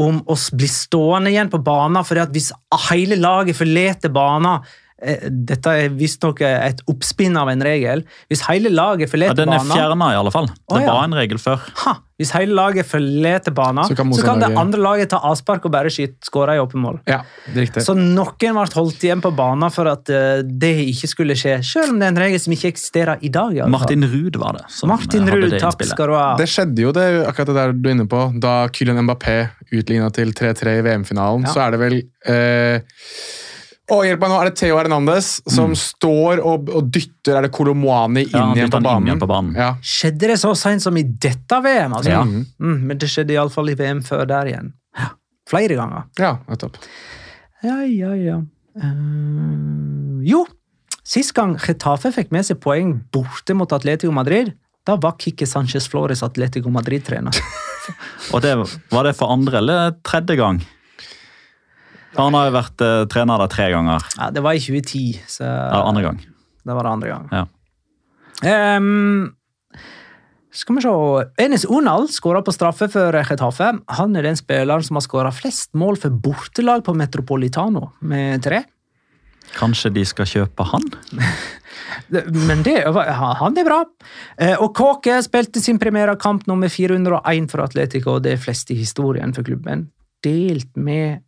om 0.00 0.20
å 0.22 0.36
bli 0.56 0.68
stående 0.70 1.32
igjen 1.32 1.50
på 1.52 1.60
banen, 1.64 2.04
for 2.06 2.20
hvis 2.32 2.52
hele 2.88 3.18
laget 3.20 3.58
forlater 3.58 4.12
banen 4.14 4.62
eh, 4.62 4.78
Dette 5.00 5.72
er 5.84 5.88
visstnok 5.96 6.40
et 6.44 6.80
oppspinn 6.90 7.36
av 7.40 7.48
en 7.48 7.62
regel. 7.64 8.02
Hvis 8.28 8.42
hele 8.48 8.68
laget 8.72 9.08
Ja, 9.14 9.32
den 9.34 9.48
er 9.48 9.58
banen 9.58 9.72
fjerna, 9.72 10.12
i 10.12 10.18
alle 10.20 10.30
fall. 10.34 10.46
Det 10.46 10.76
Å, 10.76 10.80
ja. 10.80 10.92
var 10.92 11.04
en 11.08 11.14
regel 11.16 11.38
før. 11.40 11.62
ha, 11.86 11.94
Hvis 12.20 12.32
hele 12.36 12.52
laget 12.52 12.84
forlater 12.86 13.54
banen, 13.56 13.84
Så 13.88 13.94
så 13.96 13.96
kan 13.96 14.12
kan, 14.12 14.40
det 14.44 14.58
andre 14.58 14.80
laget 14.80 15.08
ta 15.10 15.20
avspark 15.24 15.64
og 15.64 15.72
bare 15.72 15.88
skyte 15.88 16.20
skåre 16.28 16.56
i 16.56 16.60
åpen 16.60 16.80
mål. 16.84 17.00
ja, 17.08 17.22
er. 17.54 17.80
Så 17.80 17.94
noen 17.96 18.36
ble 18.38 18.66
holdt 18.74 19.02
igjen 19.02 19.22
på 19.24 19.32
banen 19.34 19.70
for 19.72 19.88
at 19.88 20.08
eh, 20.12 20.42
det 20.44 20.74
ikke 20.92 21.08
skulle 21.08 21.34
skje, 21.34 21.62
selv 21.64 21.94
om 21.94 21.98
det 21.98 22.06
er 22.10 22.14
en 22.14 22.22
regel 22.26 22.40
som 22.44 22.52
ikke 22.52 22.68
eksisterer 22.74 23.18
i 23.24 23.28
dag. 23.32 23.56
i. 23.56 23.64
Martin 23.70 24.04
Ruud 24.04 24.36
var 24.36 24.58
det. 24.60 24.64
som 24.68 24.88
Martin 24.92 25.24
hadde 25.24 25.32
Ruud, 25.40 25.50
det 25.50 25.60
takk 25.64 25.82
skal 25.88 26.06
du 26.12 26.14
ha. 26.14 26.36
Det 26.36 26.48
skjedde 26.48 26.82
jo 26.84 26.92
det, 26.92 27.06
akkurat 27.26 27.46
det 27.46 27.54
der 27.56 27.72
du 27.72 27.88
er 27.88 27.94
inne 27.96 28.06
på. 28.06 28.26
Da 28.38 28.68
Kylian 28.68 29.00
Mbappé 29.08 29.48
utligna 29.72 30.10
til 30.12 30.32
3-3 30.36 30.78
i 30.78 30.82
VM-finalen, 30.82 31.46
Ja. 31.48 31.52
så 31.54 31.60
er 31.66 31.70
det 31.70 31.80
vel 31.80 32.02
eh, 32.26 32.80
Å, 33.90 33.96
hjelp 34.06 34.20
meg 34.22 34.30
nå, 34.30 34.36
er 34.38 34.50
det 34.50 34.58
Theo 34.60 34.76
Hernandez 34.78 35.28
som 35.50 35.72
står 35.78 36.42
og, 36.46 36.68
og 36.70 36.90
dytter 36.94 37.40
Er 37.40 37.46
det 37.46 37.50
Kolomoani 37.54 38.22
inn 38.28 38.36
Ja, 38.36 38.44
igjen 38.54 38.70
på 38.70 38.78
inn 38.78 39.08
igjen 39.08 39.22
på 39.22 39.28
banen. 39.30 39.56
Ja. 39.58 39.72
Skjedde 39.82 40.30
det 40.30 40.36
så 40.42 40.52
sent 40.58 40.84
som 40.84 40.96
i 41.00 41.02
dette 41.02 41.58
VM? 41.64 41.96
Altså? 41.98 42.12
Ja. 42.12 42.22
Mm, 42.22 42.78
men 42.86 43.00
det 43.00 43.10
skjedde 43.10 43.34
iallfall 43.34 43.72
i 43.72 43.76
VM 43.78 44.04
før 44.06 44.22
der 44.30 44.52
igjen. 44.52 44.72
Flere 45.50 45.74
ganger. 45.74 46.06
ja, 46.20 46.36
nettopp. 46.46 46.78
Ja, 47.66 47.80
ja, 47.82 48.14
ja. 48.14 48.38
Uh, 48.78 50.20
jo, 50.24 50.44
sist 51.02 51.34
gang 51.36 51.56
Getafe 51.58 52.12
fikk 52.14 52.30
med 52.32 52.46
seg 52.46 52.60
poeng 52.62 53.00
borte 53.12 53.56
mot 53.58 53.72
Atletico 53.74 54.14
Madrid, 54.14 54.54
da 54.86 54.94
var 54.96 55.18
Kike 55.20 55.48
Sanchez 55.48 55.88
Flores 55.90 56.22
Atletico 56.24 56.70
Madrid-trener. 56.72 57.34
Og 58.32 58.44
det, 58.44 58.54
Var 58.92 59.08
det 59.08 59.16
for 59.18 59.34
andre 59.34 59.58
eller 59.58 59.96
tredje 60.06 60.38
gang? 60.38 60.62
Han 62.16 62.34
har 62.34 62.48
jo 62.48 62.54
vært 62.56 62.82
uh, 62.84 63.04
trener 63.10 63.38
der 63.44 63.50
tre 63.52 63.68
ganger. 63.70 64.06
Ja, 64.18 64.30
det 64.34 64.42
var 64.42 64.56
i 64.58 64.62
2010, 64.62 65.20
så 65.30 65.44
Ja, 65.46 65.82
andre 65.86 66.02
gang. 66.08 66.18
det 66.66 66.74
var 66.74 66.86
det 66.88 66.92
andre 66.96 67.08
gang. 67.12 67.28
Ja. 67.30 68.76
Um, 68.76 69.34
skal 70.50 70.76
vi 70.76 70.82
se 70.82 70.92
Enes 71.44 71.64
Onal 71.70 72.08
skåra 72.10 72.42
på 72.42 72.52
straffe 72.54 72.88
for 72.90 73.14
Getafe. 73.22 73.70
Han 74.00 74.16
er 74.18 74.26
den 74.26 74.38
spilleren 74.38 74.82
som 74.82 74.98
har 74.98 75.04
skåra 75.06 75.30
flest 75.34 75.70
mål 75.78 75.96
for 76.00 76.10
bortelag 76.10 76.82
på 76.84 76.94
Metropolitano, 76.98 77.92
med 78.00 78.42
tre. 78.42 78.64
Kanskje 79.54 79.90
de 79.94 80.04
skal 80.06 80.26
kjøpe 80.30 80.66
han? 80.72 80.84
Men 82.48 82.62
det, 82.66 82.80
han 82.86 83.58
er 83.58 83.66
bra. 83.66 83.80
Eh, 84.38 84.56
Og 84.62 84.74
Kåke 84.74 85.16
spilte 85.26 85.62
sin 85.62 85.78
premiere 85.78 86.16
kamp 86.18 86.46
nummer 86.50 86.70
401 86.70 87.50
for 87.50 87.62
Atletico, 87.64 88.16
og 88.18 88.22
det 88.26 88.34
er 88.34 88.42
flest 88.42 88.70
i 88.74 88.78
historien 88.78 89.34
for 89.34 89.46
klubben. 89.46 89.88
Delt 90.24 90.70
med 90.76 91.22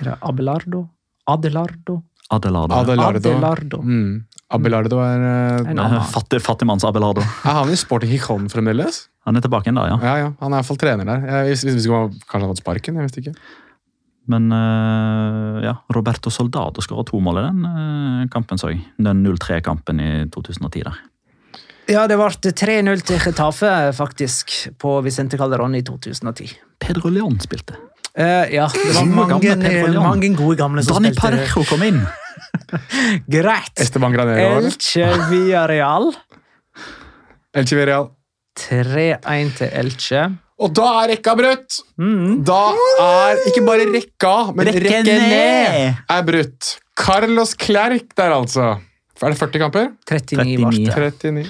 er 0.00 0.10
det 0.10 0.16
Abelardo? 0.26 0.88
Adelardo? 1.30 2.00
Adelardo. 2.30 2.74
Adelardo. 2.74 3.30
Adelardo. 3.30 3.80
Mm. 3.82 4.20
Abelardo 4.50 5.00
er 5.02 5.24
uh, 5.64 5.70
En. 5.70 5.80
Fattig, 6.10 6.40
Fattigmanns 6.42 6.84
Abelardo. 6.86 7.22
Er 7.22 7.58
han 7.60 7.70
i 7.70 7.78
Sporting 7.78 8.10
Gijon 8.10 8.48
fremdeles? 8.50 9.04
Han 9.26 9.38
er 9.38 9.44
tilbake 9.44 9.68
igjen 9.68 9.78
da, 9.78 9.88
ja. 9.90 9.98
Ja, 10.02 10.14
ja. 10.24 10.30
Han 10.40 10.54
er 10.54 10.62
iallfall 10.62 10.78
trener 10.80 11.06
der. 11.06 11.26
Jeg 11.28 11.50
visste, 11.52 11.74
visste 11.74 11.90
ikke 11.90 11.98
om 11.98 12.06
han 12.06 12.14
kanskje 12.14 12.38
han 12.38 12.46
hadde 12.46 12.54
fått 12.54 12.64
sparken. 12.64 12.98
jeg 12.98 13.10
visste 13.10 13.24
ikke. 13.24 13.34
Men 14.30 14.50
uh, 14.54 15.60
ja, 15.64 15.74
Roberto 15.94 16.30
Soldado 16.30 16.82
skåra 16.84 17.04
to 17.08 17.20
mål 17.22 17.40
i 17.40 17.46
den 17.48 17.62
uh, 17.66 18.24
kampen, 18.32 18.60
så 18.60 18.72
jeg. 18.72 18.84
Den 19.02 19.24
0-3-kampen 19.26 20.02
i 20.02 20.10
2010 20.30 20.86
der. 20.86 21.00
Ja, 21.90 22.04
det 22.06 22.20
ble 22.20 22.28
3-0 22.30 23.00
til 23.02 23.18
Getafe, 23.18 23.70
faktisk, 23.96 24.52
på 24.78 25.00
Vicente 25.02 25.38
Calderón 25.40 25.74
i 25.74 25.82
2010. 25.82 26.52
Pedro 26.78 27.10
León 27.10 27.40
spilte. 27.42 27.74
Eh, 28.18 28.50
ja, 28.56 28.66
det 28.74 28.94
var 28.96 29.06
mange, 29.06 29.38
mange, 29.38 30.00
mange 30.02 30.30
gode 30.34 30.56
gamle 30.58 30.82
som 30.82 30.98
Dani 30.98 31.12
spilte. 31.14 31.46
Parejo 31.46 31.64
kom 31.68 31.84
inn! 31.86 32.00
Greit. 33.34 33.74
Esteban 33.80 34.14
Granero. 34.16 34.58
Elche 34.64 35.06
Villarreal. 35.30 36.10
Elche 37.54 37.78
Villarreal. 37.78 38.10
3-1 38.60 39.52
til 39.60 39.70
Elche. 39.82 40.24
Og 40.60 40.74
da 40.76 40.88
er 41.04 41.14
rekka 41.14 41.32
brutt! 41.38 41.78
Mm. 42.00 42.42
Da 42.44 42.58
er 43.00 43.40
ikke 43.48 43.62
bare 43.64 43.86
rekka, 43.88 44.34
men 44.52 44.68
rekken 44.74 45.06
rekke, 45.06 45.14
ned 45.30 46.02
er 46.16 46.26
brutt. 46.26 46.74
Carlos 47.00 47.54
Klerk 47.56 48.10
der, 48.18 48.34
altså. 48.36 48.74
Er 49.20 49.32
det 49.32 49.38
40 49.40 49.62
kamper? 49.62 49.88
39 50.08 50.66
ble 50.66 50.82
det. 50.84 51.12
39. 51.22 51.46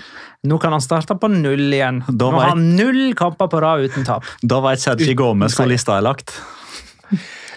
Nå 0.48 0.56
kan 0.58 0.72
han 0.72 0.80
starte 0.80 1.14
på 1.20 1.28
null 1.28 1.72
igjen. 1.72 2.00
Da 2.08 2.30
Nå 2.30 2.38
har 2.40 2.54
han 2.54 2.70
null 2.76 3.12
kamper 3.18 3.50
på 3.52 3.60
rad 3.60 3.84
uten 3.84 4.06
tap. 4.08 4.24
Da 4.40 4.60
vet 4.64 4.80
Sergi 4.80 5.12
Gomez 5.18 5.56
hvor 5.58 5.68
lista 5.68 5.98
er 5.98 6.06
lagt. 6.06 6.32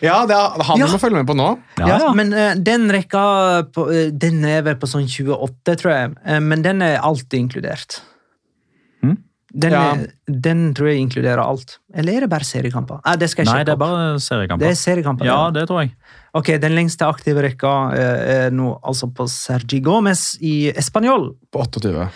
Ja, 0.03 0.25
det 0.27 0.35
er 0.35 0.63
han 0.67 0.81
Ja. 0.81 0.87
må 0.91 0.99
følge 0.99 1.21
med 1.21 1.27
på 1.29 1.35
nå. 1.37 1.47
Ja, 1.79 2.11
Men 2.13 2.33
uh, 2.33 2.55
den 2.59 2.89
rekka 2.91 3.71
på, 3.71 3.85
uh, 3.87 4.09
Den 4.11 4.43
er 4.43 4.65
vel 4.65 4.75
på 4.75 4.89
sånn 4.89 5.07
28, 5.07 5.77
tror 5.79 5.93
jeg. 5.93 6.17
Uh, 6.27 6.41
men 6.43 6.61
den 6.65 6.81
er 6.81 6.99
alltid 6.99 7.39
inkludert. 7.39 8.01
Den, 9.53 9.71
Ja. 9.71 9.97
den 10.25 10.73
tror 10.73 10.87
jeg 10.89 11.01
inkluderer 11.03 11.37
alt. 11.43 11.77
Eller 11.93 12.13
er 12.17 12.19
det 12.25 12.29
bare 12.31 12.43
seriekamper? 12.47 13.01
Nei, 13.05 13.15
det 13.21 13.29
skal 13.29 13.45
jeg 13.45 13.53
Nei, 13.53 13.63
det 13.63 13.73
er 13.75 13.81
bare 13.81 14.19
seriekamper. 14.19 14.63
Det 14.65 14.71
er 14.71 14.79
seriekamper. 14.79 15.25
Ja, 15.29 15.51
det 15.53 15.67
tror 15.69 15.83
jeg. 15.83 15.91
Ok, 16.33 16.47
Den 16.59 16.73
lengste 16.73 17.05
aktive 17.05 17.43
rekka 17.45 17.73
eh, 17.93 18.45
er 18.47 18.49
nå 18.49 18.71
altså 18.81 19.11
på 19.13 19.27
Sergi 19.29 19.79
Gomez 19.85 20.37
i 20.41 20.71
Español. 20.73 21.35
På 21.53 21.61
28. 21.67 22.07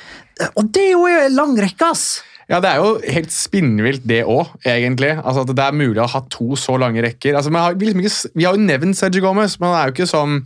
Eh, 0.41 0.47
Og 0.55 0.71
det 0.73 0.87
er 0.87 0.91
jo 0.95 1.05
en 1.05 1.35
lang 1.35 1.53
rekke, 1.61 1.91
ass! 1.91 2.23
Ja, 2.49 2.59
Det 2.63 2.69
er 2.71 2.77
jo 2.81 2.97
helt 3.11 3.29
spinnvilt, 3.35 4.07
det 4.07 4.23
òg, 4.25 4.47
egentlig. 4.65 5.13
Altså 5.21 5.41
At 5.43 5.53
det 5.53 5.59
er 5.67 5.71
mulig 5.77 5.99
å 6.01 6.07
ha 6.09 6.21
to 6.31 6.55
så 6.55 6.77
lange 6.79 7.03
rekker. 7.03 7.35
Altså, 7.35 7.51
vi, 7.51 7.57
har, 7.61 7.75
vi, 7.75 7.85
liksom 7.85 8.01
ikke, 8.01 8.31
vi 8.39 8.43
har 8.47 8.55
jo 8.55 8.65
nevnt 8.65 8.95
Sergi 8.97 9.19
Gomez, 9.21 9.59
men 9.59 9.69
han 9.69 9.81
er 9.81 9.91
jo 9.91 9.93
ikke 9.97 10.09
sånn 10.09 10.41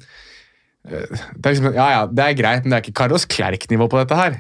det 0.84 1.46
er 1.46 1.54
liksom, 1.54 1.74
Ja, 1.76 1.89
ja, 1.94 2.06
det 2.10 2.24
er 2.26 2.34
greit, 2.39 2.64
men 2.66 2.74
det 2.74 2.78
er 2.80 2.84
ikke 2.88 2.98
Carlos 3.04 3.26
Klerk-nivå 3.30 3.88
på 3.88 4.00
dette 4.02 4.18
her. 4.18 4.39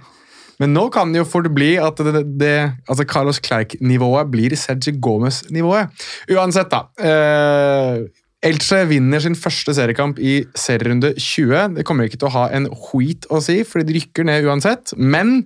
Men 0.61 0.75
nå 0.77 0.85
kan 0.93 1.09
det 1.09 1.23
jo 1.23 1.27
fort 1.27 1.49
bli 1.55 1.73
at 1.81 1.97
det, 2.05 2.23
det, 2.37 2.55
altså 2.85 3.05
Carlos 3.09 3.41
Klerk-nivået 3.41 4.29
blir 4.29 4.53
Sergio 4.59 4.93
Gomez-nivået. 5.01 5.89
Uansett, 6.29 6.69
da. 6.69 6.85
Eh, 7.01 8.03
Elche 8.45 8.83
vinner 8.89 9.21
sin 9.21 9.37
første 9.37 9.73
seriekamp 9.77 10.21
i 10.21 10.39
serierunde 10.57 11.13
20. 11.17 11.77
Det 11.77 11.85
kommer 11.85 12.07
ikke 12.07 12.21
til 12.21 12.29
å 12.29 12.35
ha 12.37 12.47
en 12.53 12.69
huit 12.89 13.25
å 13.29 13.41
si, 13.41 13.59
fordi 13.65 13.89
de 13.89 13.99
rykker 13.99 14.25
ned 14.29 14.45
uansett. 14.49 14.93
Men 14.97 15.39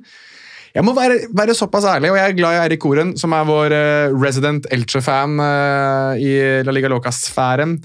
jeg 0.75 0.83
må 0.83 0.91
være, 0.95 1.21
være 1.35 1.55
såpass 1.55 1.87
ærlig, 1.87 2.11
og 2.11 2.19
jeg 2.19 2.33
er 2.33 2.35
glad 2.35 2.57
i 2.57 2.61
Eirik 2.65 2.83
Koren, 2.83 3.13
som 3.19 3.35
er 3.35 3.47
vår 3.47 3.75
eh, 3.75 4.15
resident 4.19 4.67
Elche-fan 4.75 5.39
eh, 5.39 6.23
i 6.23 6.35
La 6.67 6.75
Liga 6.75 6.91
Loca-sfæren. 6.91 7.77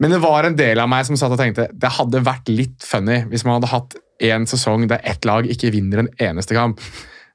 Men 0.00 0.16
det 0.16 0.20
var 0.24 0.48
en 0.48 0.56
del 0.56 0.80
av 0.80 0.88
meg 0.88 1.08
som 1.08 1.16
satt 1.20 1.32
og 1.32 1.40
tenkte 1.40 1.68
det 1.72 1.92
hadde 1.96 2.24
vært 2.24 2.48
litt 2.52 2.84
funny 2.84 3.22
hvis 3.28 3.44
man 3.44 3.58
hadde 3.58 3.72
hatt 3.72 3.96
en 4.20 4.46
sesong 4.50 4.86
der 4.90 5.02
ett 5.04 5.24
lag 5.28 5.48
ikke 5.48 5.72
vinner 5.74 6.04
en 6.04 6.12
eneste 6.20 6.56
kamp. 6.56 6.82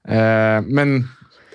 Eh, 0.07 0.61
men 0.65 1.01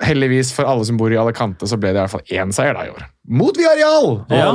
heldigvis 0.01 0.53
for 0.57 0.69
alle 0.69 0.85
som 0.89 0.99
bor 1.01 1.13
i 1.13 1.19
Alicante, 1.21 1.67
så 1.69 1.77
ble 1.81 1.93
det 1.93 1.99
i 1.99 2.03
hvert 2.05 2.13
fall 2.15 2.37
én 2.41 2.53
seier 2.55 2.77
da 2.77 2.87
i 2.87 2.93
år. 2.93 3.05
Mot 3.31 3.55
Villarreal! 3.55 4.09
Ja, 4.33 4.49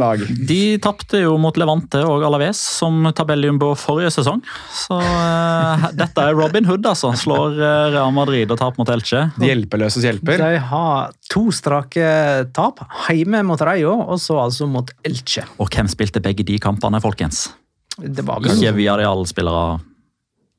de 0.50 0.60
tapte 0.84 1.22
jo 1.22 1.36
mot 1.40 1.56
Levante 1.60 2.02
og 2.04 2.26
Alaves 2.28 2.60
som 2.60 3.06
tabelljumbo 3.16 3.72
forrige 3.80 4.12
sesong. 4.18 4.42
Så 4.74 4.98
uh, 4.98 5.86
dette 5.96 6.26
er 6.26 6.36
Robin 6.36 6.66
Hood, 6.68 6.88
altså. 6.90 7.14
Slår 7.20 7.60
uh, 7.62 7.68
Real 7.94 8.12
Madrid 8.16 8.52
og 8.52 8.60
taper 8.60 8.82
mot 8.82 8.92
Elche. 8.98 9.28
De 9.38 9.52
hjelpeløses 9.52 10.10
hjelper. 10.10 10.42
De 10.42 10.62
har 10.72 11.14
to 11.32 11.46
strake 11.56 12.10
tap. 12.58 12.84
Hjemme 13.14 13.46
mot 13.48 13.62
Rayo, 13.62 13.94
og 14.02 14.20
så 14.24 14.42
altså 14.48 14.68
mot 14.68 14.92
Elche. 15.08 15.46
Og 15.62 15.70
hvem 15.72 15.92
spilte 15.92 16.24
begge 16.26 16.48
de 16.48 16.58
kampene, 16.62 17.00
folkens? 17.04 17.48
Det 17.96 18.26
var 18.28 18.42
vel 18.44 18.58
Ikke 18.58 18.76
Villarreal-spillere. 18.82 19.78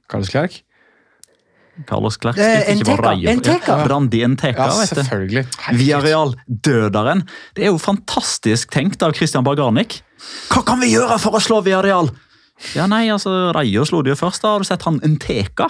Carlos 0.09 0.29
Klerk? 0.33 0.63
Carlos 1.87 2.17
Clerc 2.17 2.39
Eh, 2.41 2.63
spilte 2.63 2.73
ikke 2.81 2.97
bare 2.97 3.11
Rayo. 3.11 3.85
Brandi 3.87 4.23
Enteka, 4.25 4.67
Ja, 4.67 4.79
vet 4.79 4.89
du. 4.89 4.95
selvfølgelig. 5.03 5.43
Villarreal, 5.77 6.35
døderen. 6.49 7.23
Det 7.55 7.65
er 7.67 7.71
jo 7.73 7.79
fantastisk 7.79 8.71
tenkt 8.73 9.03
av 9.03 9.13
Christian 9.13 9.45
Barganic. 9.45 10.01
Hva 10.49 10.65
kan 10.65 10.81
vi 10.81 10.95
gjøre 10.95 11.19
for 11.21 11.33
å 11.37 11.41
slå 11.43 11.63
Viareal? 11.63 12.09
Ja, 12.75 12.87
nei, 12.87 13.09
altså, 13.13 13.53
Rayo 13.53 13.85
slo 13.85 14.01
det 14.03 14.15
jo 14.17 14.27
først. 14.27 14.41
da 14.41 14.55
Har 14.55 14.59
du 14.61 14.65
sett 14.65 14.83
han 14.89 15.01
Enteka? 15.05 15.69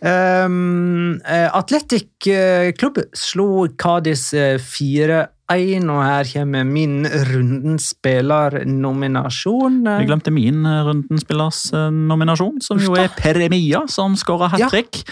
Um, 0.00 1.18
eh, 1.26 1.48
Atletic 1.50 2.26
eh, 2.30 2.70
klubb 2.78 3.00
slo 3.16 3.66
Cádiz 3.80 4.30
eh, 4.36 4.54
4-1, 4.62 5.88
og 5.90 6.02
her 6.04 6.28
kommer 6.30 6.64
min 6.68 7.02
rundens 7.32 7.88
spillernominasjon. 7.96 9.80
Vi 9.98 10.06
glemte 10.06 10.30
min 10.34 10.62
rundenspillernominasjon 10.62 10.86
rundens 10.86 12.06
nominasjon, 12.12 12.60
som 12.62 12.78
jo 12.82 12.94
er 12.94 13.10
Peremia, 13.16 13.82
som 13.90 14.14
skåra 14.18 14.50
hat 14.52 14.68
trick. 14.70 15.02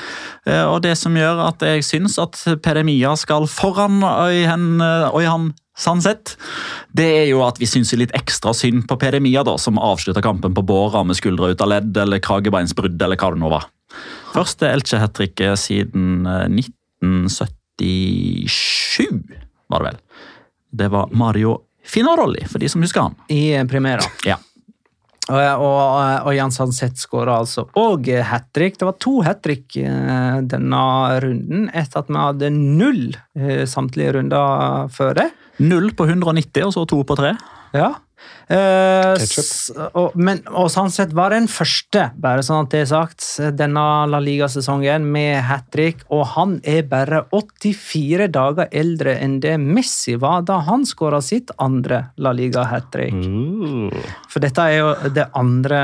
Eh, 0.46 0.62
Og 0.66 0.82
det 0.86 0.94
som 1.00 1.16
gjør 1.18 1.42
at 1.48 1.66
jeg 1.66 1.84
syns 1.86 2.18
at 2.22 2.38
Peremia 2.62 3.16
skal 3.18 3.48
foran 3.50 4.02
Øyhen, 4.04 4.78
Øyhan 4.80 5.50
Sandseth, 5.76 6.38
det 6.96 7.06
er 7.20 7.26
jo 7.28 7.42
at 7.44 7.60
vi 7.60 7.66
syns 7.68 7.92
litt 7.98 8.14
ekstra 8.16 8.54
synd 8.56 8.86
på 8.88 8.96
Peremia, 9.00 9.42
da, 9.44 9.58
som 9.60 9.78
avslutta 9.78 10.22
kampen 10.24 10.54
på 10.56 10.62
båra 10.66 11.04
med 11.04 11.16
skuldra 11.18 11.48
ut 11.52 11.60
av 11.60 11.68
ledd 11.74 11.96
eller 12.00 12.18
kragebeinsbrudd 12.24 13.02
eller 13.02 13.16
hva 13.20 13.30
det 13.34 13.40
nå 13.42 13.48
var. 13.52 13.64
Første 14.32 14.66
Elche-hat-tricket 14.72 15.58
siden 15.60 16.26
eh, 16.26 16.48
1977, 17.04 19.06
var 19.68 19.78
det 19.78 19.84
vel. 19.90 19.98
Det 20.76 20.88
var 20.92 21.08
Mario 21.12 21.58
Finarolli, 21.86 22.46
for 22.50 22.58
de 22.58 22.68
som 22.68 22.82
husker 22.82 23.00
han. 23.00 23.14
I 23.32 23.64
premiera. 23.70 24.02
Ja. 24.26 24.36
Og, 25.26 25.42
og, 25.58 26.26
og 26.28 26.34
Jan 26.36 26.54
Hanseth 26.54 27.00
skåra 27.02 27.40
altså 27.40 27.66
òg 27.78 28.12
hat 28.28 28.46
trick. 28.54 28.78
Det 28.78 28.86
var 28.86 28.98
to 29.02 29.18
hat 29.26 29.42
trick 29.42 29.74
eh, 29.80 30.38
denne 30.46 30.82
runden, 31.24 31.66
etter 31.74 32.04
at 32.04 32.12
vi 32.12 32.20
hadde 32.20 32.52
null 32.54 33.04
eh, 33.34 33.64
samtlige 33.66 34.14
runder 34.20 34.86
før 34.94 35.16
det. 35.18 35.30
Null 35.58 35.90
på 35.98 36.06
190, 36.06 36.68
og 36.68 36.74
så 36.76 36.86
to 36.86 37.00
på 37.08 37.16
tre. 37.18 37.34
Ja. 37.74 37.94
Eh, 38.46 39.18
men, 40.14 40.40
og 40.54 40.68
sånn 40.70 40.92
sett 40.94 41.14
var 41.16 41.32
den 41.34 41.48
første, 41.50 42.04
bare 42.22 42.44
sånn 42.46 42.66
at 42.66 42.74
det 42.74 42.82
er 42.84 42.90
sagt, 42.92 43.24
denne 43.58 43.82
La 44.10 44.20
Liga-sesongen 44.22 45.08
med 45.10 45.40
hat 45.48 45.66
trick. 45.74 46.04
Og 46.14 46.22
han 46.36 46.58
er 46.62 46.86
bare 46.86 47.24
84 47.34 48.30
dager 48.34 48.70
eldre 48.70 49.16
enn 49.22 49.40
det 49.42 49.56
Messi 49.62 50.14
var 50.22 50.46
da 50.46 50.60
han 50.68 50.86
skåra 50.86 51.20
sitt 51.24 51.50
andre 51.62 52.06
La 52.22 52.34
Liga-hat 52.36 52.92
trick. 52.94 53.18
For 54.30 54.44
dette 54.44 54.70
er 54.70 54.78
jo 54.78 55.12
det 55.16 55.26
andre 55.34 55.82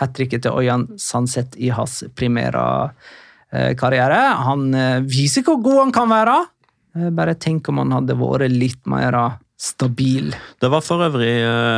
hat 0.00 0.16
tricket 0.16 0.44
til 0.44 0.56
Ørjan 0.56 0.90
Sandseth 1.00 1.56
i 1.60 1.70
hans 1.72 2.02
primære 2.16 2.64
eh, 3.52 3.72
karriere. 3.80 4.20
Han 4.44 4.72
eh, 4.76 4.98
viser 5.08 5.46
hvor 5.46 5.62
god 5.64 5.86
han 5.86 5.96
kan 5.96 6.12
være. 6.12 6.40
Bare 7.16 7.32
tenk 7.40 7.70
om 7.72 7.78
han 7.80 7.94
hadde 7.96 8.18
vært 8.20 8.52
litt 8.52 8.82
mer 8.90 9.16
stabil. 9.62 10.32
Det 10.60 10.68
var 10.72 10.82
for 10.82 11.04
øvrig, 11.06 11.32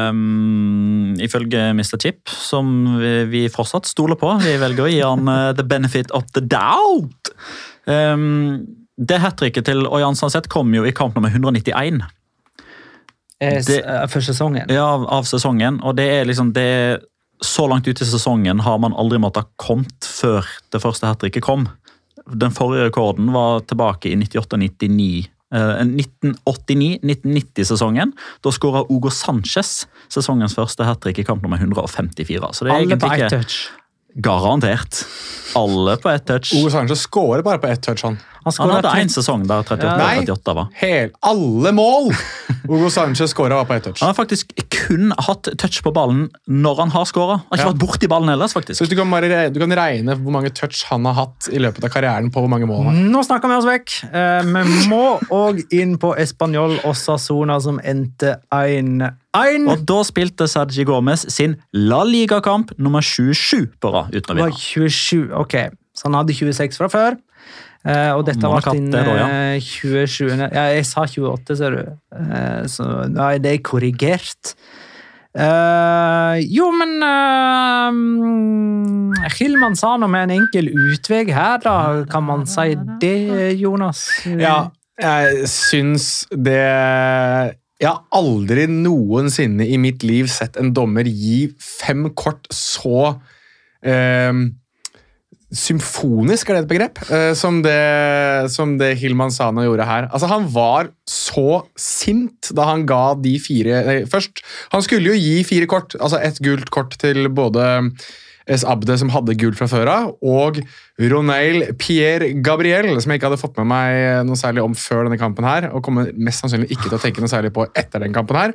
um, 0.09 1.15
ifølge 1.21 1.67
Mr. 1.77 1.99
Chip, 2.01 2.29
som 2.33 2.71
vi, 3.01 3.13
vi 3.29 3.43
fortsatt 3.53 3.87
stoler 3.91 4.17
på 4.21 4.31
Vi 4.41 4.55
velger 4.63 4.87
å 4.87 4.89
gi 4.91 5.03
han 5.05 5.29
uh, 5.29 5.51
the 5.57 5.67
benefit 5.69 6.11
of 6.17 6.25
the 6.33 6.41
doubt. 6.41 7.29
Um, 7.85 8.65
det 8.97 9.19
hat 9.21 9.37
tricket 9.41 9.67
til 9.69 9.85
Ørjan 9.85 10.17
Sanset 10.17 10.49
kom 10.49 10.71
jo 10.73 10.85
i 10.87 10.95
kamp 10.97 11.17
nummer 11.19 11.29
191 11.35 12.01
Av 13.43 13.65
Det- 13.67 13.83
for 14.09 14.21
sesongen. 14.25 14.71
ja, 14.71 14.85
av, 14.95 15.05
av 15.11 15.25
sesongen. 15.29 15.81
Og 15.85 15.97
det 15.99 16.07
er 16.09 16.25
liksom 16.25 16.53
det 16.55 16.63
er, 16.63 17.01
Så 17.43 17.67
langt 17.69 17.89
ut 17.89 18.01
i 18.01 18.07
sesongen 18.07 18.61
har 18.63 18.79
man 18.79 18.95
aldri 18.95 19.19
måttet 19.21 19.43
ha 19.43 19.49
kommet 19.61 20.07
før 20.07 20.47
det 20.73 20.81
første 20.81 21.05
hat 21.11 21.19
tricket 21.21 21.43
kom. 21.43 21.67
Den 22.31 22.55
forrige 22.55 22.87
rekorden 22.89 23.33
var 23.35 23.61
tilbake 23.69 24.09
i 24.09 24.15
98-99. 24.17 25.27
1989-1990-sesongen. 25.55 28.13
Da 28.45 28.49
skåra 28.55 28.81
Ogo 28.91 29.11
Sanchez 29.15 29.71
sesongens 30.13 30.55
første 30.59 30.83
hat 30.89 31.01
trick 31.05 31.19
i 31.23 31.27
kamp 31.27 31.41
nummer 31.45 31.59
154. 31.63 32.53
Så 32.53 32.61
det 32.65 32.71
er 32.73 32.77
Alle 32.77 32.95
egentlig 32.99 33.29
ikke. 33.29 33.41
Garantert. 34.15 35.05
Alle 35.57 35.97
på 36.03 36.11
ett 36.11 36.27
touch. 36.27 36.53
Ove 36.59 36.71
Sanchez 36.71 37.01
skårer 37.07 37.43
bare 37.43 37.59
på 37.63 37.67
ett 37.71 37.83
touch, 37.83 38.03
han. 38.05 38.19
Han 38.45 38.53
Han 38.59 38.71
hadde 38.75 38.91
én 39.01 39.09
sesong 39.09 39.47
der 39.49 39.63
38 39.65 39.97
Nei. 39.97 40.19
38 40.27 40.53
var. 40.55 40.67
Hel, 40.77 41.11
alle 41.25 41.71
mål! 41.73 42.11
Hugo 42.69 42.91
Sanchez 42.93 43.31
skåra 43.33 43.57
bare 43.63 43.65
på 43.71 43.75
ett 43.79 43.85
touch. 43.85 44.01
Han 44.03 44.11
har 44.11 44.15
faktisk 44.19 44.51
kun 44.75 45.15
hatt 45.17 45.49
touch 45.59 45.79
på 45.83 45.93
ballen 45.97 46.27
når 46.47 46.83
han 46.83 46.93
har 46.93 47.07
skåra. 47.09 47.39
Har 47.49 47.57
ikke 47.57 47.65
Ja. 47.65 47.71
vært 47.73 47.81
borti 47.81 48.09
ballen 48.11 48.29
ellers, 48.35 48.53
faktisk. 48.53 48.85
du 48.91 48.97
kan, 48.97 49.09
bare, 49.11 49.49
du 49.51 49.61
kan 49.61 49.73
regne 49.73 50.17
hvor 50.21 50.31
mange 50.37 50.51
touch 50.53 50.85
han 50.91 51.05
har 51.09 51.15
hatt 51.15 51.49
i 51.53 51.59
løpet 51.59 51.85
av 51.85 51.91
karrieren 51.95 52.29
på 52.35 52.41
hvor 52.45 52.49
mange 52.53 52.67
mål 52.69 52.85
han 52.85 52.95
har. 53.01 53.09
Nå 53.15 53.23
snakker 53.25 53.49
vi 53.49 53.55
oss 53.63 53.65
vekk. 53.71 53.97
Eh, 54.13 54.43
vi 54.45 54.89
må 54.93 55.19
òg 55.33 55.63
inn 55.73 55.97
på 55.99 56.13
Español 56.19 56.77
Osasona, 56.85 57.61
som 57.63 57.81
endte 57.83 58.37
1-1. 59.35 59.69
Og 59.73 59.85
da 59.89 60.01
spilte 60.07 60.49
Sergi 60.51 60.87
Gomez 60.87 61.27
sin 61.33 61.59
La 61.75 62.03
Liga-kamp 62.07 62.73
nummer 62.79 63.03
27 63.03 63.75
på 63.83 63.93
rad. 63.95 64.15
uten 64.15 64.35
å 64.35 64.39
vinne. 64.39 64.59
27, 64.59 65.33
ok. 65.35 65.57
Så 65.95 66.09
han 66.09 66.19
hadde 66.21 66.37
26 66.37 66.79
fra 66.79 66.91
før. 66.93 67.19
Eh, 67.85 68.13
og 68.17 68.25
dette 68.25 68.49
var 68.49 68.65
sin 68.65 68.87
din 68.87 68.95
det 68.95 69.03
da, 69.05 69.15
ja. 69.19 69.27
eh, 69.57 69.61
27. 69.61 70.31
Ja, 70.41 70.65
jeg 70.73 70.87
sa 70.89 71.05
28, 71.05 71.59
ser 71.59 71.77
du. 71.77 71.83
Eh, 72.17 72.63
så 72.71 72.89
det 73.13 73.53
er 73.53 73.63
korrigert. 73.67 74.55
Uh, 75.35 76.39
jo, 76.47 76.69
men 76.71 77.03
uh, 77.03 77.91
Hilman 79.35 79.75
sa 79.75 79.97
noe 79.99 80.07
med 80.07 80.29
en 80.29 80.37
enkel 80.37 80.71
utvei 80.71 81.25
her, 81.35 81.59
da. 81.65 82.07
Kan 82.07 82.23
man 82.29 82.47
si 82.47 82.77
det, 83.03 83.51
Jonas? 83.59 84.07
Ja, 84.31 84.71
jeg 84.95 85.49
syns 85.51 86.29
det 86.31 86.63
Jeg 87.83 87.91
har 87.91 88.05
aldri 88.15 88.69
noensinne 88.71 89.67
i 89.67 89.79
mitt 89.83 90.05
liv 90.07 90.29
sett 90.31 90.59
en 90.61 90.71
dommer 90.77 91.09
gi 91.09 91.49
fem 91.59 92.07
kort 92.15 92.47
så 92.55 93.17
eh, 93.83 94.45
Symfonisk, 95.55 96.49
er 96.51 96.57
det 96.57 96.63
et 96.65 96.71
begrep? 96.71 97.01
Eh, 97.15 97.31
som, 97.39 97.61
det, 97.63 98.51
som 98.51 98.75
det 98.81 98.95
Hilman 98.99 99.31
Sana 99.31 99.63
gjorde 99.67 99.87
her. 99.87 100.09
Altså, 100.11 100.27
Han 100.33 100.49
var 100.51 100.91
så 101.07 101.63
sint 101.79 102.51
da 102.57 102.67
han 102.73 102.83
ga 102.89 103.15
de 103.21 103.37
fire 103.43 103.83
nei, 103.87 103.97
Først, 104.11 104.43
han 104.73 104.83
skulle 104.83 105.13
jo 105.13 105.21
gi 105.21 105.45
fire 105.47 105.69
kort. 105.71 105.95
Altså 106.01 106.19
et 106.23 106.41
gult 106.43 106.73
kort 106.75 106.97
til 106.99 107.29
både 107.31 107.69
S. 108.51 108.65
Abde, 108.69 108.97
som 109.01 109.13
hadde 109.15 109.37
gull 109.41 109.55
fra 109.57 109.69
før 109.71 109.89
av, 109.89 110.11
og 110.21 110.59
Roneil 111.01 111.71
Pierre 111.81 112.33
Gabriel, 112.45 112.91
som 113.01 113.13
jeg 113.13 113.21
ikke 113.21 113.31
hadde 113.31 113.41
fått 113.41 113.57
med 113.63 113.71
meg 113.71 114.27
noe 114.29 114.37
særlig 114.37 114.65
om 114.65 114.75
før 114.77 115.07
denne 115.07 115.21
kampen 115.21 115.47
her, 115.49 115.71
og 115.73 115.85
kommer 115.87 116.11
mest 116.13 116.45
sannsynlig 116.45 116.69
ikke 116.75 116.91
til 116.91 116.99
å 116.99 117.03
tenke 117.07 117.25
noe 117.25 117.33
særlig 117.33 117.55
på 117.57 117.65
etter 117.73 118.05
den 118.05 118.17
kampen 118.17 118.41
her. 118.41 118.55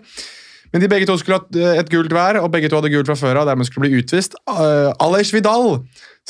Men 0.69 0.83
de 0.83 0.89
begge 0.91 1.07
to 1.09 1.15
skulle 1.17 1.39
hatt 1.39 1.57
eh, 1.57 1.79
et 1.81 1.89
gult 1.89 2.13
hver, 2.13 2.37
og 2.43 2.51
begge 2.53 2.69
to 2.69 2.77
hadde 2.77 2.91
gult 2.93 3.09
fra 3.09 3.17
før 3.17 3.41
av, 3.41 3.49
dermed 3.49 3.65
skulle 3.65 3.87
bli 3.87 4.01
utvist. 4.03 4.37
Uh, 4.45 4.93
Alej 5.01 5.31
Vidal 5.33 5.79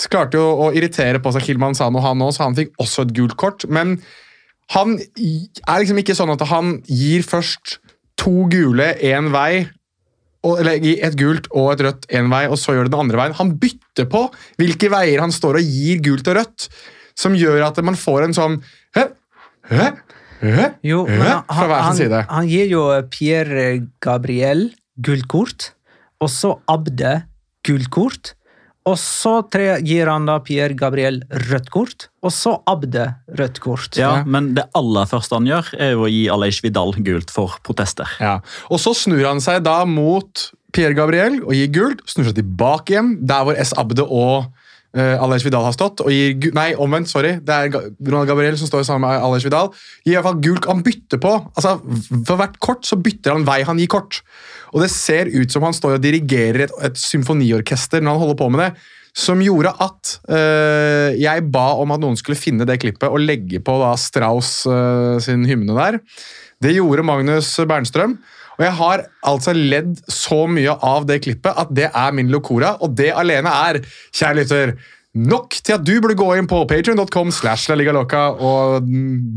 klarte 0.10 0.40
jo 0.40 0.46
å 0.64 0.70
irritere 0.72 1.20
på 1.20 1.34
seg 1.36 1.44
Kilman 1.44 1.76
Sano, 1.76 2.00
han 2.04 2.24
òg, 2.24 2.32
så 2.36 2.46
han 2.46 2.56
fikk 2.56 2.72
også 2.80 3.04
et 3.04 3.16
gult 3.18 3.36
kort. 3.40 3.68
Men 3.68 3.98
han 4.72 4.96
er 5.02 5.82
liksom 5.82 6.00
ikke 6.00 6.16
sånn 6.16 6.32
at 6.32 6.46
han 6.48 6.78
gir 6.88 7.26
først 7.28 7.80
to 8.20 8.46
gule 8.52 8.94
én 9.04 9.32
vei, 9.34 9.68
og, 10.46 10.60
eller 10.62 10.80
et 10.80 11.18
gult 11.20 11.50
og 11.52 11.74
et 11.74 11.84
rødt 11.88 12.08
én 12.16 12.30
vei, 12.32 12.46
og 12.48 12.56
så 12.60 12.76
gjør 12.76 12.88
det 12.88 12.94
den 12.94 13.04
andre 13.04 13.20
veien. 13.20 13.36
Han 13.40 13.56
bytter 13.60 14.08
på 14.12 14.24
hvilke 14.62 14.92
veier 14.94 15.24
han 15.24 15.34
står 15.36 15.60
og 15.60 15.74
gir 15.76 16.00
gult 16.06 16.30
og 16.32 16.40
rødt, 16.40 16.70
som 17.20 17.36
gjør 17.36 17.66
at 17.68 17.82
man 17.84 18.00
får 18.00 18.28
en 18.28 18.38
sånn 18.38 18.56
hø, 18.96 19.06
hø, 19.72 19.90
hø, 20.46 20.70
Jo, 20.88 21.04
han, 21.10 21.44
Fra 21.52 21.68
hver 21.68 21.90
sin 21.98 22.16
han, 22.16 22.30
han 22.32 22.48
gir 22.48 22.72
jo 22.72 22.86
Pierre 23.12 23.68
Gabriel 24.04 24.70
gult 25.04 25.28
kort, 25.32 25.72
og 26.24 26.32
så 26.32 26.56
Abde 26.72 27.18
gult 27.68 27.92
kort. 27.92 28.34
Og 28.90 28.96
så 28.98 29.40
tre, 29.52 29.68
gir 29.86 30.10
han 30.10 30.26
da 30.30 30.40
Pierre 30.42 30.76
Gabriel 30.78 31.22
rødt 31.50 31.70
kort, 31.74 32.08
og 32.26 32.34
så 32.34 32.56
Abde 32.70 33.06
rødt 33.38 33.60
kort. 33.64 34.00
Ja, 34.00 34.24
Men 34.26 34.54
det 34.58 34.66
aller 34.78 35.10
første 35.10 35.38
han 35.38 35.50
gjør, 35.50 35.74
er 35.78 35.94
jo 35.94 36.06
å 36.08 36.12
gi 36.12 36.24
Aleish 36.34 36.66
Vidal 36.66 36.96
gult 37.06 37.34
for 37.34 37.60
protester. 37.66 38.10
Ja. 38.24 38.40
Og 38.74 38.82
så 38.82 38.96
snur 38.98 39.22
han 39.28 39.44
seg 39.44 39.62
da 39.68 39.84
mot 39.88 40.50
Pierre 40.76 40.98
Gabriel 40.98 41.40
og 41.44 41.54
gir 41.58 41.70
gult. 41.74 42.04
Snur 42.10 42.30
seg 42.30 42.40
tilbake 42.40 42.96
igjen, 42.96 43.14
der 43.30 43.46
hvor 43.46 43.60
S. 43.60 43.76
Abde 43.80 44.06
og 44.06 44.50
uh, 44.98 45.24
Alej 45.24 45.44
Vidal 45.46 45.66
har 45.68 45.76
stått. 45.76 46.04
og 46.04 46.12
gir, 46.14 46.52
Nei, 46.56 46.72
omvendt, 46.80 47.12
sorry. 47.12 47.36
Det 47.44 47.56
er 47.56 47.74
Ronald 47.74 48.30
Gabriel 48.30 48.58
som 48.60 48.70
står 48.70 48.86
sammen 48.88 49.08
med 49.08 49.26
Alej 49.26 49.46
Vidal. 49.48 49.72
Gir 50.06 50.14
i 50.14 50.18
hvert 50.18 50.30
fall 50.30 50.42
gult, 50.46 50.70
Han 50.70 50.84
bytter 50.86 51.22
på. 51.22 51.34
altså 51.56 51.78
For 52.28 52.40
hvert 52.40 52.60
kort 52.64 52.88
så 52.88 53.00
bytter 53.00 53.36
han 53.36 53.48
vei 53.48 53.62
han 53.68 53.82
gir 53.82 53.92
kort. 53.92 54.22
Og 54.74 54.84
det 54.84 54.92
ser 54.94 55.30
ut 55.34 55.52
som 55.52 55.66
han 55.66 55.76
står 55.76 55.98
og 55.98 56.04
dirigerer 56.04 56.68
et, 56.68 56.74
et 56.86 56.98
symfoniorkester 56.98 58.02
når 58.02 58.16
han 58.16 58.24
holder 58.26 58.42
på 58.42 58.50
med 58.54 58.66
det. 58.66 58.72
Som 59.20 59.42
gjorde 59.42 59.74
at 59.82 60.12
uh, 60.30 61.10
jeg 61.18 61.48
ba 61.52 61.70
om 61.82 61.96
at 61.96 62.02
noen 62.02 62.18
skulle 62.20 62.40
finne 62.40 62.68
det 62.70 62.78
klippet 62.82 63.10
og 63.10 63.24
legge 63.24 63.62
på 63.66 63.80
da 63.82 63.96
Strauss 63.98 64.62
uh, 64.70 65.18
sin 65.24 65.48
hymne 65.50 65.74
der. 65.78 65.98
Det 66.62 66.76
gjorde 66.76 67.08
Magnus 67.08 67.56
Bernstrøm. 67.68 68.20
Og 68.60 68.68
jeg 68.68 68.76
har 68.76 69.08
altså 69.32 69.56
ledd 69.56 69.98
så 70.12 70.44
mye 70.52 70.76
av 70.84 71.08
det 71.10 71.22
klippet 71.24 71.56
at 71.56 71.72
det 71.76 71.90
er 71.90 72.16
min 72.16 72.32
locora, 72.32 72.76
og 72.84 72.96
det 73.00 73.14
alene 73.16 73.52
er, 73.70 73.84
kjære 74.12 74.42
lytter, 74.42 74.74
nok 75.18 75.56
til 75.66 75.74
at 75.74 75.86
du 75.86 75.96
burde 76.04 76.18
gå 76.20 76.28
inn 76.38 76.48
på 76.50 76.60
patreon.com 76.70 77.32
slash 77.34 77.72
La 77.72 78.04
og 78.30 78.90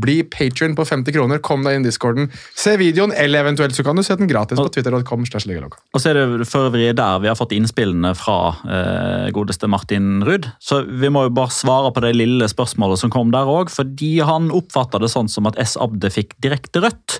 bli 0.03 0.19
patron 0.29 0.75
på 0.77 0.85
50 0.85 1.15
kroner. 1.15 1.41
Kom 1.41 1.63
deg 1.65 1.79
inn 1.79 1.85
i 1.85 1.89
discorden, 1.89 2.29
se 2.55 2.75
videoen, 2.77 3.13
eller 3.17 3.41
eventuelt 3.41 3.73
så 3.75 3.85
kan 3.85 3.97
du 3.97 4.03
se 4.05 4.15
den 4.19 4.29
gratis 4.29 4.59
på 4.59 4.69
twitter.com 4.75 5.25
slash 5.25 5.49
La 5.49 5.65
Og 5.65 5.97
så 6.03 6.11
er 6.11 6.19
det 6.19 6.47
for 6.49 6.69
øvrig 6.69 6.93
der 6.97 7.23
vi 7.23 7.31
har 7.31 7.39
fått 7.39 7.55
innspillene 7.57 8.13
fra 8.17 8.37
eh, 8.67 9.31
godeste 9.33 9.67
Martin 9.71 10.21
Ruud. 10.27 10.51
Så 10.61 10.83
vi 10.85 11.09
må 11.09 11.25
jo 11.27 11.33
bare 11.33 11.53
svare 11.53 11.93
på 11.93 12.05
det 12.05 12.13
lille 12.19 12.47
spørsmålet 12.51 13.01
som 13.01 13.13
kom 13.13 13.33
der 13.33 13.49
òg, 13.49 13.73
fordi 13.73 14.19
han 14.21 14.53
oppfatta 14.53 15.01
det 15.01 15.11
sånn 15.13 15.31
som 15.31 15.49
at 15.49 15.57
S. 15.61 15.75
Abde 15.81 16.13
fikk 16.13 16.37
direkte 16.43 16.85
rødt. 16.85 17.19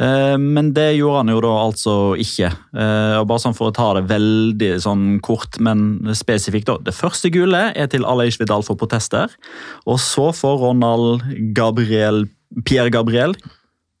Eh, 0.00 0.36
Men 0.38 0.72
det 0.74 0.96
gjorde 0.96 1.20
han 1.22 1.28
jo 1.30 1.40
da 1.44 1.52
altså 1.68 1.94
ikke. 2.18 2.50
Eh, 2.74 3.16
Og 3.20 3.28
bare 3.30 3.42
sånn 3.44 3.54
For 3.54 3.70
å 3.70 3.74
ta 3.74 3.92
det 3.94 4.08
veldig 4.10 4.72
sånn 4.82 5.20
kort, 5.22 5.60
men 5.60 6.00
spesifikt. 6.14 6.66
da. 6.66 6.78
Det 6.78 6.94
første 6.94 7.30
gule 7.30 7.72
er 7.76 7.86
til 7.86 8.04
Aleix 8.04 8.38
Vidal 8.40 8.62
for 8.62 8.74
protester. 8.76 9.30
Og 9.86 9.98
så 9.98 10.32
får 10.34 10.58
Ronald 10.60 11.22
Gabriel, 11.54 12.26
Pierre 12.64 12.90
Gabriel 12.90 13.34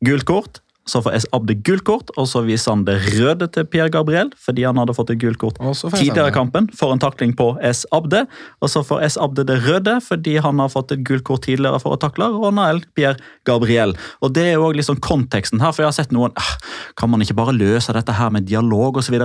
gult 0.04 0.24
kort. 0.26 0.60
Så 0.86 1.00
får. 1.04 1.24
Abde 1.34 1.54
gult 1.64 1.84
kort, 1.86 2.10
og 2.20 2.26
så 2.28 2.42
viser 2.44 2.74
han 2.74 2.84
det 2.84 2.98
røde 3.14 3.48
til 3.54 3.64
Pierre 3.70 3.92
Gabriel 3.92 4.30
fordi 4.40 4.66
han 4.66 4.76
hadde 4.80 4.94
fått 4.96 5.12
et 5.14 5.20
gult 5.22 5.38
kort 5.40 5.56
tidligere 5.94 6.28
i 6.28 6.34
kampen 6.34 6.68
for 6.76 6.92
en 6.92 7.00
takling 7.02 7.32
på 7.38 7.54
S. 7.64 7.84
Abde. 7.94 8.24
Og 8.60 8.70
så 8.72 8.82
får 8.86 9.04
S. 9.08 9.16
Abde 9.20 9.46
det 9.48 9.60
røde 9.64 9.96
fordi 10.04 10.36
han 10.44 10.60
har 10.60 10.72
fått 10.72 10.92
et 10.94 11.04
gult 11.06 11.24
kort 11.26 11.46
tidligere 11.46 11.80
for 11.82 11.96
å 11.96 12.00
takle 12.00 12.28
Ronald 12.34 12.84
Pierre 12.96 13.16
Gabriel. 13.48 13.96
Og 14.20 14.34
Det 14.34 14.44
er 14.48 14.56
jo 14.56 14.66
også 14.68 14.80
liksom 14.80 15.00
konteksten 15.04 15.62
her, 15.62 15.72
for 15.72 15.84
jeg 15.84 15.92
har 15.92 15.96
sett 15.96 16.12
noen 16.14 16.34
ah, 16.40 16.54
Kan 16.98 17.12
man 17.12 17.22
ikke 17.22 17.36
bare 17.38 17.54
løse 17.56 17.94
dette 17.94 18.16
her 18.18 18.32
med 18.34 18.48
dialog 18.50 18.98
osv.? 19.00 19.16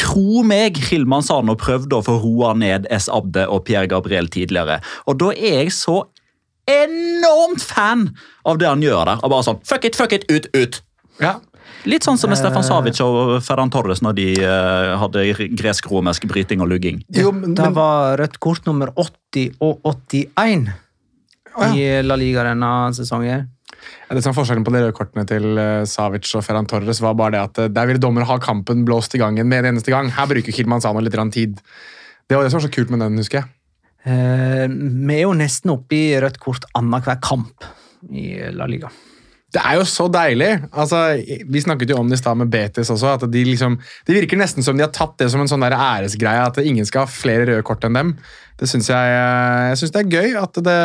Tro 0.00 0.42
meg, 0.46 0.78
Hilman 0.88 1.26
og 1.28 1.58
prøvde 1.60 1.98
å 1.98 2.04
få 2.06 2.16
roa 2.22 2.54
ned 2.56 2.88
S. 2.90 3.10
Abde 3.12 3.44
og 3.48 3.66
Pierre 3.68 3.90
Gabriel 3.90 4.30
tidligere. 4.32 4.80
Og 5.06 5.20
da 5.20 5.32
er 5.34 5.62
jeg 5.62 5.74
så 5.76 6.02
enormt 6.70 7.62
fan 7.62 8.08
av 8.46 8.58
det 8.58 8.70
han 8.70 8.82
gjør 8.82 9.04
der. 9.10 9.20
Og 9.22 9.34
bare 9.34 9.46
sånn 9.46 9.60
Fuck 9.66 9.84
it, 9.88 9.98
fuck 9.98 10.14
it, 10.16 10.26
ut, 10.30 10.48
ut. 10.56 10.80
Ja. 11.20 11.38
Litt 11.88 12.06
sånn 12.06 12.18
som 12.18 12.30
med 12.30 12.38
Stefan 12.38 12.64
Savic 12.66 13.00
og 13.02 13.40
Ferran 13.42 13.70
Torres 13.72 14.02
når 14.04 14.14
de 14.18 14.26
eh, 14.38 14.92
hadde 15.00 15.24
gresk-romersk 15.58 16.28
bryting 16.30 16.62
og 16.62 16.70
lugging. 16.70 17.00
Jo, 17.16 17.32
men, 17.34 17.56
Det 17.58 17.72
var 17.74 18.16
rødt 18.20 18.38
kort 18.42 18.68
nummer 18.68 18.92
80 18.94 19.58
og 19.62 19.82
81 20.14 20.70
i 21.74 21.86
La 22.06 22.16
Liga 22.16 22.46
denne 22.46 22.70
sesongen. 22.96 23.48
Ja, 24.06 24.14
det 24.14 24.22
som 24.22 24.30
er 24.30 24.36
Forskjellen 24.36 24.64
på 24.66 24.72
de 24.74 24.82
røde 24.84 24.94
kortene 24.94 25.24
til 25.28 25.58
eh, 25.58 25.82
Savic 25.88 26.28
og 26.38 26.44
Ferran 26.46 26.68
Torres 26.70 27.02
var 27.02 27.16
bare 27.18 27.34
det 27.34 27.42
at 27.42 27.60
eh, 27.64 27.72
der 27.72 27.88
ville 27.90 28.02
dommer 28.02 28.26
ha 28.28 28.38
kampen 28.42 28.84
blåst 28.86 29.16
i 29.16 29.22
gangen 29.22 29.48
med 29.48 29.62
en 29.64 29.72
eneste 29.72 29.94
gang. 29.94 30.12
Her 30.14 30.28
bruker 30.30 30.54
Kilmanzano 30.54 31.02
litt 31.02 31.18
tid. 31.34 31.58
Det 32.28 32.36
var 32.36 32.44
det 32.44 32.52
som 32.52 32.60
var 32.60 32.68
så 32.68 32.74
kult 32.74 32.92
med 32.94 33.02
den, 33.02 33.18
husker 33.18 33.42
jeg. 33.42 33.50
Eh, 34.04 34.66
vi 34.70 35.16
er 35.16 35.24
jo 35.26 35.34
nesten 35.38 35.74
oppe 35.74 35.98
i 35.98 36.20
rødt 36.22 36.38
kort 36.42 36.68
annenhver 36.78 37.18
kamp 37.22 37.66
i 38.10 38.36
La 38.54 38.66
Liga. 38.70 38.90
Det 39.52 39.60
er 39.60 39.76
jo 39.76 39.84
så 39.88 40.06
deilig. 40.08 40.50
Altså, 40.70 40.98
vi 41.52 41.60
snakket 41.60 41.92
jo 41.92 41.98
om 42.00 42.08
det 42.08 42.16
i 42.16 42.22
stad 42.22 42.38
med 42.40 42.50
Betis 42.52 42.90
også. 42.92 43.14
at 43.18 43.26
de 43.28 43.44
liksom, 43.44 43.78
Det 44.06 44.16
virker 44.16 44.40
nesten 44.40 44.64
som 44.64 44.76
de 44.76 44.84
har 44.86 44.92
tatt 44.92 45.18
det 45.20 45.28
som 45.32 45.42
en 45.42 45.50
sånn 45.50 45.64
der 45.64 45.76
æresgreie, 45.76 46.46
at 46.46 46.60
ingen 46.64 46.88
skal 46.88 47.04
ha 47.04 47.12
flere 47.12 47.44
røde 47.50 47.64
kort 47.66 47.84
enn 47.84 47.98
dem. 47.98 48.14
Det 48.56 48.68
synes 48.70 48.88
Jeg 48.88 49.16
eh, 49.16 49.68
jeg 49.72 49.80
syns 49.80 49.92
det 49.92 50.02
er 50.02 50.14
gøy 50.16 50.36
at 50.40 50.60
det 50.64 50.80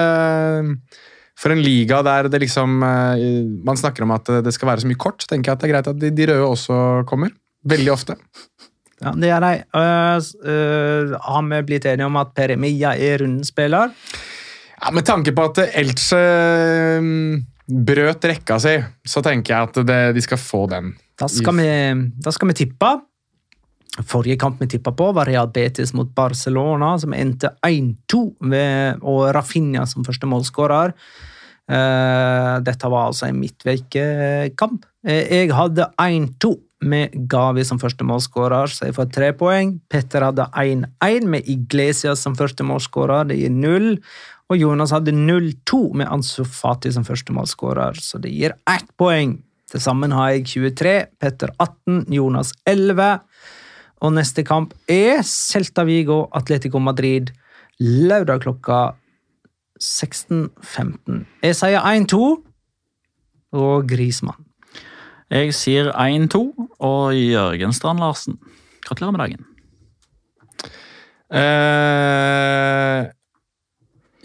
For 1.37 1.53
en 1.53 1.61
liga 1.63 2.01
der 2.03 2.27
det 2.27 2.41
liksom 2.43 2.83
eh, 2.83 3.25
man 3.63 3.79
snakker 3.79 4.03
om 4.03 4.11
at 4.11 4.31
det 4.43 4.53
skal 4.55 4.73
være 4.73 4.83
så 4.83 4.91
mye 4.91 4.99
kort, 4.99 5.21
så 5.21 5.31
tenker 5.31 5.51
jeg 5.51 5.55
at 5.55 5.61
det 5.61 5.69
er 5.69 5.73
greit 5.75 5.91
at 5.93 5.99
de, 6.01 6.11
de 6.11 6.31
røde 6.31 6.51
også 6.51 7.03
kommer. 7.07 7.31
Veldig 7.67 7.91
ofte. 7.93 8.17
Ja, 8.97 9.11
det 9.13 9.29
er 9.29 9.43
de. 9.43 9.51
Uh, 9.77 10.17
eh, 10.49 11.11
har 11.21 11.43
vi 11.51 11.61
blitt 11.69 11.85
enige 11.85 12.07
om 12.09 12.17
at 12.17 12.33
Peremia 12.37 12.95
er 12.97 13.21
rundspiller? 13.21 13.93
Ja, 14.81 14.91
Med 14.93 15.05
tanke 15.05 15.33
på 15.33 15.47
at 15.49 15.59
Elche 15.73 16.21
mm, 17.01 17.45
brøt 17.87 18.25
rekka 18.29 18.59
si, 18.61 18.77
så 19.05 19.23
tenker 19.25 19.53
jeg 19.53 19.69
at 19.69 19.79
det, 19.87 20.01
de 20.17 20.23
skal 20.23 20.41
få 20.41 20.65
den. 20.71 20.93
Da 21.17 21.29
skal, 21.31 21.57
vi, 21.57 21.69
da 22.21 22.33
skal 22.33 22.51
vi 22.51 22.57
tippe. 22.59 22.91
Forrige 24.05 24.37
kamp 24.37 24.61
vi 24.61 24.67
tippa 24.69 24.93
på, 24.93 25.09
var 25.17 25.25
Real 25.25 25.49
Betis 25.49 25.95
mot 25.97 26.09
Barcelona, 26.15 26.91
som 27.01 27.15
endte 27.17 27.55
1-2, 27.65 28.21
og 29.01 29.23
Rafinha 29.33 29.87
som 29.89 30.05
første 30.05 30.29
målskårer. 30.29 30.93
Eh, 31.67 32.53
dette 32.63 32.89
var 32.91 33.09
altså 33.09 33.27
en 33.27 33.41
midtveikekamp. 33.41 34.85
Eh, 35.07 35.33
jeg 35.41 35.51
hadde 35.55 35.89
1-2 35.99 36.53
med 36.87 37.15
Gavi 37.27 37.65
som 37.65 37.79
første 37.81 38.05
målskårer, 38.07 38.71
så 38.71 38.87
jeg 38.87 38.95
får 38.95 39.09
tre 39.13 39.31
poeng. 39.35 39.77
Petter 39.89 40.23
hadde 40.27 40.47
1-1 40.53 41.27
med 41.27 41.49
Iglesias 41.49 42.23
som 42.23 42.37
første 42.37 42.63
målskårer, 42.67 43.27
det 43.31 43.39
gir 43.41 43.53
null. 43.53 43.95
Og 44.47 44.61
Jonas 44.61 44.93
hadde 44.95 45.11
0-2 45.11 45.81
med 45.99 46.07
Ansu 46.07 46.45
Fati 46.47 46.93
som 46.95 47.03
første 47.03 47.33
målskårer, 47.35 47.99
så 47.99 48.21
det 48.23 48.31
gir 48.31 48.55
ett 48.69 48.87
poeng. 48.99 49.41
Til 49.67 49.83
sammen 49.83 50.13
har 50.15 50.31
jeg 50.31 50.45
23, 50.47 50.93
Petter 51.19 51.51
18, 51.59 52.05
Jonas 52.15 52.53
11. 52.69 53.17
Og 54.05 54.13
neste 54.15 54.45
kamp 54.47 54.71
er 54.87 55.19
Celta 55.27 55.83
Vigo 55.83 56.27
Atletico 56.37 56.79
Madrid 56.79 57.33
lørdag 57.81 58.45
klokka 58.45 58.79
16.15. 59.81 61.25
Jeg 61.43 61.55
sier 61.57 61.81
1-2 61.81 62.19
og 63.57 63.87
Grismann. 63.89 64.45
Jeg 65.31 65.53
sier 65.55 65.91
1-2 65.91 66.41
og 66.79 67.15
Jørgen 67.15 67.73
Strand 67.75 67.99
Larsen. 67.99 68.37
Gratulerer 68.85 69.11
med 69.15 69.21
dagen. 69.25 69.45
Eh, 71.27 73.11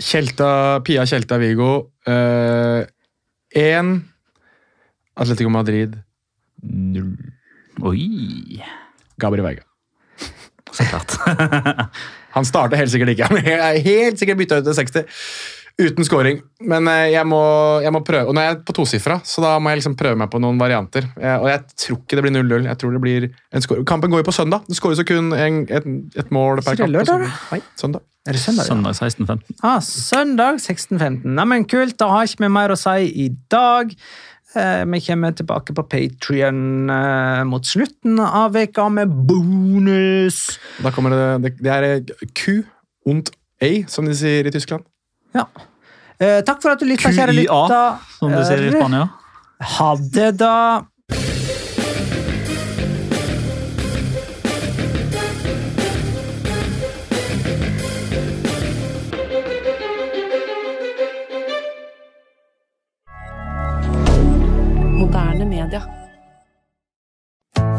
Kjelta, 0.03 0.53
Pia 0.86 1.05
Kjelta 1.07 1.38
Vigo. 1.42 1.72
Én 2.07 3.92
Atletico 5.16 5.50
Madrid. 5.50 5.98
Null. 6.62 7.16
Oi. 7.82 8.62
Gabriel 9.18 9.46
Veiga. 9.46 9.72
Så 10.73 10.87
klart. 10.89 11.16
Han 12.37 12.47
starter 12.49 12.81
helt 12.81 12.93
sikkert 12.93 13.12
ikke. 13.14 13.29
Han 13.33 13.43
er 13.43 13.81
helt 13.85 14.20
sikkert 14.23 14.41
bytta 14.41 14.61
ut 14.62 14.70
til 14.70 14.79
60 14.83 15.05
uten 15.83 16.05
scoring. 16.05 16.41
Men 16.68 16.87
eh, 16.93 17.11
jeg 17.14 17.25
må, 17.27 17.39
jeg 17.83 17.93
må 17.97 18.03
prøve. 18.05 18.29
Og 18.29 18.37
nå 18.37 18.43
er 18.43 18.51
jeg 18.51 18.59
på 18.68 18.75
tosifra, 18.77 19.16
så 19.25 19.41
da 19.45 19.55
må 19.62 19.73
jeg 19.73 19.81
liksom 19.81 19.95
prøve 19.99 20.18
meg 20.20 20.29
på 20.33 20.41
noen 20.43 20.61
varianter. 20.61 21.07
Eh, 21.16 21.37
Og 21.41 21.49
jeg 21.49 21.62
tror 21.87 22.01
ikke 22.03 22.18
det 22.20 22.25
blir 22.27 22.35
0-0. 22.37 22.68
Jeg 22.68 22.81
tror 22.83 22.93
det 22.97 23.03
blir 23.05 23.29
en 23.33 23.64
score. 23.64 23.85
Kampen 23.89 24.12
går 24.12 24.20
jo 24.23 24.29
på 24.29 24.35
søndag. 24.37 24.66
Det 24.68 24.77
skåres 24.79 25.01
jo 25.01 25.07
kun 25.09 25.33
en, 25.33 25.62
et, 25.73 25.89
et 26.20 26.33
mål 26.35 26.61
per 26.62 26.77
er 26.77 26.83
kamp. 26.85 26.93
lørdag, 26.99 27.25
søndag. 27.25 27.39
Nei, 27.55 27.62
søndag. 27.81 28.05
Er 28.23 28.37
det 28.37 28.43
søndag? 28.45 28.68
Søndag 28.68 28.93
16.15. 29.01 29.57
Ah, 29.66 29.81
søndag 29.83 30.61
16.15. 30.62 31.25
Neimen, 31.41 31.64
kult. 31.66 31.97
Da 31.99 32.07
har 32.12 32.29
ikke 32.29 32.45
vi 32.45 32.53
mer 32.55 32.70
å 32.70 32.79
si 32.79 33.09
i 33.25 33.31
dag. 33.51 33.91
Eh, 34.55 34.84
vi 34.84 35.00
kommer 35.00 35.32
tilbake 35.32 35.74
på 35.74 35.82
Patrion 35.82 36.90
eh, 36.90 37.44
mot 37.44 37.66
slutten 37.66 38.20
av 38.20 38.53
veka 38.53 38.88
med 38.88 39.09
bonus. 39.09 40.59
Da 40.84 40.92
kommer 40.92 41.14
det, 41.14 41.55
det, 41.62 41.72
er 41.72 42.26
Q 42.36 42.62
und 43.09 43.32
A, 43.62 43.70
som 43.88 44.05
de 44.09 44.16
sier 44.16 44.46
i 44.46 44.53
Tyskland. 44.53 44.84
Ja. 45.32 45.46
Eh, 46.20 46.42
takk 46.44 46.61
for 46.61 46.74
at 46.74 46.82
du 46.82 46.86
lytta, 46.86 47.14
kjære 47.14 47.36
lytter. 47.38 48.03
Som 48.18 48.34
du 48.34 48.42
sier 48.44 48.66
i 48.68 48.72
Spania. 48.74 49.07
Ha 49.78 49.90
det, 50.12 50.30
da. 50.42 50.55